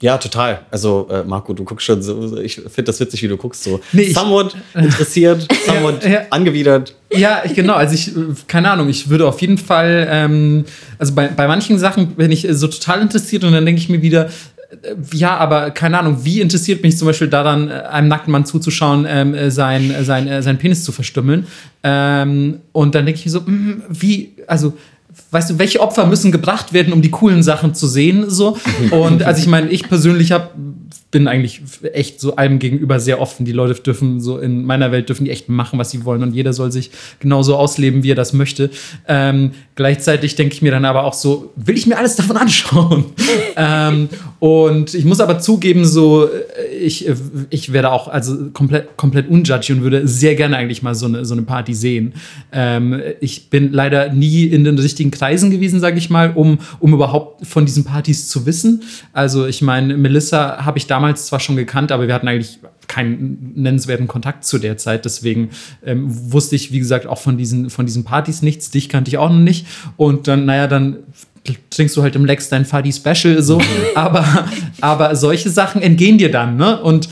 [0.00, 0.60] Ja, total.
[0.70, 3.80] Also, äh, Marco, du guckst schon so, ich finde das witzig, wie du guckst, so
[3.92, 6.20] Nee, ich- somewhat interessiert, somewhat Ja, ja.
[6.30, 6.94] angewidert.
[7.12, 7.74] Ja, ich, genau.
[7.74, 8.12] Also ich,
[8.46, 10.64] keine Ahnung, ich würde auf jeden Fall, ähm,
[11.00, 14.00] also bei, bei manchen Sachen bin ich so total interessiert und dann denke ich mir
[14.00, 14.30] wieder,
[15.12, 19.06] ja, aber keine Ahnung, wie interessiert mich zum Beispiel daran, äh, einem nackten Mann zuzuschauen,
[19.08, 21.46] ähm, äh, sein, äh, sein, äh, seinen Penis zu verstümmeln.
[21.82, 24.74] Ähm, und dann denke ich mir so, mm, wie, also
[25.30, 28.56] weißt du, welche Opfer müssen gebracht werden, um die coolen Sachen zu sehen, so.
[28.90, 30.54] Und also ich meine, ich persönlich hab,
[31.10, 31.62] bin eigentlich
[31.94, 33.46] echt so allem gegenüber sehr offen.
[33.46, 36.34] Die Leute dürfen so in meiner Welt dürfen die echt machen, was sie wollen und
[36.34, 38.70] jeder soll sich genauso ausleben, wie er das möchte.
[39.06, 43.06] Ähm, gleichzeitig denke ich mir dann aber auch so, will ich mir alles davon anschauen?
[43.56, 47.14] ähm, und ich muss aber zugeben, so äh, ich, äh,
[47.48, 51.24] ich werde auch also komplett komplett unjudgy und würde sehr gerne eigentlich mal so eine
[51.24, 52.12] so eine Party sehen.
[52.52, 56.92] Ähm, ich bin leider nie in den richtigen Kreisen gewesen, sage ich mal, um um
[56.92, 58.82] überhaupt von diesen Partys zu wissen.
[59.14, 63.52] Also ich meine, Melissa habe ich damals zwar schon gekannt, aber wir hatten eigentlich keinen
[63.54, 65.04] nennenswerten Kontakt zu der Zeit.
[65.04, 65.50] Deswegen
[65.86, 68.70] ähm, wusste ich, wie gesagt, auch von diesen, von diesen Partys nichts.
[68.70, 69.66] Dich kannte ich auch noch nicht.
[69.96, 70.96] Und dann, naja, dann
[71.70, 73.62] trinkst du halt im Lex dein Fadi Special so.
[73.94, 74.48] aber,
[74.80, 76.82] aber solche Sachen entgehen dir dann, ne?
[76.82, 77.08] Und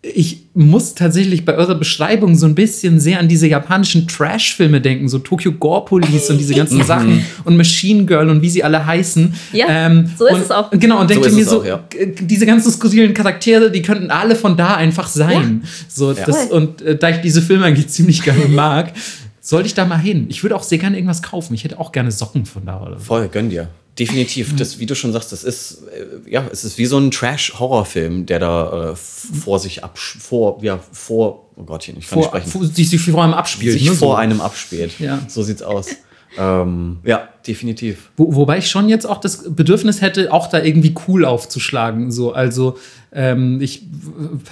[0.00, 5.08] ich muss tatsächlich bei eurer Beschreibung so ein bisschen sehr an diese japanischen Trash-Filme denken,
[5.08, 8.84] so Tokyo Gore Police und diese ganzen Sachen und Machine Girl und wie sie alle
[8.84, 9.34] heißen.
[9.52, 10.70] Ja, so ist und, es auch.
[10.72, 11.84] Genau, und So denke mir so, auch, ja.
[12.20, 15.62] diese ganzen skurrilen Charaktere, die könnten alle von da einfach sein.
[15.88, 18.92] So, das, und äh, da ich diese Filme eigentlich ziemlich gerne mag,
[19.48, 20.26] sollte ich da mal hin.
[20.28, 21.54] Ich würde auch sehr gerne irgendwas kaufen.
[21.54, 23.04] Ich hätte auch gerne Socken von da oder so.
[23.04, 23.68] Voll, gönn dir.
[23.98, 24.54] Definitiv.
[24.56, 28.26] Das, wie du schon sagst, das ist, äh, ja, es ist wie so ein Trash-Horrorfilm,
[28.26, 32.28] der da äh, vor sich ab, vor, ja, vor, oh Gottchen, ich kann Vor, nicht
[32.28, 32.50] sprechen.
[32.50, 33.72] vor, sich, sich vor allem abspielt.
[33.72, 34.14] sich ne, vor so.
[34.16, 35.00] einem abspielt.
[35.00, 35.20] Ja.
[35.28, 35.88] So sieht's aus.
[36.36, 38.10] Ähm, ja, definitiv.
[38.16, 42.12] Wo, wobei ich schon jetzt auch das Bedürfnis hätte, auch da irgendwie cool aufzuschlagen.
[42.12, 42.76] So, also
[43.10, 43.82] ähm, ich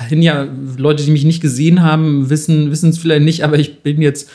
[0.08, 0.46] bin ja,
[0.78, 4.30] Leute, die mich nicht gesehen haben, wissen es vielleicht nicht, aber ich bin jetzt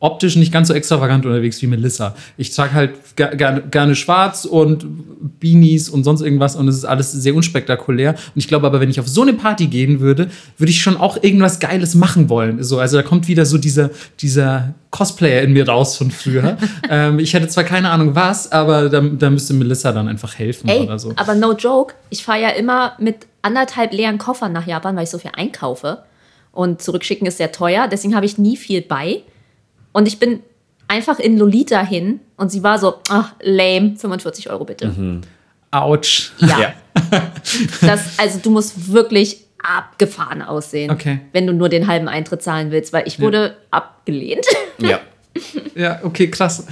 [0.00, 2.16] optisch nicht ganz so extravagant unterwegs wie Melissa.
[2.36, 4.84] Ich trage halt gerne, gerne schwarz und
[5.38, 8.10] Beanies und sonst irgendwas und es ist alles sehr unspektakulär.
[8.10, 10.28] Und ich glaube aber, wenn ich auf so eine Party gehen würde,
[10.58, 12.64] würde ich schon auch irgendwas Geiles machen wollen.
[12.64, 16.56] So, also da kommt wieder so dieser, dieser Cosplayer in mir raus von früher.
[16.90, 20.68] ähm, ich hätte zwar keine Ahnung was, aber da, da müsste Melissa dann einfach helfen
[20.68, 21.12] Ey, oder so.
[21.16, 25.10] Aber no joke, ich fahre ja immer mit anderthalb leeren Koffern nach Japan, weil ich
[25.10, 26.02] so viel einkaufe.
[26.52, 29.22] Und zurückschicken ist sehr teuer, deswegen habe ich nie viel bei.
[29.92, 30.40] Und ich bin
[30.88, 34.88] einfach in Lolita hin und sie war so, ach, lame, 45 Euro bitte.
[34.88, 35.20] Mhm.
[35.70, 36.32] Autsch.
[36.38, 36.58] Ja.
[36.58, 36.72] ja.
[37.82, 41.20] das, also du musst wirklich abgefahren aussehen, okay.
[41.32, 43.54] wenn du nur den halben Eintritt zahlen willst, weil ich wurde ja.
[43.70, 44.46] abgelehnt.
[44.78, 45.00] Ja.
[45.74, 46.66] ja, okay, krass.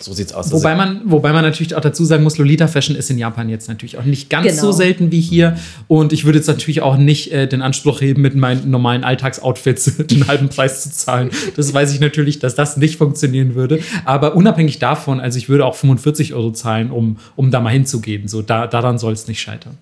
[0.00, 0.52] So sieht's aus.
[0.52, 3.68] Wobei man, wobei man natürlich auch dazu sagen muss, Lolita Fashion ist in Japan jetzt
[3.68, 4.62] natürlich auch nicht ganz genau.
[4.62, 5.56] so selten wie hier.
[5.88, 9.96] Und ich würde jetzt natürlich auch nicht äh, den Anspruch heben, mit meinen normalen Alltagsoutfits
[10.06, 11.30] den halben Preis zu zahlen.
[11.56, 13.80] Das weiß ich natürlich, dass das nicht funktionieren würde.
[14.04, 18.28] Aber unabhängig davon, also ich würde auch 45 Euro zahlen, um, um da mal hinzugehen.
[18.28, 19.78] So, da, daran soll es nicht scheitern.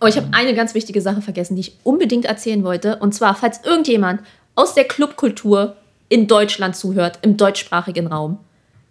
[0.00, 2.96] Oh, ich habe eine ganz wichtige Sache vergessen, die ich unbedingt erzählen wollte.
[2.96, 4.22] Und zwar, falls irgendjemand
[4.54, 5.76] aus der Clubkultur
[6.08, 8.38] in Deutschland zuhört, im deutschsprachigen Raum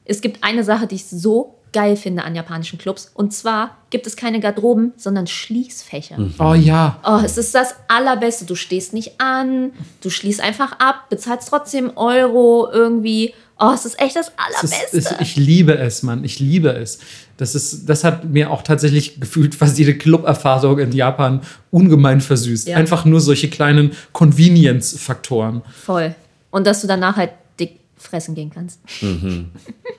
[0.10, 3.12] es gibt eine Sache, die ich so geil finde an japanischen Clubs.
[3.14, 6.18] Und zwar gibt es keine Garderoben, sondern Schließfächer.
[6.18, 6.34] Mhm.
[6.40, 7.00] Oh ja.
[7.06, 8.46] Oh, es ist das Allerbeste.
[8.46, 13.34] Du stehst nicht an, du schließt einfach ab, bezahlst trotzdem Euro irgendwie.
[13.60, 14.98] Oh, es ist echt das Allerbeste.
[14.98, 16.24] Ist, ist, ich liebe es, Mann.
[16.24, 17.00] Ich liebe es.
[17.38, 22.70] Das, ist, das hat mir auch tatsächlich gefühlt fast jede Club-Erfahrung in Japan ungemein versüßt.
[22.70, 22.78] Ja.
[22.78, 25.62] Einfach nur solche kleinen Convenience-Faktoren.
[25.86, 26.16] Voll.
[26.52, 28.80] Und dass du danach halt dick fressen gehen kannst.
[29.02, 29.52] Mhm.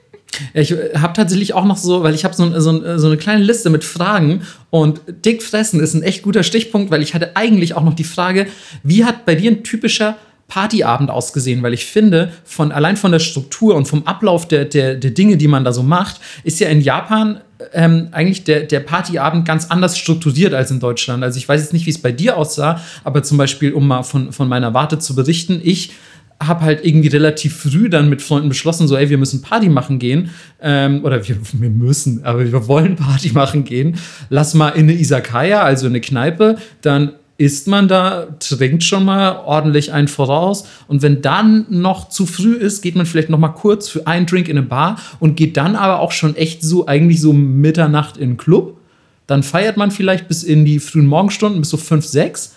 [0.54, 3.70] Ich habe tatsächlich auch noch so, weil ich habe so, so, so, eine kleine Liste
[3.70, 7.82] mit Fragen und dick fressen ist ein echt guter Stichpunkt, weil ich hatte eigentlich auch
[7.82, 8.46] noch die Frage,
[8.82, 10.16] wie hat bei dir ein typischer
[10.50, 14.96] Partyabend ausgesehen, weil ich finde, von, allein von der Struktur und vom Ablauf der, der,
[14.96, 17.40] der Dinge, die man da so macht, ist ja in Japan
[17.72, 21.22] ähm, eigentlich der, der Partyabend ganz anders strukturiert als in Deutschland.
[21.22, 24.02] Also ich weiß jetzt nicht, wie es bei dir aussah, aber zum Beispiel, um mal
[24.02, 25.92] von, von meiner Warte zu berichten, ich
[26.40, 29.98] habe halt irgendwie relativ früh dann mit Freunden beschlossen, so, ey, wir müssen Party machen
[29.98, 30.30] gehen.
[30.60, 33.96] Ähm, oder wir, wir müssen, aber wir wollen Party machen gehen.
[34.30, 39.04] Lass mal in eine Isakaya, also in eine Kneipe, dann isst man da, trinkt schon
[39.04, 40.66] mal ordentlich einen voraus.
[40.88, 44.26] Und wenn dann noch zu früh ist, geht man vielleicht noch mal kurz für einen
[44.26, 48.18] Drink in eine Bar und geht dann aber auch schon echt so, eigentlich so Mitternacht
[48.18, 48.76] in den Club.
[49.26, 52.56] Dann feiert man vielleicht bis in die frühen Morgenstunden, bis so fünf, sechs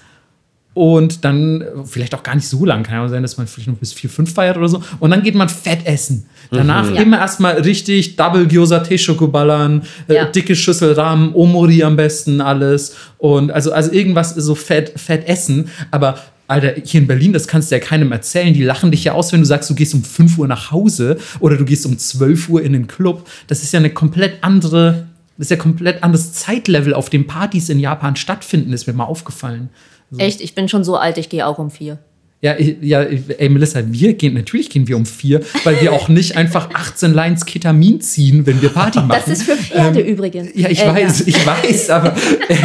[0.74, 3.78] und dann vielleicht auch gar nicht so lang, kann ja sein, dass man vielleicht noch
[3.78, 4.82] bis 4, 5 feiert oder so.
[5.00, 6.26] Und dann geht man fett essen.
[6.50, 6.98] Danach mhm.
[6.98, 10.26] immer erstmal richtig Double Gyoza Teeshoku ballern, äh, ja.
[10.26, 12.96] dicke Schüssel Rahmen, Omori am besten alles.
[13.18, 15.70] Und also, also irgendwas so fett, fett essen.
[15.92, 16.18] Aber
[16.48, 18.54] Alter, hier in Berlin, das kannst du ja keinem erzählen.
[18.54, 21.18] Die lachen dich ja aus, wenn du sagst, du gehst um 5 Uhr nach Hause
[21.40, 23.28] oder du gehst um 12 Uhr in den Club.
[23.48, 25.08] Das ist ja eine komplett andere,
[25.38, 29.06] das ist ja komplett anderes Zeitlevel, auf dem Partys in Japan stattfinden, ist mir mal
[29.06, 29.70] aufgefallen.
[30.14, 30.20] So.
[30.20, 30.42] Echt?
[30.42, 31.98] Ich bin schon so alt, ich gehe auch um vier.
[32.44, 36.36] Ja, ja, ey, Melissa, wir gehen, natürlich gehen wir um vier, weil wir auch nicht
[36.36, 39.22] einfach 18 Lines Ketamin ziehen, wenn wir Party machen.
[39.26, 40.50] Das ist für Pferde ähm, übrigens.
[40.54, 41.26] Ja, ich äh, weiß, ja.
[41.28, 42.14] ich weiß, aber
[42.50, 42.56] äh,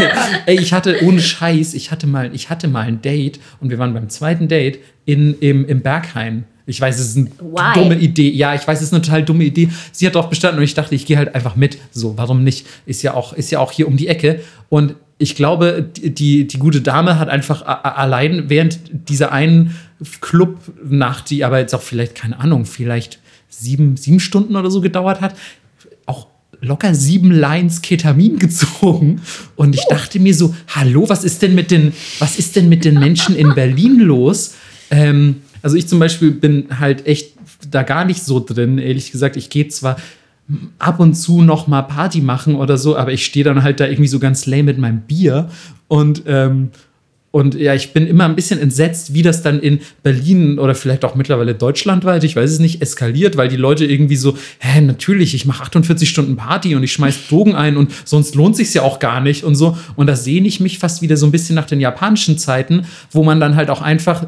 [0.47, 3.79] ey, ich hatte, ohne Scheiß, ich hatte mal, ich hatte mal ein Date und wir
[3.79, 6.45] waren beim zweiten Date in, im, im Berghain.
[6.67, 7.75] Ich weiß, es ist eine Why?
[7.75, 8.31] dumme Idee.
[8.31, 9.71] Ja, ich weiß, es ist eine total dumme Idee.
[9.93, 11.79] Sie hat darauf bestanden und ich dachte, ich gehe halt einfach mit.
[11.93, 12.67] So, warum nicht?
[12.85, 14.41] Ist ja auch, ist ja auch hier um die Ecke.
[14.69, 19.75] Und ich glaube, die, die gute Dame hat einfach allein während dieser einen
[20.21, 25.21] Clubnacht, die aber jetzt auch vielleicht, keine Ahnung, vielleicht sieben, sieben Stunden oder so gedauert
[25.21, 25.35] hat,
[26.07, 26.29] auch
[26.61, 29.21] locker sieben Lines Ketamin gezogen.
[29.57, 32.85] Und ich dachte mir so, hallo, was ist denn mit den, was ist denn mit
[32.85, 34.55] den Menschen in Berlin los?
[34.91, 37.33] Ähm, also ich zum Beispiel bin halt echt
[37.69, 39.37] da gar nicht so drin, ehrlich gesagt.
[39.37, 39.97] Ich gehe zwar
[40.79, 43.87] ab und zu noch mal Party machen oder so, aber ich stehe dann halt da
[43.87, 45.51] irgendwie so ganz lame mit meinem Bier
[45.89, 46.71] und ähm,
[47.31, 51.05] und ja, ich bin immer ein bisschen entsetzt, wie das dann in Berlin oder vielleicht
[51.05, 55.35] auch mittlerweile deutschlandweit, ich weiß es nicht, eskaliert, weil die Leute irgendwie so, hä, natürlich,
[55.35, 58.83] ich mache 48 Stunden Party und ich schmeiß Drogen ein und sonst lohnt sich ja
[58.83, 59.77] auch gar nicht und so.
[59.95, 63.23] Und da sehne ich mich fast wieder so ein bisschen nach den japanischen Zeiten, wo
[63.23, 64.27] man dann halt auch einfach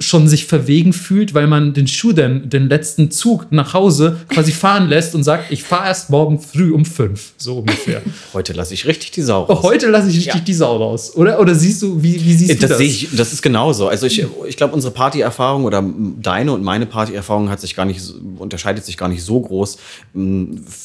[0.00, 4.52] schon sich verwegen fühlt, weil man den Schuh, den, den letzten Zug nach Hause quasi
[4.58, 8.02] fahren lässt und sagt, ich fahre erst morgen früh um fünf, so ungefähr.
[8.32, 9.62] Heute lasse ich richtig die Sau raus.
[9.62, 10.40] Heute lasse ich richtig ja.
[10.40, 11.40] die Sau raus, oder?
[11.40, 12.80] Oder siehst du, wie, wie siehst das du das?
[12.80, 13.88] Ich, das ist genauso.
[13.88, 15.84] Also ich, ich glaube, unsere Partyerfahrung oder
[16.20, 18.00] deine und meine Partyerfahrung hat sich gar nicht,
[18.38, 19.78] unterscheidet sich gar nicht so groß.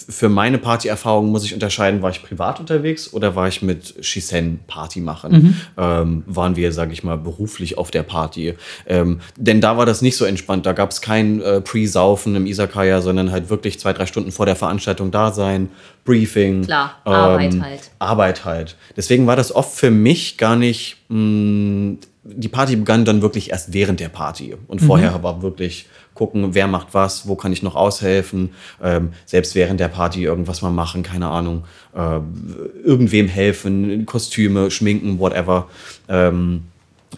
[0.09, 4.61] Für meine Partyerfahrung muss ich unterscheiden, war ich privat unterwegs oder war ich mit Shisen
[4.65, 5.31] Party machen?
[5.31, 5.55] Mhm.
[5.77, 8.55] Ähm, waren wir, sage ich mal, beruflich auf der Party?
[8.87, 10.65] Ähm, ähm, denn da war das nicht so entspannt.
[10.65, 14.45] Da gab es kein äh, Pre-Saufen im Isakaya, sondern halt wirklich zwei, drei Stunden vor
[14.45, 15.69] der Veranstaltung da sein,
[16.05, 16.65] Briefing.
[16.65, 17.91] Klar, ähm, Arbeit halt.
[17.99, 18.75] Arbeit halt.
[18.97, 20.97] Deswegen war das oft für mich gar nicht.
[21.09, 24.55] Mh, mm, die Party begann dann wirklich erst während der Party.
[24.67, 24.85] Und mhm.
[24.85, 28.51] vorher war wirklich gucken, wer macht was, wo kann ich noch aushelfen,
[28.81, 32.19] ähm, selbst während der Party irgendwas mal machen, keine Ahnung, äh,
[32.83, 35.67] irgendwem helfen, Kostüme, schminken, whatever.
[36.07, 36.63] Ähm,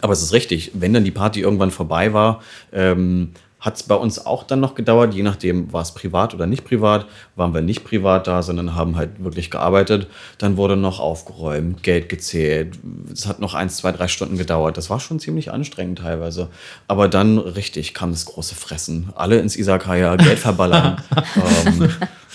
[0.00, 2.40] aber es ist richtig, wenn dann die Party irgendwann vorbei war,
[2.72, 3.32] ähm,
[3.66, 6.64] hat es bei uns auch dann noch gedauert, je nachdem, war es privat oder nicht
[6.64, 10.06] privat, waren wir nicht privat da, sondern haben halt wirklich gearbeitet.
[10.38, 12.78] Dann wurde noch aufgeräumt, Geld gezählt.
[13.12, 14.76] Es hat noch eins, zwei, drei Stunden gedauert.
[14.76, 16.48] Das war schon ziemlich anstrengend teilweise.
[16.86, 19.10] Aber dann richtig kam das große Fressen.
[19.16, 21.02] Alle ins Isakaya, Geld verballern.
[21.66, 21.90] ähm,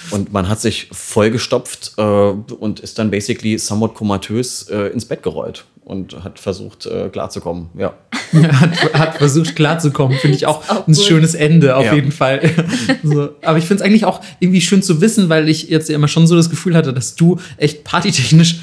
[0.09, 5.23] und man hat sich vollgestopft äh, und ist dann basically somewhat komatös äh, ins Bett
[5.23, 7.67] gerollt und hat versucht äh, klarzukommen.
[7.77, 7.93] Ja.
[8.33, 11.03] hat, hat, versucht klarzukommen, finde ich auch, auch ein gut.
[11.03, 11.93] schönes Ende auf ja.
[11.93, 12.49] jeden Fall.
[13.03, 13.31] so.
[13.41, 16.07] Aber ich finde es eigentlich auch irgendwie schön zu wissen, weil ich jetzt ja immer
[16.07, 18.61] schon so das Gefühl hatte, dass du echt partytechnisch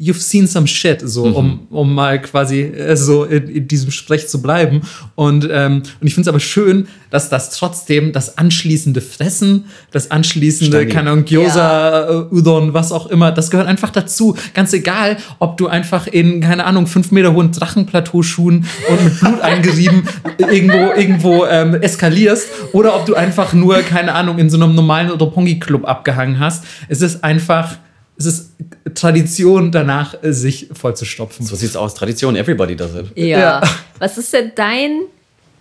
[0.00, 1.36] you've seen some shit, so, mhm.
[1.36, 4.80] um, um mal quasi äh, so in, in, diesem Sprech zu bleiben.
[5.14, 10.10] Und, ähm, und ich finde es aber schön, dass das trotzdem das anschließende Fressen, das
[10.10, 12.20] anschließende, keine Ahnung, Gyoza, ja.
[12.22, 14.36] Äh, Udon, was auch immer, das gehört einfach dazu.
[14.54, 19.40] Ganz egal, ob du einfach in, keine Ahnung, fünf Meter hohen Drachenplateauschuhen und mit Blut
[19.42, 20.04] eingerieben
[20.38, 25.10] irgendwo, irgendwo ähm, eskalierst oder ob du einfach nur, keine Ahnung, in so einem normalen
[25.10, 26.64] Roppongi-Club abgehangen hast.
[26.88, 27.76] Es ist einfach
[28.20, 28.50] es ist
[28.94, 31.46] Tradition, danach äh, sich vollzustopfen.
[31.46, 31.94] So sieht es aus.
[31.94, 33.06] Tradition, everybody does it.
[33.16, 33.38] Ja.
[33.38, 33.60] ja.
[33.98, 35.02] Was ist denn dein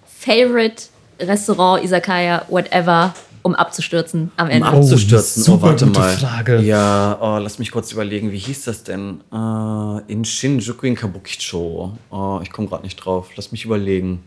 [0.06, 0.84] Favorite
[1.22, 3.14] Restaurant, Isakaya, whatever,
[3.44, 4.68] um abzustürzen am Ende?
[4.68, 6.18] Um abzustürzen, oh, oh warte mal.
[6.18, 6.60] Frage.
[6.60, 9.22] Ja, oh, lass mich kurz überlegen, wie hieß das denn?
[9.32, 11.98] Uh, in Shinjuku in Kabukicho.
[12.10, 13.30] Oh, ich komme gerade nicht drauf.
[13.38, 14.22] Lass mich überlegen.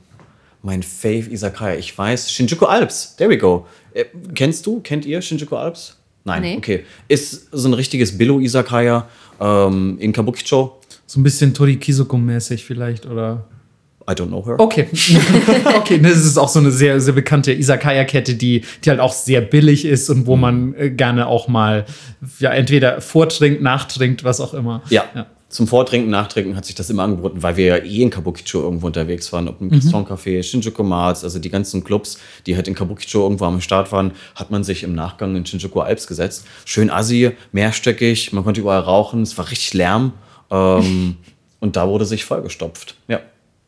[0.62, 1.76] Mein Fave Isakaya.
[1.76, 3.14] Ich weiß, Shinjuku Alps.
[3.16, 3.66] There we go.
[3.92, 4.80] Äh, kennst du?
[4.80, 5.98] Kennt ihr Shinjuku Alps?
[6.24, 6.56] Nein, nee.
[6.56, 6.84] okay.
[7.08, 9.08] Ist so ein richtiges Billo-Isakaya
[9.40, 10.78] ähm, in Kabukicho.
[11.06, 13.44] So ein bisschen Tori Kisuko-mäßig vielleicht, oder?
[14.08, 14.58] I don't know her.
[14.58, 14.88] Okay.
[15.76, 19.40] okay, das ist auch so eine sehr, sehr bekannte Isakaya-Kette, die, die halt auch sehr
[19.40, 20.40] billig ist und wo mhm.
[20.40, 21.86] man äh, gerne auch mal
[22.38, 24.82] ja, entweder vortrinkt, nachtrinkt, was auch immer.
[24.90, 25.04] Ja.
[25.14, 28.62] ja zum Vortrinken, Nachtrinken hat sich das immer angeboten, weil wir ja eh in Kabukicho
[28.62, 29.78] irgendwo unterwegs waren, ob im mhm.
[29.78, 34.12] Café, Shinjuku Mars, also die ganzen Clubs, die halt in Kabukicho irgendwo am Start waren,
[34.34, 36.46] hat man sich im Nachgang in Shinjuku Alps gesetzt.
[36.64, 40.14] Schön assi, mehrstöckig, man konnte überall rauchen, es war richtig Lärm
[40.50, 41.16] ähm,
[41.60, 42.96] und da wurde sich vollgestopft.
[43.06, 43.20] Ja,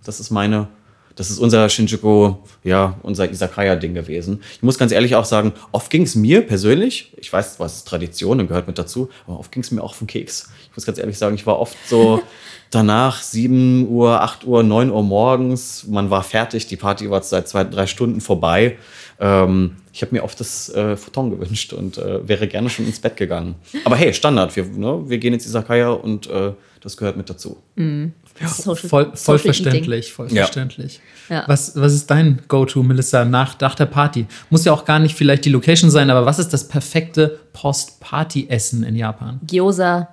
[0.05, 0.69] das ist meine
[1.16, 2.35] das ist unser Shinjuku,
[2.65, 4.43] ja, unser Isakaya-Ding gewesen.
[4.57, 7.89] Ich muss ganz ehrlich auch sagen, oft ging es mir persönlich, ich weiß, was ist
[7.89, 10.51] Tradition und gehört mit dazu, aber oft ging es mir auch vom Keks.
[10.70, 12.23] Ich muss ganz ehrlich sagen, ich war oft so
[12.70, 17.49] danach 7 Uhr, 8 Uhr, 9 Uhr morgens, man war fertig, die Party war seit
[17.49, 18.77] zwei, drei Stunden vorbei.
[19.20, 22.99] Ähm, ich habe mir oft das äh, Photon gewünscht und äh, wäre gerne schon ins
[22.99, 23.55] Bett gegangen.
[23.85, 27.59] Aber hey, Standard, wir, ne, wir gehen jetzt Isakaya und äh, das gehört mit dazu.
[27.77, 28.12] Mhm.
[28.40, 30.43] Ja, Social, voll, voll verständlich, voll ja.
[30.43, 31.01] verständlich.
[31.28, 31.44] Ja.
[31.47, 34.27] Was, was ist dein Go-To, Melissa, nach, nach der Party?
[34.51, 38.82] Muss ja auch gar nicht vielleicht die Location sein, aber was ist das perfekte Post-Party-Essen
[38.82, 39.40] in Japan?
[39.47, 40.09] Gyoza.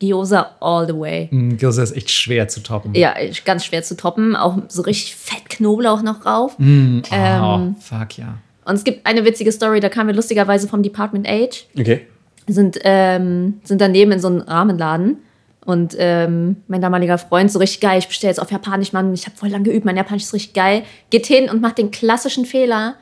[0.00, 1.28] Gyoza all the way.
[1.30, 2.94] Mm, Gyoza ist echt schwer zu toppen.
[2.94, 4.36] Ja, ganz schwer zu toppen.
[4.36, 6.58] Auch so richtig fett Knoblauch noch drauf.
[6.58, 8.38] Mm, oh, ähm, fuck ja.
[8.64, 11.66] Und es gibt eine witzige Story, da kamen wir lustigerweise vom Department Age.
[11.78, 12.06] Okay.
[12.48, 15.18] Sind, ähm, sind daneben in so einem Rahmenladen
[15.66, 19.26] und ähm, mein damaliger Freund, so richtig geil, ich bestelle jetzt auf Japanisch, Mann, ich
[19.26, 22.46] habe voll lange geübt, mein Japanisch ist richtig geil, geht hin und macht den klassischen
[22.46, 22.94] Fehler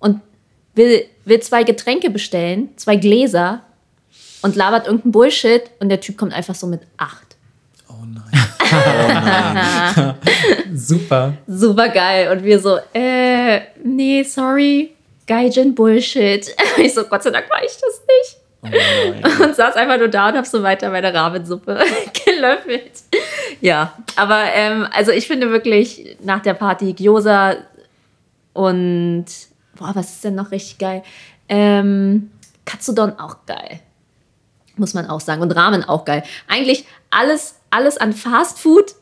[0.00, 0.20] und
[0.74, 3.62] will, will zwei Getränke bestellen, zwei Gläser
[4.42, 7.36] und labert irgendeinen Bullshit und der Typ kommt einfach so mit acht.
[7.88, 8.50] Oh nein.
[8.72, 10.14] Oh nein.
[10.74, 11.34] Super.
[11.46, 12.30] Super geil.
[12.30, 14.94] Und wir so, äh, nee, sorry,
[15.26, 16.54] Gaijin Bullshit.
[16.78, 18.39] Ich so, Gott sei Dank war ich das nicht.
[18.62, 21.78] Oh und saß einfach nur da und hab so weiter meine Rahmensuppe
[22.24, 22.92] gelöffelt.
[23.60, 27.56] Ja, aber ähm, also ich finde wirklich nach der Party Gyoza
[28.52, 29.24] und
[29.76, 31.02] boah, was ist denn noch richtig geil?
[31.48, 32.30] Ähm,
[32.64, 33.80] Katsudon auch geil.
[34.76, 35.42] Muss man auch sagen.
[35.42, 36.22] Und Ramen auch geil.
[36.46, 38.94] Eigentlich alles, alles an Fast Food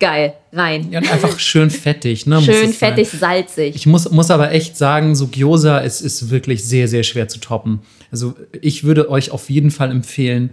[0.00, 0.92] Geil, rein.
[0.92, 2.26] Ja, einfach schön fettig.
[2.26, 3.74] Ne, schön fettig, salzig.
[3.74, 7.40] Ich muss, muss aber echt sagen, so Gyoza ist, ist wirklich sehr, sehr schwer zu
[7.40, 7.80] toppen.
[8.10, 10.50] Also ich würde euch auf jeden Fall empfehlen,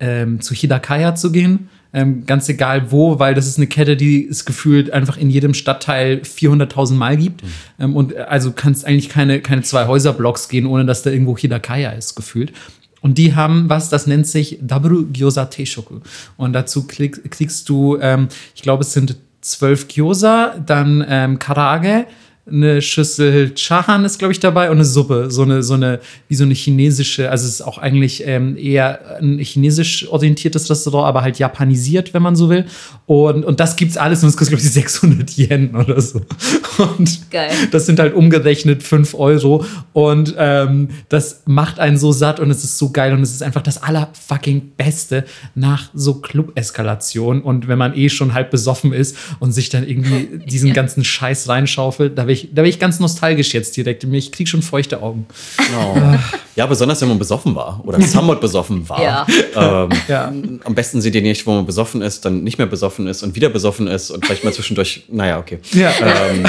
[0.00, 1.68] ähm, zu Hidakaya zu gehen.
[1.92, 5.54] Ähm, ganz egal wo, weil das ist eine Kette, die es gefühlt einfach in jedem
[5.54, 7.44] Stadtteil 400.000 Mal gibt.
[7.44, 7.48] Mhm.
[7.78, 11.92] Ähm, und also kannst eigentlich keine, keine zwei Häuserblocks gehen, ohne dass da irgendwo Hidakaya
[11.92, 12.52] ist, gefühlt.
[13.00, 16.00] Und die haben was, das nennt sich Dabru Gyoza Teishoku.
[16.36, 22.06] Und dazu klick, kriegst du, ähm, ich glaube, es sind zwölf Gyoza, dann ähm, Karage,
[22.46, 25.30] eine Schüssel Chahan ist, glaube ich, dabei und eine Suppe.
[25.30, 29.18] So eine, so eine, wie so eine chinesische, also es ist auch eigentlich ähm, eher
[29.18, 32.66] ein chinesisch orientiertes Restaurant, aber halt japanisiert, wenn man so will.
[33.06, 36.20] Und, und das gibt's alles und es kostet, glaube ich, 600 Yen oder so.
[36.98, 37.50] Und Geil.
[37.70, 39.64] das sind halt umgerechnet 5 Euro.
[39.94, 43.42] Und ähm, das macht einen so satt und es ist so geil und es ist
[43.42, 47.40] einfach das allerfucking Beste nach so Club-Eskalation.
[47.40, 51.48] Und wenn man eh schon halb besoffen ist und sich dann irgendwie diesen ganzen Scheiß
[51.48, 54.04] reinschaufelt, da ich, da bin ich ganz nostalgisch jetzt direkt.
[54.04, 55.26] Ich kriege schon feuchte Augen.
[55.78, 55.96] Oh.
[56.56, 59.02] ja, besonders wenn man besoffen war oder somewhat besoffen war.
[59.02, 59.26] Ja.
[59.56, 60.32] Ähm, ja.
[60.64, 63.34] Am besten seht ihr nicht, wo man besoffen ist, dann nicht mehr besoffen ist und
[63.34, 65.58] wieder besoffen ist und vielleicht mal zwischendurch, naja, okay.
[65.72, 65.92] Ja.
[66.00, 66.44] Ähm,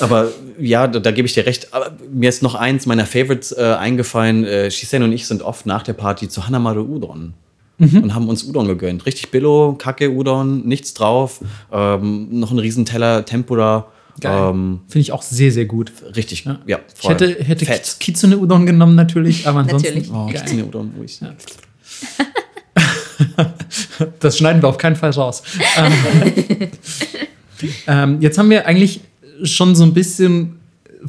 [0.00, 0.28] aber
[0.58, 1.72] ja, da, da gebe ich dir recht.
[1.72, 4.44] Aber mir ist noch eins meiner Favorites äh, eingefallen.
[4.44, 7.34] Äh, Shisen und ich sind oft nach der Party zu Hanamaru Udon.
[7.78, 8.02] Mhm.
[8.02, 9.06] und haben uns Udon gegönnt.
[9.06, 11.40] Richtig Billo, Kacke Udon, nichts drauf,
[11.72, 13.86] ähm, noch ein Riesenteller Tempura
[14.24, 15.92] ähm, Finde ich auch sehr, sehr gut.
[16.16, 16.58] Richtig, ja.
[16.66, 17.66] ja ich hätte, hätte
[18.00, 19.88] Kitsune Udon genommen natürlich, aber ansonsten.
[19.88, 20.12] Natürlich.
[20.12, 21.20] Oh, Kitsune Udon, wo ich.
[21.20, 21.34] Ja.
[24.20, 25.42] das schneiden wir auf keinen Fall raus.
[25.76, 25.92] Ähm,
[27.86, 29.00] ähm, jetzt haben wir eigentlich
[29.42, 30.58] schon so ein bisschen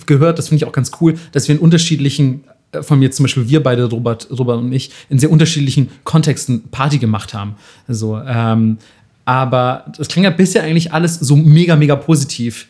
[0.05, 3.23] gehört, das finde ich auch ganz cool, dass wir in unterschiedlichen äh, von mir zum
[3.23, 7.55] Beispiel wir beide, Robert, Robert und ich, in sehr unterschiedlichen Kontexten Party gemacht haben.
[7.87, 8.77] Also, ähm,
[9.25, 12.67] aber das klingt ja bisher eigentlich alles so mega, mega positiv.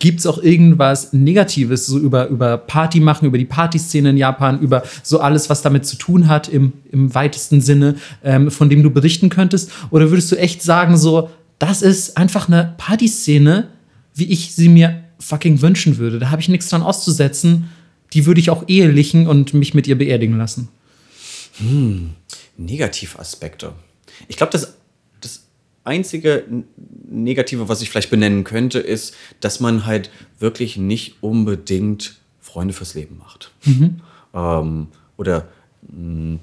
[0.00, 4.58] Gibt es auch irgendwas Negatives so über, über Party machen, über die Partyszene in Japan,
[4.60, 8.82] über so alles, was damit zu tun hat im, im weitesten Sinne, ähm, von dem
[8.82, 9.70] du berichten könntest?
[9.90, 11.28] Oder würdest du echt sagen, so,
[11.58, 13.68] das ist einfach eine Partyszene,
[14.14, 16.18] wie ich sie mir fucking wünschen würde?
[16.18, 17.68] Da habe ich nichts dran auszusetzen.
[18.14, 20.68] Die würde ich auch ehelichen und mich mit ihr beerdigen lassen.
[21.58, 22.12] Hm,
[22.56, 23.72] Negativaspekte.
[24.28, 24.79] Ich glaube, das
[25.84, 26.44] einzige
[27.08, 32.94] Negative, was ich vielleicht benennen könnte, ist, dass man halt wirklich nicht unbedingt Freunde fürs
[32.94, 33.52] Leben macht.
[33.64, 34.00] Mhm.
[34.34, 35.48] Ähm, oder
[35.82, 36.38] mh,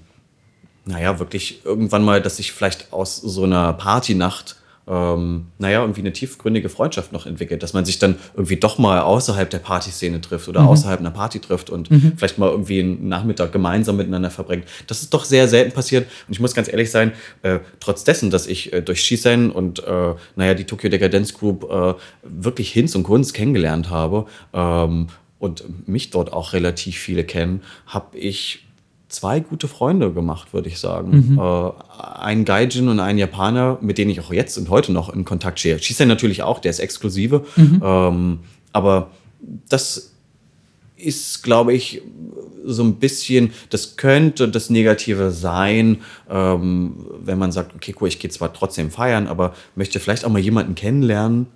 [0.85, 4.55] naja, wirklich irgendwann mal, dass sich vielleicht aus so einer Partynacht
[4.87, 9.01] ähm, naja, irgendwie eine tiefgründige Freundschaft noch entwickelt, dass man sich dann irgendwie doch mal
[9.01, 10.69] außerhalb der Partyszene trifft oder mhm.
[10.69, 12.13] außerhalb einer Party trifft und mhm.
[12.15, 14.65] vielleicht mal irgendwie einen Nachmittag gemeinsam miteinander verbringt.
[14.87, 17.11] Das ist doch sehr selten passiert und ich muss ganz ehrlich sein,
[17.41, 21.69] äh, trotz dessen, dass ich äh, durch Shisen und äh, naja, die Tokyo Decadence Group
[21.69, 21.93] äh,
[22.23, 25.07] wirklich Hinz und Kunst kennengelernt habe ähm,
[25.39, 28.66] und mich dort auch relativ viele kennen, habe ich
[29.09, 31.33] zwei gute Freunde gemacht, würde ich sagen.
[31.33, 31.39] Mhm.
[31.39, 31.71] Äh,
[32.19, 35.59] ein Gaijin und ein Japaner, mit denen ich auch jetzt und heute noch in Kontakt
[35.59, 35.79] stehe.
[35.79, 37.45] Shisen natürlich auch, der ist exklusive.
[37.55, 37.81] Mhm.
[37.83, 38.39] Ähm,
[38.73, 39.11] aber
[39.69, 40.11] das
[40.97, 42.01] ist, glaube ich,
[42.65, 48.19] so ein bisschen, das könnte das Negative sein, ähm, wenn man sagt, okay, cool, ich
[48.19, 51.47] gehe zwar trotzdem feiern, aber möchte vielleicht auch mal jemanden kennenlernen,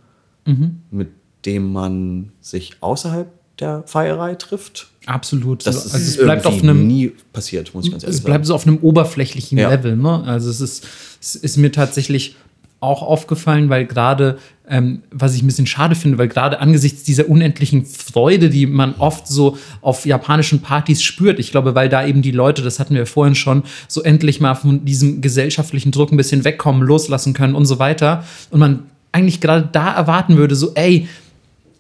[0.46, 0.82] mhm.
[0.90, 1.10] mit
[1.46, 3.28] dem man sich außerhalb
[3.60, 4.91] der Feierei trifft.
[5.06, 5.66] Absolut.
[5.66, 8.24] Das ist also es bleibt auf einem nie passiert, muss ich ganz ehrlich sagen.
[8.24, 9.70] Es bleibt so auf einem oberflächlichen ja.
[9.70, 9.96] Level.
[9.96, 10.24] Ne?
[10.26, 10.88] Also es ist,
[11.20, 12.36] es ist mir tatsächlich
[12.82, 17.30] auch aufgefallen, weil gerade, ähm, was ich ein bisschen schade finde, weil gerade angesichts dieser
[17.30, 22.24] unendlichen Freude, die man oft so auf japanischen Partys spürt, ich glaube, weil da eben
[22.24, 26.18] die Leute, das hatten wir vorhin schon, so endlich mal von diesem gesellschaftlichen Druck ein
[26.18, 28.24] bisschen wegkommen, loslassen können und so weiter.
[28.50, 31.08] Und man eigentlich gerade da erwarten würde, so, ey,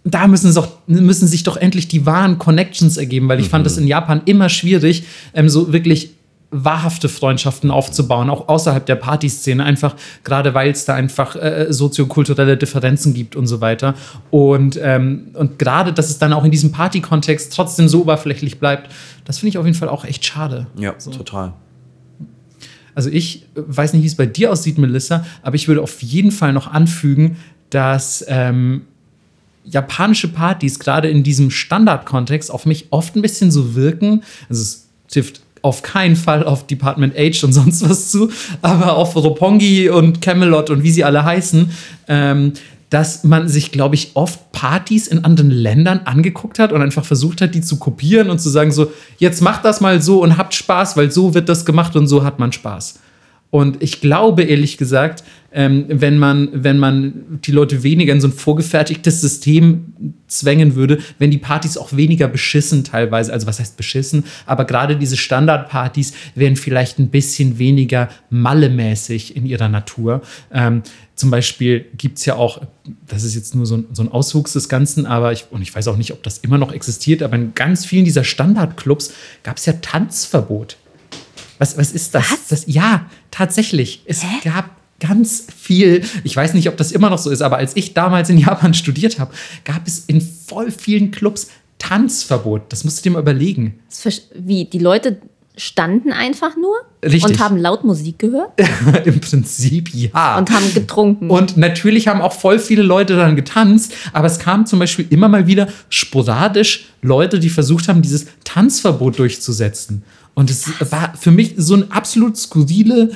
[0.03, 3.51] da müssen, auch, müssen sich doch endlich die wahren Connections ergeben, weil ich mhm.
[3.51, 5.03] fand es in Japan immer schwierig,
[5.33, 6.11] ähm, so wirklich
[6.51, 12.57] wahrhafte Freundschaften aufzubauen, auch außerhalb der Partyszene, einfach gerade weil es da einfach äh, soziokulturelle
[12.57, 13.95] Differenzen gibt und so weiter.
[14.31, 18.91] Und, ähm, und gerade, dass es dann auch in diesem Party-Kontext trotzdem so oberflächlich bleibt,
[19.23, 20.67] das finde ich auf jeden Fall auch echt schade.
[20.77, 21.11] Ja, so.
[21.11, 21.53] total.
[22.93, 26.31] Also ich weiß nicht, wie es bei dir aussieht, Melissa, aber ich würde auf jeden
[26.31, 27.37] Fall noch anfügen,
[27.69, 28.81] dass ähm,
[29.63, 34.23] japanische Partys gerade in diesem Standardkontext auf mich oft ein bisschen so wirken.
[34.49, 38.29] Also es trifft auf keinen Fall auf Department H und sonst was zu,
[38.61, 41.71] aber auf Roppongi und Camelot und wie sie alle heißen,
[42.07, 42.53] ähm,
[42.89, 47.39] dass man sich, glaube ich, oft Partys in anderen Ländern angeguckt hat und einfach versucht
[47.39, 50.53] hat, die zu kopieren und zu sagen so, jetzt macht das mal so und habt
[50.53, 52.99] Spaß, weil so wird das gemacht und so hat man Spaß.
[53.51, 58.29] Und ich glaube, ehrlich gesagt, ähm, wenn, man, wenn man die Leute weniger in so
[58.29, 59.93] ein vorgefertigtes System
[60.27, 64.95] zwängen würde, wenn die Partys auch weniger beschissen teilweise, also was heißt beschissen, aber gerade
[64.95, 70.21] diese Standardpartys wären vielleicht ein bisschen weniger mallemäßig in ihrer Natur.
[70.53, 70.83] Ähm,
[71.15, 72.61] zum Beispiel gibt es ja auch,
[73.09, 75.75] das ist jetzt nur so ein, so ein Auswuchs des Ganzen, aber ich, und ich
[75.75, 79.13] weiß auch nicht, ob das immer noch existiert, aber in ganz vielen dieser Standardclubs
[79.43, 80.77] gab es ja Tanzverbot.
[81.61, 82.31] Was, was ist das?
[82.31, 82.47] Was?
[82.47, 82.63] das?
[82.65, 84.01] Ja, tatsächlich.
[84.05, 84.27] Es Hä?
[84.43, 87.93] gab ganz viel, ich weiß nicht, ob das immer noch so ist, aber als ich
[87.93, 89.33] damals in Japan studiert habe,
[89.65, 91.47] gab es in voll vielen Clubs
[91.79, 92.71] Tanzverbot.
[92.71, 93.79] Das musst du dir mal überlegen.
[94.35, 95.17] Wie, die Leute
[95.57, 97.23] standen einfach nur Richtig.
[97.25, 98.51] und haben laut Musik gehört?
[99.05, 100.37] Im Prinzip ja.
[100.37, 101.29] Und haben getrunken.
[101.29, 105.27] Und natürlich haben auch voll viele Leute dann getanzt, aber es kamen zum Beispiel immer
[105.27, 110.03] mal wieder sporadisch Leute, die versucht haben, dieses Tanzverbot durchzusetzen.
[110.33, 110.91] Und es Was?
[110.91, 113.11] war für mich so eine absolut skurrile,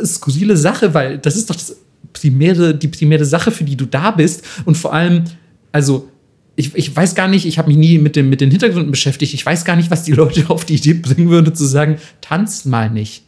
[0.00, 1.76] äh, skurrile Sache, weil das ist doch das
[2.12, 4.44] primäre, die primäre Sache, für die du da bist.
[4.64, 5.24] Und vor allem,
[5.72, 6.08] also
[6.56, 9.34] ich, ich weiß gar nicht, ich habe mich nie mit, dem, mit den Hintergründen beschäftigt.
[9.34, 12.66] Ich weiß gar nicht, was die Leute auf die Idee bringen würde, zu sagen, tanzt
[12.66, 13.24] mal nicht.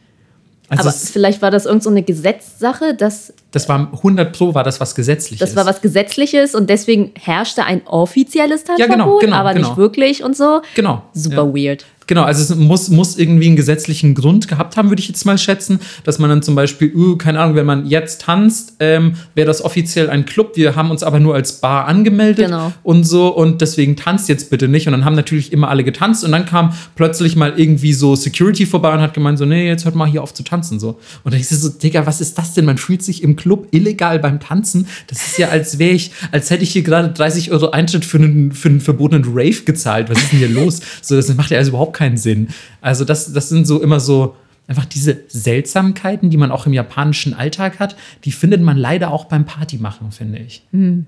[0.69, 3.33] Also aber vielleicht war das irgendeine so Gesetzsache, dass.
[3.53, 5.39] Das war 100 Pro, war das was Gesetzliches.
[5.39, 9.69] Das war was Gesetzliches und deswegen herrschte ein offizielles Tanzverbot, ja, genau, genau, aber genau.
[9.69, 10.63] nicht wirklich und so.
[10.75, 11.05] Genau.
[11.13, 11.55] Super ja.
[11.55, 11.87] weird.
[12.07, 15.39] Genau, also es muss, muss irgendwie einen gesetzlichen Grund gehabt haben, würde ich jetzt mal
[15.39, 19.47] schätzen, dass man dann zum Beispiel, uh, keine Ahnung, wenn man jetzt tanzt, ähm, wäre
[19.47, 22.73] das offiziell ein Club, wir haben uns aber nur als Bar angemeldet genau.
[22.83, 24.87] und so und deswegen tanzt jetzt bitte nicht.
[24.87, 28.67] Und dann haben natürlich immer alle getanzt und dann kam plötzlich mal irgendwie so Security
[28.67, 30.79] vorbei und hat gemeint, so, nee, jetzt hört mal hier auf zu tanzen.
[30.79, 30.99] So.
[31.25, 32.65] Und dann ist es so, Digga, was ist das denn?
[32.65, 34.87] Man fühlt sich im Club illegal beim Tanzen.
[35.09, 38.19] Das ist ja, als wäre ich, als hätte ich hier gerade 30 Euro Eintritt für
[38.19, 40.09] einen, für einen verbotenen Rave gezahlt.
[40.09, 40.81] Was ist denn hier los?
[41.03, 42.49] So, das macht ja also überhaupt keinen Sinn.
[42.81, 44.37] Also das, das sind so immer so
[44.69, 49.27] einfach diese Seltsamkeiten, die man auch im japanischen Alltag hat, die findet man leider auch
[49.27, 50.63] beim Partymachen, finde ich.
[50.73, 51.07] Hm.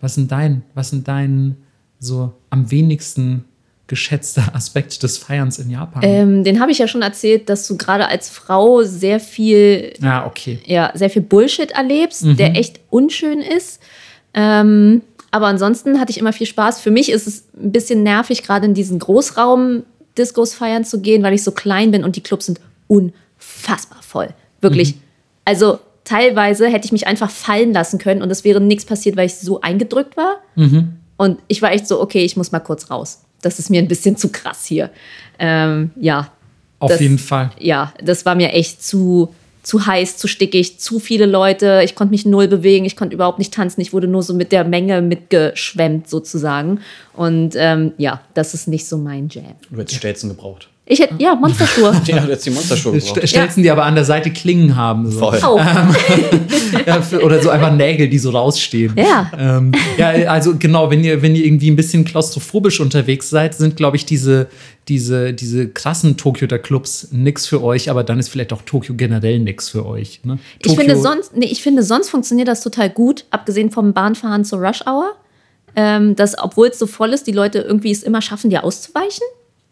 [0.00, 1.56] Was sind dein, was sind dein
[1.98, 3.44] so am wenigsten
[3.86, 6.02] geschätzter Aspekt des Feierns in Japan?
[6.04, 10.26] Ähm, den habe ich ja schon erzählt, dass du gerade als Frau sehr viel, ja,
[10.26, 10.58] okay.
[10.66, 12.36] ja, sehr viel Bullshit erlebst, mhm.
[12.36, 13.80] der echt unschön ist.
[14.32, 15.02] Ähm,
[15.34, 16.80] aber ansonsten hatte ich immer viel Spaß.
[16.80, 21.34] Für mich ist es ein bisschen nervig, gerade in diesen Großraum-Discos feiern zu gehen, weil
[21.34, 24.28] ich so klein bin und die Clubs sind unfassbar voll.
[24.60, 24.94] Wirklich.
[24.94, 25.00] Mhm.
[25.44, 29.26] Also teilweise hätte ich mich einfach fallen lassen können und es wäre nichts passiert, weil
[29.26, 30.36] ich so eingedrückt war.
[30.54, 30.98] Mhm.
[31.16, 33.22] Und ich war echt so, okay, ich muss mal kurz raus.
[33.42, 34.90] Das ist mir ein bisschen zu krass hier.
[35.40, 36.28] Ähm, ja.
[36.78, 37.50] Auf das, jeden Fall.
[37.58, 39.34] Ja, das war mir echt zu,
[39.64, 41.80] zu heiß, zu stickig, zu viele Leute.
[41.84, 43.80] Ich konnte mich null bewegen, ich konnte überhaupt nicht tanzen.
[43.80, 46.80] Ich wurde nur so mit der Menge mitgeschwemmt sozusagen.
[47.14, 49.54] Und ähm, ja, das ist nicht so mein Jam.
[49.70, 50.68] Du hättest Stelzen gebraucht.
[50.86, 51.92] Ich hätte, ja, Monsterschuhe.
[52.04, 53.26] ja, du hättest die Monsterschuhe gebraucht.
[53.26, 55.10] Stelzen, die aber an der Seite Klingen haben.
[55.10, 55.18] So.
[55.18, 55.40] Voll.
[55.42, 55.58] Oh.
[56.86, 58.92] ja, für, oder so einfach Nägel, die so rausstehen.
[58.96, 59.30] Ja.
[59.38, 63.76] Ähm, ja, also genau, wenn ihr, wenn ihr irgendwie ein bisschen klaustrophobisch unterwegs seid, sind,
[63.76, 64.48] glaube ich, diese,
[64.88, 69.38] diese, diese krassen Tokioter Clubs nix für euch, aber dann ist vielleicht auch Tokio generell
[69.38, 70.20] nix für euch.
[70.24, 70.38] Ne?
[70.62, 74.60] Ich finde, sonst, nee, ich finde, sonst funktioniert das total gut, abgesehen vom Bahnfahren zur
[74.60, 75.12] Rush Hour.
[75.76, 79.24] Ähm, dass, obwohl es so voll ist, die Leute irgendwie es immer schaffen, dir auszuweichen.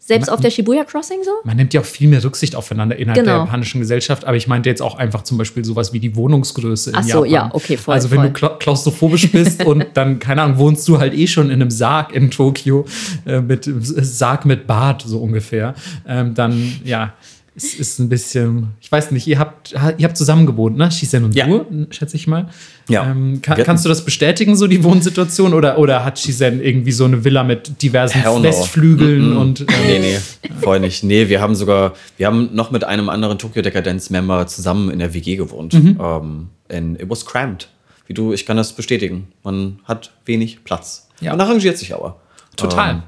[0.05, 1.31] Selbst Man- auf der Shibuya Crossing so?
[1.45, 3.37] Man nimmt ja auch viel mehr Rücksicht aufeinander innerhalb Genau.
[3.37, 6.89] der japanischen Gesellschaft, aber ich meinte jetzt auch einfach zum Beispiel sowas wie die Wohnungsgröße
[6.89, 7.29] in Ach so, Japan.
[7.49, 8.27] ja, okay, voll, Also wenn voll.
[8.27, 11.71] du kla klaustrophobisch bist und dann, keine Ahnung, wohnst du halt eh schon in einem
[11.71, 12.85] Sarg in Tokio,
[13.25, 15.73] äh, mit Sarg mit Bad, so ungefähr,
[16.05, 17.13] ähm, dann, ja,
[17.55, 20.91] es ist ein bisschen, ich weiß nicht, ihr habt, ihr habt zusammen gewohnt, ne?
[20.91, 21.45] Shisen und Ja.
[21.45, 22.49] du, schätze ich mal.
[22.89, 23.09] Ja.
[23.11, 25.53] Ähm, kann, kannst du das bestätigen, so die Wohnsituation?
[25.53, 28.43] Oder, oder hat Shisen irgendwie so eine Villa mit diversen Hell no.
[28.43, 29.37] Westflügeln Mm-mm.
[29.37, 31.03] und äh, Nee, nee, voll nicht.
[31.03, 35.13] Nee, wir haben sogar, wir haben noch mit einem anderen Tokyo Decadence-Member zusammen in der
[35.13, 35.73] WG gewohnt.
[35.73, 35.99] Mhm.
[36.01, 37.69] Ähm, in, it was cramped.
[38.07, 39.27] Wie du, ich kann das bestätigen.
[39.43, 41.07] Man hat wenig Platz.
[41.21, 41.31] Ja.
[41.31, 42.19] Man arrangiert sich aber.
[42.57, 42.91] Total.
[42.95, 43.03] Ähm,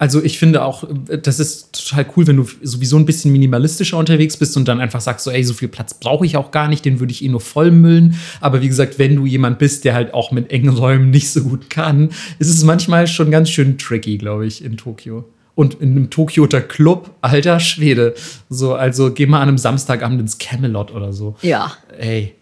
[0.00, 0.84] Also ich finde auch,
[1.22, 5.02] das ist total cool, wenn du sowieso ein bisschen minimalistischer unterwegs bist und dann einfach
[5.02, 7.28] sagst so, ey, so viel Platz brauche ich auch gar nicht, den würde ich eh
[7.28, 8.18] nur vollmüllen.
[8.40, 11.42] Aber wie gesagt, wenn du jemand bist, der halt auch mit engen Räumen nicht so
[11.42, 12.08] gut kann,
[12.38, 15.26] ist es manchmal schon ganz schön tricky, glaube ich, in Tokio.
[15.54, 18.14] Und in einem Tokioter Club, alter Schwede.
[18.48, 21.36] So, also geh mal an einem Samstagabend ins Camelot oder so.
[21.42, 21.74] Ja.
[21.98, 22.36] Ey.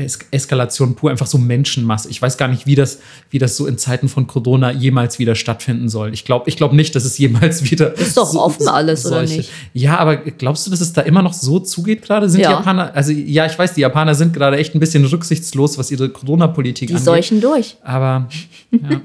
[0.00, 2.08] Es Eskalation pur, einfach so Menschenmasse.
[2.08, 3.00] Ich weiß gar nicht, wie das,
[3.30, 6.14] wie das so in Zeiten von Corona jemals wieder stattfinden soll.
[6.14, 7.94] Ich glaube ich glaub nicht, dass es jemals wieder.
[7.98, 9.50] Ist doch offen alles, oder nicht?
[9.72, 12.28] Ja, aber glaubst du, dass es da immer noch so zugeht gerade?
[12.30, 12.48] Sind Ja.
[12.50, 15.90] die Japaner, also ja, ich weiß, die Japaner sind gerade echt ein bisschen rücksichtslos, was
[15.90, 17.04] ihre Corona-Politik Die angeht.
[17.04, 17.76] seuchen durch.
[17.82, 18.28] Aber
[18.70, 19.00] ja.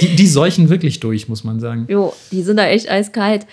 [0.00, 1.86] die, die seuchen wirklich durch, muss man sagen.
[1.88, 3.46] Jo, die sind da echt eiskalt.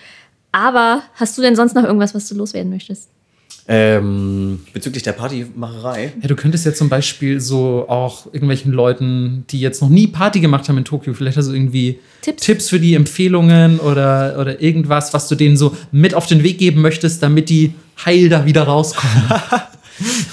[0.51, 3.09] Aber hast du denn sonst noch irgendwas, was du loswerden möchtest?
[3.69, 6.13] Ähm, bezüglich der Partymacherei.
[6.21, 10.39] Ja, du könntest ja zum Beispiel so auch irgendwelchen Leuten, die jetzt noch nie Party
[10.39, 12.43] gemacht haben in Tokio, vielleicht also irgendwie Tipps.
[12.43, 16.59] Tipps für die Empfehlungen oder, oder irgendwas, was du denen so mit auf den Weg
[16.59, 17.73] geben möchtest, damit die
[18.05, 19.23] heil da wieder rauskommen.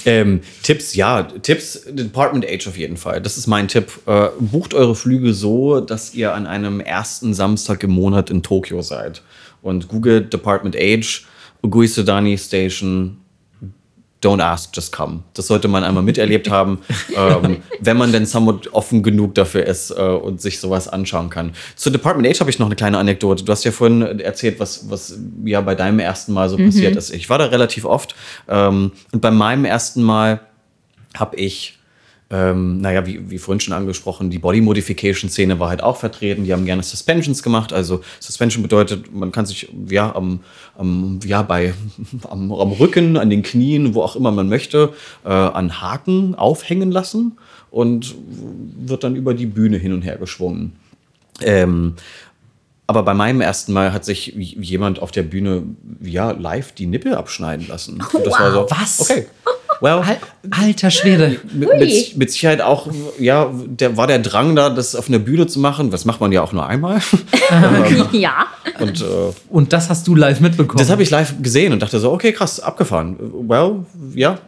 [0.04, 3.22] Ähm, Tipps, ja, Tipps, Department Age auf jeden Fall.
[3.22, 4.00] Das ist mein Tipp.
[4.04, 8.82] Äh, bucht eure Flüge so, dass ihr an einem ersten Samstag im Monat in Tokio
[8.82, 9.22] seid.
[9.62, 11.24] Und googelt Department Age,
[11.62, 13.16] Ugui Sudani Station,
[14.24, 15.22] Don't ask, just come.
[15.34, 16.78] Das sollte man einmal miterlebt haben,
[17.16, 21.52] ähm, wenn man denn somewhat offen genug dafür ist äh, und sich sowas anschauen kann.
[21.76, 23.44] Zu Department Age habe ich noch eine kleine Anekdote.
[23.44, 27.10] Du hast ja vorhin erzählt, was, was ja bei deinem ersten Mal so passiert ist.
[27.10, 28.14] Ich war da relativ oft
[28.48, 30.40] ähm, und bei meinem ersten Mal
[31.14, 31.78] habe ich
[32.30, 36.44] ähm, naja, wie, wie vorhin schon angesprochen, die Body Modification Szene war halt auch vertreten.
[36.44, 37.72] Die haben gerne Suspensions gemacht.
[37.72, 40.40] Also Suspension bedeutet, man kann sich ja am,
[40.76, 41.74] am ja bei
[42.30, 44.94] am, am Rücken, an den Knien, wo auch immer man möchte,
[45.24, 47.38] äh, an Haken aufhängen lassen
[47.70, 48.14] und
[48.78, 50.72] wird dann über die Bühne hin und her geschwungen.
[51.42, 51.94] Ähm,
[52.86, 55.62] aber bei meinem ersten Mal hat sich jemand auf der Bühne
[56.02, 58.02] ja live die Nippel abschneiden lassen.
[58.24, 59.00] Das war so, Was?
[59.00, 59.26] Okay.
[59.84, 60.16] Well, Al
[60.50, 61.38] alter Schwede.
[61.52, 62.88] mit, mit, mit Sicherheit auch,
[63.18, 65.90] ja, der war der Drang da, das auf einer Bühne zu machen.
[65.90, 67.02] Das macht man ja auch nur einmal.
[68.12, 68.46] ja.
[68.80, 69.04] Und äh,
[69.50, 70.78] Und das hast du live mitbekommen.
[70.78, 73.16] das habe ich live gesehen und dachte so, okay, krass, abgefahren.
[73.46, 73.84] Well,
[74.14, 74.38] ja,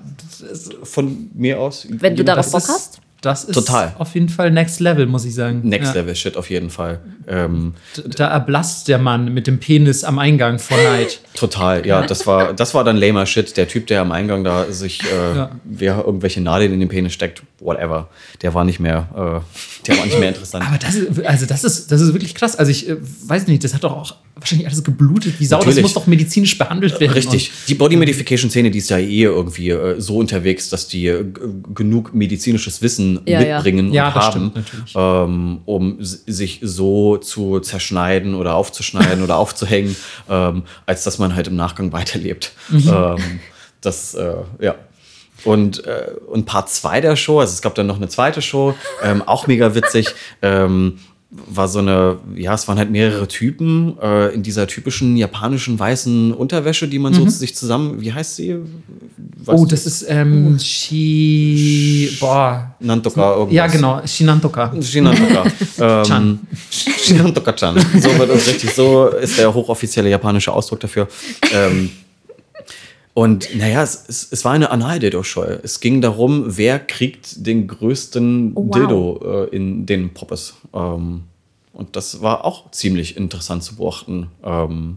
[0.85, 1.87] von mir aus.
[1.91, 3.01] Wenn du darauf Bock ist, hast.
[3.23, 3.95] Das ist Total.
[3.99, 5.61] auf jeden Fall Next Level, muss ich sagen.
[5.65, 6.01] Next Ja.
[6.01, 7.01] Level Shit auf jeden Fall.
[7.27, 7.75] Ähm,
[8.17, 11.21] Da erblasst der Mann mit dem Penis am Eingang vor Neid.
[11.35, 13.57] total, ja, das war, das war dann lamer Shit.
[13.57, 15.51] Der Typ, der am Eingang da sich, äh, Ja.
[15.65, 18.09] wer irgendwelche Nadeln in den Penis steckt, whatever,
[18.43, 20.67] der war nicht mehr, äh, der war nicht mehr interessant.
[20.69, 22.55] Aber das ist, also das ist, das ist wirklich krass.
[22.55, 25.59] Also ich äh, weiß nicht, das hat doch auch wahrscheinlich alles geblutet wie Sau.
[25.59, 25.77] Natürlich.
[25.77, 27.13] Das muss doch medizinisch behandelt werden.
[27.13, 27.51] Richtig.
[27.69, 31.25] Die Body Modification Szene, die ist ja eh irgendwie äh, so unterwegs, dass die äh,
[31.75, 33.57] genug medizinisches Wissen Ja, ja.
[33.57, 39.37] mitbringen Ja, und das haben, stimmt ähm, um sich so zu zerschneiden oder aufzuschneiden oder
[39.37, 39.97] aufzuhängen,
[40.29, 42.53] ähm, als dass man halt im Nachgang weiterlebt.
[42.69, 42.89] Mhm.
[42.89, 43.41] Ähm,
[43.81, 44.75] das, äh, ja.
[45.45, 48.75] Und, äh, und Part 2 der Show, also es gab dann noch eine zweite Show,
[49.03, 50.09] ähm, auch mega witzig.
[51.29, 56.33] War so eine, ja, es waren halt mehrere Typen äh, in dieser typischen japanischen weißen
[56.33, 58.55] Unterwäsche, die man so zu sich zusammen, wie heißt sie?
[58.55, 58.83] Mhm.
[59.47, 62.17] Oh, Weißt das ist ähm, Shi.
[62.21, 62.77] Boah.
[62.79, 62.87] du?
[62.87, 63.55] Nantoka irgendwas.
[63.55, 64.07] Ja, genau.
[64.07, 64.73] Shinantoka.
[64.81, 65.45] Shinantoka.
[65.79, 66.41] ähm, Chan.
[66.71, 67.77] Shinantoka-chan.
[68.01, 71.09] So wird es richtig, so ist der hochoffizielle japanische Ausdruck dafür.
[71.53, 71.91] Ähm,
[73.17, 75.43] und naja, es, es, es war eine Anal-Dildo-Show.
[75.63, 78.71] Es ging darum, wer kriegt den größten Oh, wow.
[78.71, 80.53] Dildo äh, in den Poppes.
[80.75, 81.23] Ähm,
[81.73, 84.27] und das war auch ziemlich interessant zu beobachten.
[84.45, 84.97] Ähm,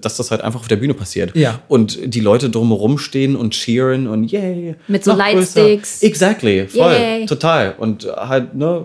[0.00, 1.36] dass das halt einfach auf der Bühne passiert.
[1.36, 1.60] Ja.
[1.68, 4.74] Und die Leute drumherum stehen und cheeren und yay.
[4.88, 5.24] Mit so größer.
[5.24, 6.02] Lightsticks.
[6.02, 7.26] Exactly, voll, Yay.
[7.26, 7.76] total.
[7.78, 8.84] Und halt, ne,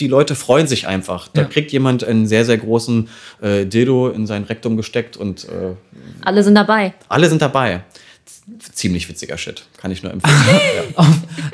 [0.00, 1.28] die Leute freuen sich einfach.
[1.28, 1.46] Da Ja.
[1.48, 3.08] kriegt jemand einen sehr, sehr großen
[3.42, 5.74] äh, Dildo in sein Rektum gesteckt und äh,
[6.24, 6.94] Alle sind dabei.
[7.08, 7.82] alle sind dabei.
[8.26, 10.36] Z- Ziemlich witziger Shit, kann ich nur empfehlen.
[10.96, 11.06] ja.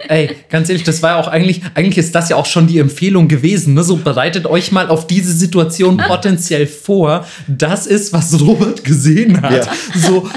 [0.08, 2.78] Ey, ganz ehrlich, das war ja auch eigentlich, eigentlich ist das ja auch schon die
[2.78, 3.74] Empfehlung gewesen.
[3.74, 3.82] Ne?
[3.84, 7.26] So bereitet euch mal auf diese Situation potenziell vor.
[7.48, 9.66] Das ist, was Robert gesehen hat.
[9.66, 9.72] Ja.
[9.94, 10.28] So,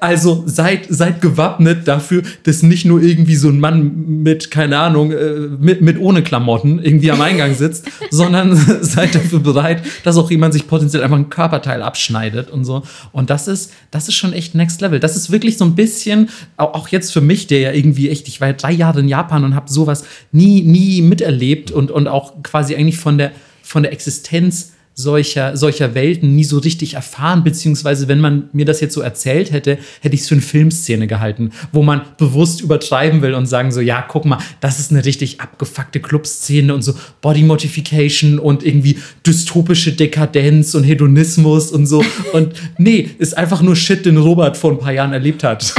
[0.00, 5.12] also seid, seid gewappnet dafür, dass nicht nur irgendwie so ein Mann mit, keine Ahnung,
[5.12, 10.30] äh, mit, mit ohne Klamotten irgendwie am Eingang sitzt, sondern seid dafür bereit, dass auch
[10.30, 12.82] jemand sich potenziell einfach ein Körperteil abschneidet und so.
[13.12, 15.00] Und das ist, das ist schon echt Next Level.
[15.00, 18.28] Das ist wirklich so ein bisschen, au- auch jetzt für mich, der ja irgendwie echt,
[18.28, 22.08] ich war ja drei Jahre in Japan und habe sowas nie, nie miterlebt und, und
[22.08, 23.32] auch quasi eigentlich von der,
[23.62, 28.80] von der Existenz solcher, solcher Welten nie so richtig erfahren, beziehungsweise wenn man mir das
[28.80, 33.20] jetzt so erzählt hätte, hätte ich es für eine Filmszene gehalten, wo man bewusst übertreiben
[33.20, 36.94] will und sagen so, ja, guck mal, das ist eine richtig abgefuckte Clubszene und so
[37.20, 42.02] Body Modification und irgendwie dystopische Dekadenz und Hedonismus und so.
[42.32, 45.62] Und nee, ist einfach nur Shit, den Robert vor ein paar Jahren erlebt hat.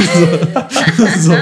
[1.18, 1.20] so.
[1.32, 1.36] so.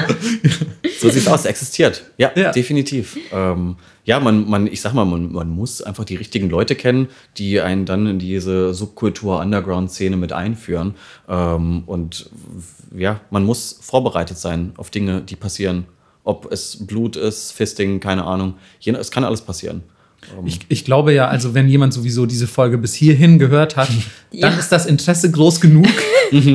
[1.02, 2.04] So sieht's aus, existiert.
[2.18, 2.52] Ja, Ja.
[2.54, 3.18] definitiv.
[3.34, 3.76] Ähm,
[4.06, 7.08] ja, man, man, ich sag mal, man, man muss einfach die richtigen Leute kennen,
[7.38, 10.94] die einen dann in diese Subkultur-Underground-Szene mit einführen.
[11.28, 12.30] Ähm, und
[12.96, 15.86] ja, man muss vorbereitet sein auf Dinge, die passieren.
[16.24, 18.56] Ob es Blut ist, Fisting, keine Ahnung.
[18.84, 19.84] Es kann alles passieren.
[20.44, 23.90] Ich, ich glaube ja, also wenn jemand sowieso diese Folge bis hierhin gehört hat,
[24.32, 24.60] dann Ja.
[24.60, 25.86] ist das Interesse groß genug,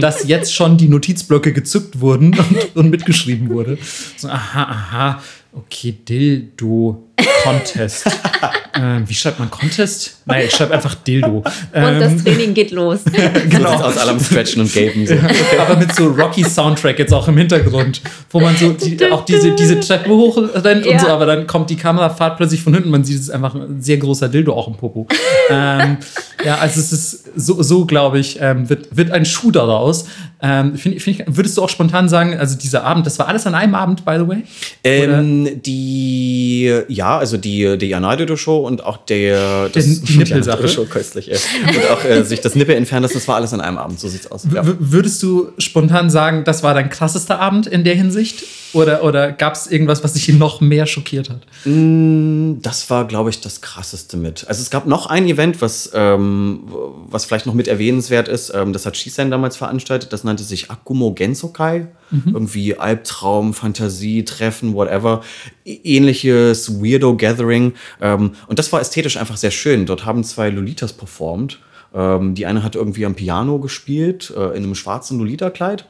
[0.01, 3.79] dass jetzt schon die Notizblöcke gezückt wurden und, und mitgeschrieben wurde.
[4.17, 5.23] So, aha, aha,
[5.53, 7.05] okay, Dildo
[7.45, 8.07] Contest.
[8.75, 10.19] ähm, wie schreibt man Contest?
[10.25, 11.39] Nein, ich schreibe einfach Dildo.
[11.39, 11.45] Und
[11.75, 13.01] das Ähm, Training geht los.
[13.51, 13.77] Genau.
[13.79, 15.07] So aus, alle am Stretchen und Gaben.
[15.07, 15.15] So.
[15.59, 18.01] aber mit so Rocky-Soundtrack jetzt auch im Hintergrund,
[18.31, 20.93] wo man so die, auch diese, diese Treppe hochrennt Ja.
[20.93, 23.81] und so, aber dann kommt die Kamerafahrt plötzlich von hinten, man sieht es einfach ein
[23.83, 25.07] sehr großer Dildo auch im Popo.
[25.51, 25.99] ähm,
[26.45, 30.07] ja, also es ist so, so glaube ich, ähm, wird, wird ein Schuh daraus.
[30.43, 33.47] Ähm, find, find ich, würdest du auch spontan sagen, also dieser Abend, das war alles
[33.47, 34.43] an einem Abend, by the way?
[34.85, 40.69] Ähm, die, ja, also die, die Janai-Show und auch der, das, die Nippelsache.
[40.69, 41.39] Show köstlich, ey.
[41.69, 44.09] Und auch äh, sich das Nippel entfernen lassen, das war alles an einem Abend, so
[44.09, 44.47] sieht's aus.
[44.53, 44.63] Ja.
[44.65, 48.45] Würdest du spontan sagen, das war dein krassester Abend in der Hinsicht?
[48.73, 51.47] Oder, oder gab es irgendwas, was dich noch mehr schockiert hat?
[52.63, 54.47] Das war, glaube ich, das krasseste mit.
[54.49, 56.61] Also es gab noch ein Event, was, ähm,
[57.09, 58.53] was vielleicht noch mit erwähnenswert ist.
[58.55, 60.13] Ähm, das hat Shisen damals veranstaltet.
[60.13, 61.89] Das nannte sich Akumo Gensokai.
[62.27, 65.23] Irgendwie Albtraum, Fantasie, Treffen, whatever.
[65.65, 67.75] Ähnliches Weirdo Gathering.
[68.01, 69.87] Ähm, und das war ästhetisch einfach sehr schön.
[69.87, 71.61] Dort haben zwei Lolitas performt.
[71.95, 75.87] Ähm, die eine hat irgendwie am Piano gespielt, äh, in einem schwarzen Lolita-Kleid.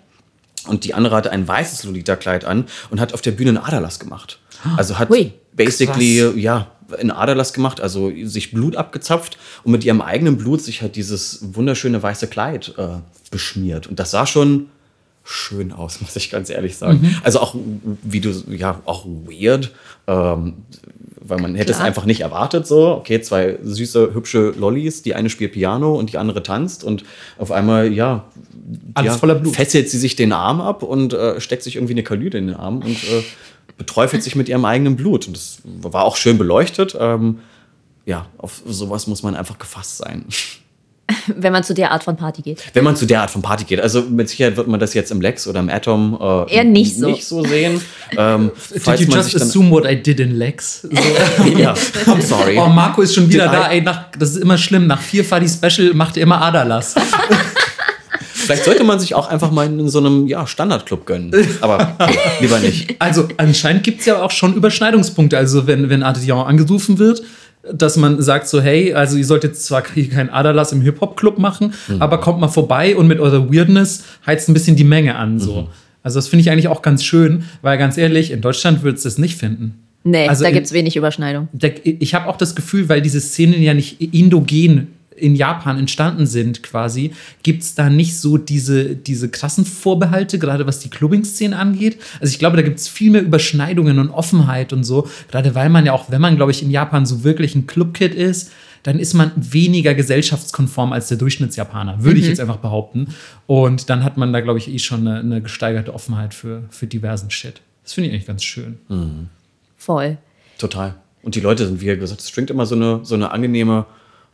[0.66, 3.98] Und die andere hatte ein weißes Lolita-Kleid an und hat auf der Bühne einen Aderlass
[3.98, 4.38] gemacht.
[4.76, 5.32] Also hat Hui.
[5.54, 6.34] basically, Krass.
[6.36, 10.96] ja, einen Aderlass gemacht, also sich Blut abgezapft und mit ihrem eigenen Blut sich halt
[10.96, 12.98] dieses wunderschöne weiße Kleid äh,
[13.30, 13.86] beschmiert.
[13.86, 14.66] Und das sah schon
[15.24, 17.16] schön aus, muss ich ganz ehrlich sagen.
[17.22, 17.54] Also auch,
[18.02, 19.72] wie du, ja, auch weird,
[20.06, 20.54] ähm,
[21.22, 21.86] weil man hätte es Klar.
[21.86, 22.88] einfach nicht erwartet so.
[22.96, 27.04] Okay, zwei süße, hübsche Lollis, die eine spielt Piano und die andere tanzt und
[27.38, 28.24] auf einmal, ja,
[28.94, 29.54] Alles ja, voller Blut.
[29.54, 32.56] fesselt sie sich den Arm ab und äh, steckt sich irgendwie eine Kalüde in den
[32.56, 33.22] Arm und äh,
[33.76, 35.26] beträufelt sich mit ihrem eigenen Blut.
[35.26, 36.96] Und das war auch schön beleuchtet.
[36.98, 37.40] Ähm,
[38.06, 40.24] ja, auf sowas muss man einfach gefasst sein.
[41.26, 42.62] Wenn man zu der Art von Party geht.
[42.72, 43.80] Wenn man zu der Art von Party geht.
[43.80, 46.18] Also mit Sicherheit wird man das jetzt im Lex oder im Atom
[46.48, 47.06] äh, Eher nicht so.
[47.06, 47.80] nicht so sehen.
[48.16, 50.82] Ähm, Did you man just sich assume what I did in Lex?
[50.82, 50.88] So.
[51.58, 51.74] ja,
[52.06, 52.58] I'm sorry.
[52.58, 53.70] Oh, Marco ist schon wieder Did da.
[53.70, 54.86] I- Ey, nach, das ist immer schlimm.
[54.86, 56.94] Nach vier Fadi Special macht er immer Aderlass.
[58.50, 61.32] Vielleicht sollte man sich auch einfach mal in so einem ja, Standardclub gönnen.
[61.60, 61.96] Aber
[62.40, 62.96] lieber nicht.
[62.98, 65.38] Also anscheinend gibt es ja auch schon Überschneidungspunkte.
[65.38, 67.22] Also wenn, wenn Adrian angerufen wird,
[67.72, 71.74] dass man sagt so, hey, also ihr solltet zwar hier keinen Aderlass im Hip-Hop-Club machen,
[71.98, 75.38] aber kommt mal vorbei und mit eurer Weirdness heizt ein bisschen die Menge an.
[75.38, 75.68] So.
[76.02, 79.08] Also das finde ich eigentlich auch ganz schön, weil ganz ehrlich, in Deutschland würdest du
[79.08, 79.74] es nicht finden.
[80.02, 81.48] Nee, Also da gibt es wenig Überschneidung.
[81.52, 84.88] Der, ich habe auch das Gefühl, weil diese Szenen ja nicht indogen
[85.20, 90.66] in Japan entstanden sind, quasi, gibt es da nicht so diese, diese krassen Vorbehalte, gerade
[90.66, 91.98] was die Clubbing-Szene angeht.
[92.20, 95.08] Also ich glaube, da gibt es viel mehr Überschneidungen und Offenheit und so.
[95.30, 98.14] Gerade weil man ja auch, wenn man, glaube ich, in Japan so wirklich ein Clubkid
[98.14, 98.50] ist,
[98.82, 103.08] dann ist man weniger gesellschaftskonform als der Durchschnittsjapaner, würde ich jetzt einfach behaupten.
[103.46, 106.86] Und dann hat man da, glaube ich, eh schon eine, eine gesteigerte Offenheit für, für
[106.86, 107.60] diversen Shit.
[107.84, 108.78] Das finde ich eigentlich ganz schön.
[109.76, 110.16] Voll.
[110.58, 110.94] Total.
[111.22, 113.86] Und die Leute sind, wie gesagt, es stringt immer so eine, so eine angenehme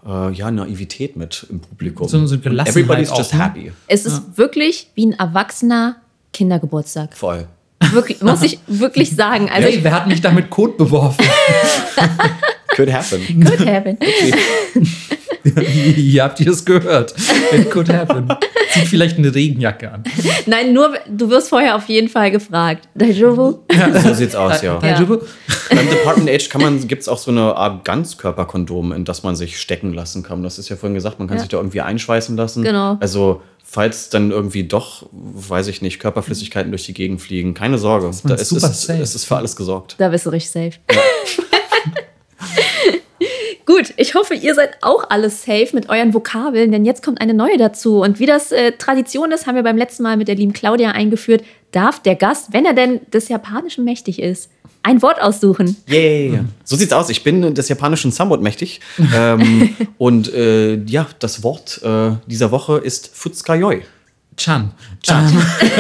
[0.06, 2.08] äh, ja, Naivität mit im Publikum.
[2.08, 3.42] So- so Everybody's auch, just ne?
[3.44, 3.72] happy.
[3.88, 5.96] Es ist wirklich wie ein erwachsener
[6.32, 7.16] Kindergeburtstag.
[7.16, 7.46] Voll.
[7.92, 9.48] Wirklich, muss ich wirklich sagen.
[9.50, 11.24] Also, Hey, wer hat mich da mit Code beworfen?
[12.76, 13.20] Could happen.
[13.44, 13.96] could happen.
[15.96, 17.14] Ihr habt ihr es gehört.
[17.52, 18.28] It could happen.
[18.72, 20.04] Zieht vielleicht eine Regenjacke an.
[20.46, 22.88] Nein, nur, du wirst vorher auf jeden Fall gefragt.
[22.94, 23.60] Daijoubu?
[24.02, 24.74] So sieht's aus, ja.
[24.82, 24.94] Ja.
[24.98, 25.24] Daijoubu?
[25.70, 29.58] Beim Department Age kann man, gibt's auch so eine Art Ganzkörperkondom, in das man sich
[29.58, 30.42] stecken lassen kann.
[30.42, 31.42] Das ist ja vorhin gesagt, man kann Ja.
[31.44, 32.62] sich da irgendwie einschweißen lassen.
[32.62, 32.98] Genau.
[33.00, 38.06] Also, falls dann irgendwie doch, weiß ich nicht, Körperflüssigkeiten durch die Gegend fliegen, keine Sorge.
[38.06, 39.00] man Da ist, super ist, safe.
[39.00, 39.94] es ist für alles gesorgt.
[39.98, 40.72] Da bist du richtig safe.
[43.66, 47.34] Gut, ich hoffe, ihr seid auch alles safe mit euren Vokabeln, denn jetzt kommt eine
[47.34, 48.00] neue dazu.
[48.00, 50.92] Und wie das äh, Tradition ist, haben wir beim letzten Mal mit der lieben Claudia
[50.92, 54.50] eingeführt, darf der Gast, wenn er denn des Japanischen mächtig ist,
[54.84, 55.76] ein Wort aussuchen.
[55.88, 56.42] Yay!
[56.62, 57.10] So sieht's aus.
[57.10, 58.80] Ich bin des Japanischen somewhat mächtig.
[59.14, 63.82] ähm, und äh, ja, das Wort äh, dieser Woche ist Futskayoi.
[64.36, 64.70] Chan.
[65.02, 65.28] Chan.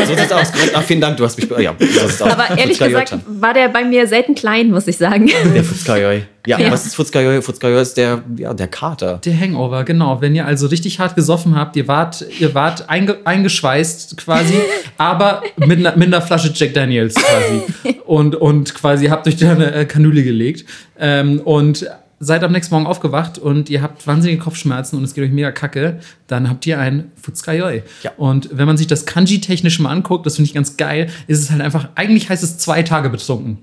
[0.06, 0.50] so sieht's aus.
[0.74, 1.48] Ach, vielen Dank, du hast mich.
[1.58, 2.30] Ja, so sieht's aus.
[2.30, 5.30] Aber ehrlich gesagt war der bei mir selten klein, muss ich sagen.
[5.54, 6.22] Der Futskayoi.
[6.46, 6.70] Ja, Ja.
[6.70, 7.42] was ist Futskayoi?
[7.42, 9.18] Futskayoi ist der, ja, der Kater.
[9.24, 10.20] Der Hangover, genau.
[10.22, 14.54] Wenn ihr also richtig hart gesoffen habt, ihr wart, ihr wart einge, eingeschweißt quasi,
[14.96, 17.96] aber mit einer, mit einer Flasche Jack Daniels quasi.
[18.06, 20.64] Und, und quasi habt euch da eine äh, Kanüle gelegt.
[20.98, 21.84] Ähm, und
[22.18, 25.52] seid am nächsten Morgen aufgewacht und ihr habt wahnsinnige Kopfschmerzen und es geht euch mega
[25.52, 27.82] kacke, dann habt ihr ein Futskayoi.
[28.02, 28.12] Ja.
[28.16, 31.50] Und wenn man sich das Kanji-technisch mal anguckt, das finde ich ganz geil, ist es
[31.50, 33.58] halt einfach, eigentlich heißt es zwei Tage betrunken.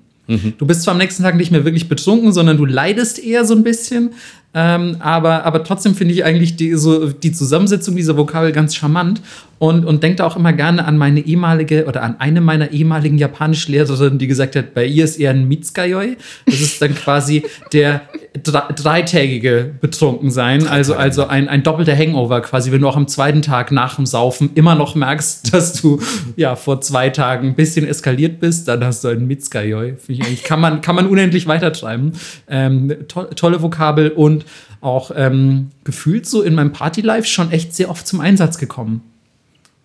[0.58, 3.56] Du bist zwar am nächsten Tag nicht mehr wirklich betrunken, sondern du leidest eher so
[3.56, 4.12] ein bisschen.
[4.54, 9.22] Ähm, aber, aber trotzdem finde ich eigentlich die, so, die Zusammensetzung dieser Vokabel ganz charmant.
[9.60, 14.20] Und, und denke auch immer gerne an meine ehemalige oder an eine meiner ehemaligen Japanischlehrerinnen,
[14.20, 16.18] die gesagt hat, bei ihr ist eher ein Mitskayoi.
[16.46, 18.02] Das ist dann quasi der
[18.44, 23.72] dreitägige Betrunkensein, also, also ein, ein doppelter Hangover quasi, wenn du auch am zweiten Tag
[23.72, 26.02] nach dem Saufen immer noch merkst, dass du
[26.36, 29.96] ja vor zwei Tagen ein bisschen eskaliert bist, dann hast du einen Mitskayoi.
[30.44, 32.14] Kann man, kann man unendlich weitertreiben.
[32.48, 34.46] Ähm, to tolle Vokabel und
[34.82, 39.02] auch ähm, gefühlt so in meinem Partylife schon echt sehr oft zum Einsatz gekommen.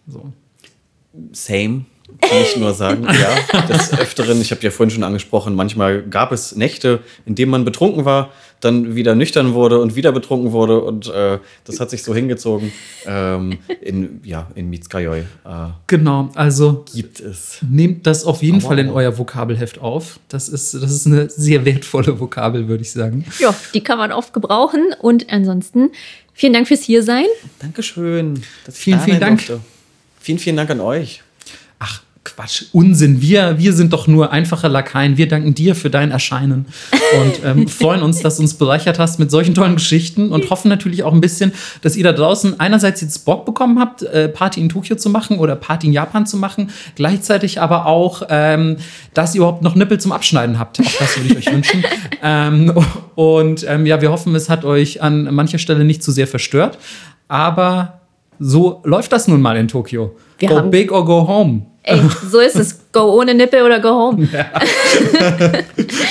[0.08, 0.32] So.
[1.32, 1.84] Same
[2.20, 3.06] kann ich nur sagen.
[3.18, 7.50] Ja, des Öfteren, ich habe ja vorhin schon angesprochen, manchmal gab es Nächte, in denen
[7.50, 8.30] man betrunken war,
[8.60, 12.72] dann wieder nüchtern wurde und wieder betrunken wurde und äh, das hat sich so hingezogen
[13.06, 15.20] ähm, in, ja, in Mitskajoi.
[15.20, 15.24] Äh,
[15.86, 17.58] genau, also gibt es.
[17.68, 20.20] Nehmt das auf jeden oh, Fall in euer Vokabelheft auf.
[20.28, 23.24] Das ist, das ist eine sehr wertvolle Vokabel, würde ich sagen.
[23.38, 25.90] Ja, die kann man oft gebrauchen und ansonsten
[26.32, 27.26] vielen Dank fürs Hiersein.
[27.60, 28.42] Dankeschön.
[28.70, 29.46] vielen, vielen Dank.
[29.46, 29.60] Durfte.
[30.28, 31.22] Vielen, vielen Dank an euch.
[31.78, 33.22] Ach, Quatsch, Unsinn.
[33.22, 35.16] Wir, wir sind doch nur einfache Lakaien.
[35.16, 36.66] Wir danken dir für dein Erscheinen
[37.18, 40.68] und ähm, freuen uns, dass du uns bereichert hast mit solchen tollen Geschichten und hoffen
[40.68, 44.60] natürlich auch ein bisschen, dass ihr da draußen einerseits jetzt Bock bekommen habt, äh, Party
[44.60, 48.76] in Tokio zu machen oder Party in Japan zu machen, gleichzeitig aber auch, ähm,
[49.14, 50.78] dass ihr überhaupt noch Nippel zum Abschneiden habt.
[50.78, 51.82] Auch das würde ich euch wünschen.
[52.20, 52.74] Ähm,
[53.14, 56.76] und ähm, ja, wir hoffen, es hat euch an mancher Stelle nicht zu sehr verstört.
[57.28, 57.97] Aber
[58.38, 60.16] so läuft das nun mal in Tokio.
[60.38, 61.62] Wir go big or go home.
[61.82, 62.00] Ey,
[62.30, 62.78] so ist es.
[62.92, 64.28] Go ohne Nippel oder go home.
[64.32, 64.44] Ja.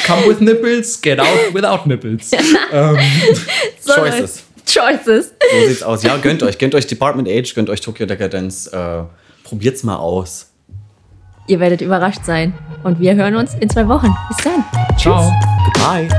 [0.07, 2.31] Come with nipples, get out without nipples.
[2.71, 2.97] ähm,
[3.79, 4.43] so Choices.
[4.65, 5.33] Choices.
[5.51, 6.03] So sieht's aus.
[6.03, 6.57] Ja, gönnt euch.
[6.57, 8.67] Gönnt euch Department Age, gönnt euch Tokyo Decadence.
[8.67, 9.03] Äh,
[9.43, 10.51] probiert's mal aus.
[11.47, 12.53] Ihr werdet überrascht sein.
[12.83, 14.13] Und wir hören uns in zwei Wochen.
[14.27, 14.63] Bis dann.
[14.97, 15.31] Ciao.
[15.65, 16.09] Goodbye.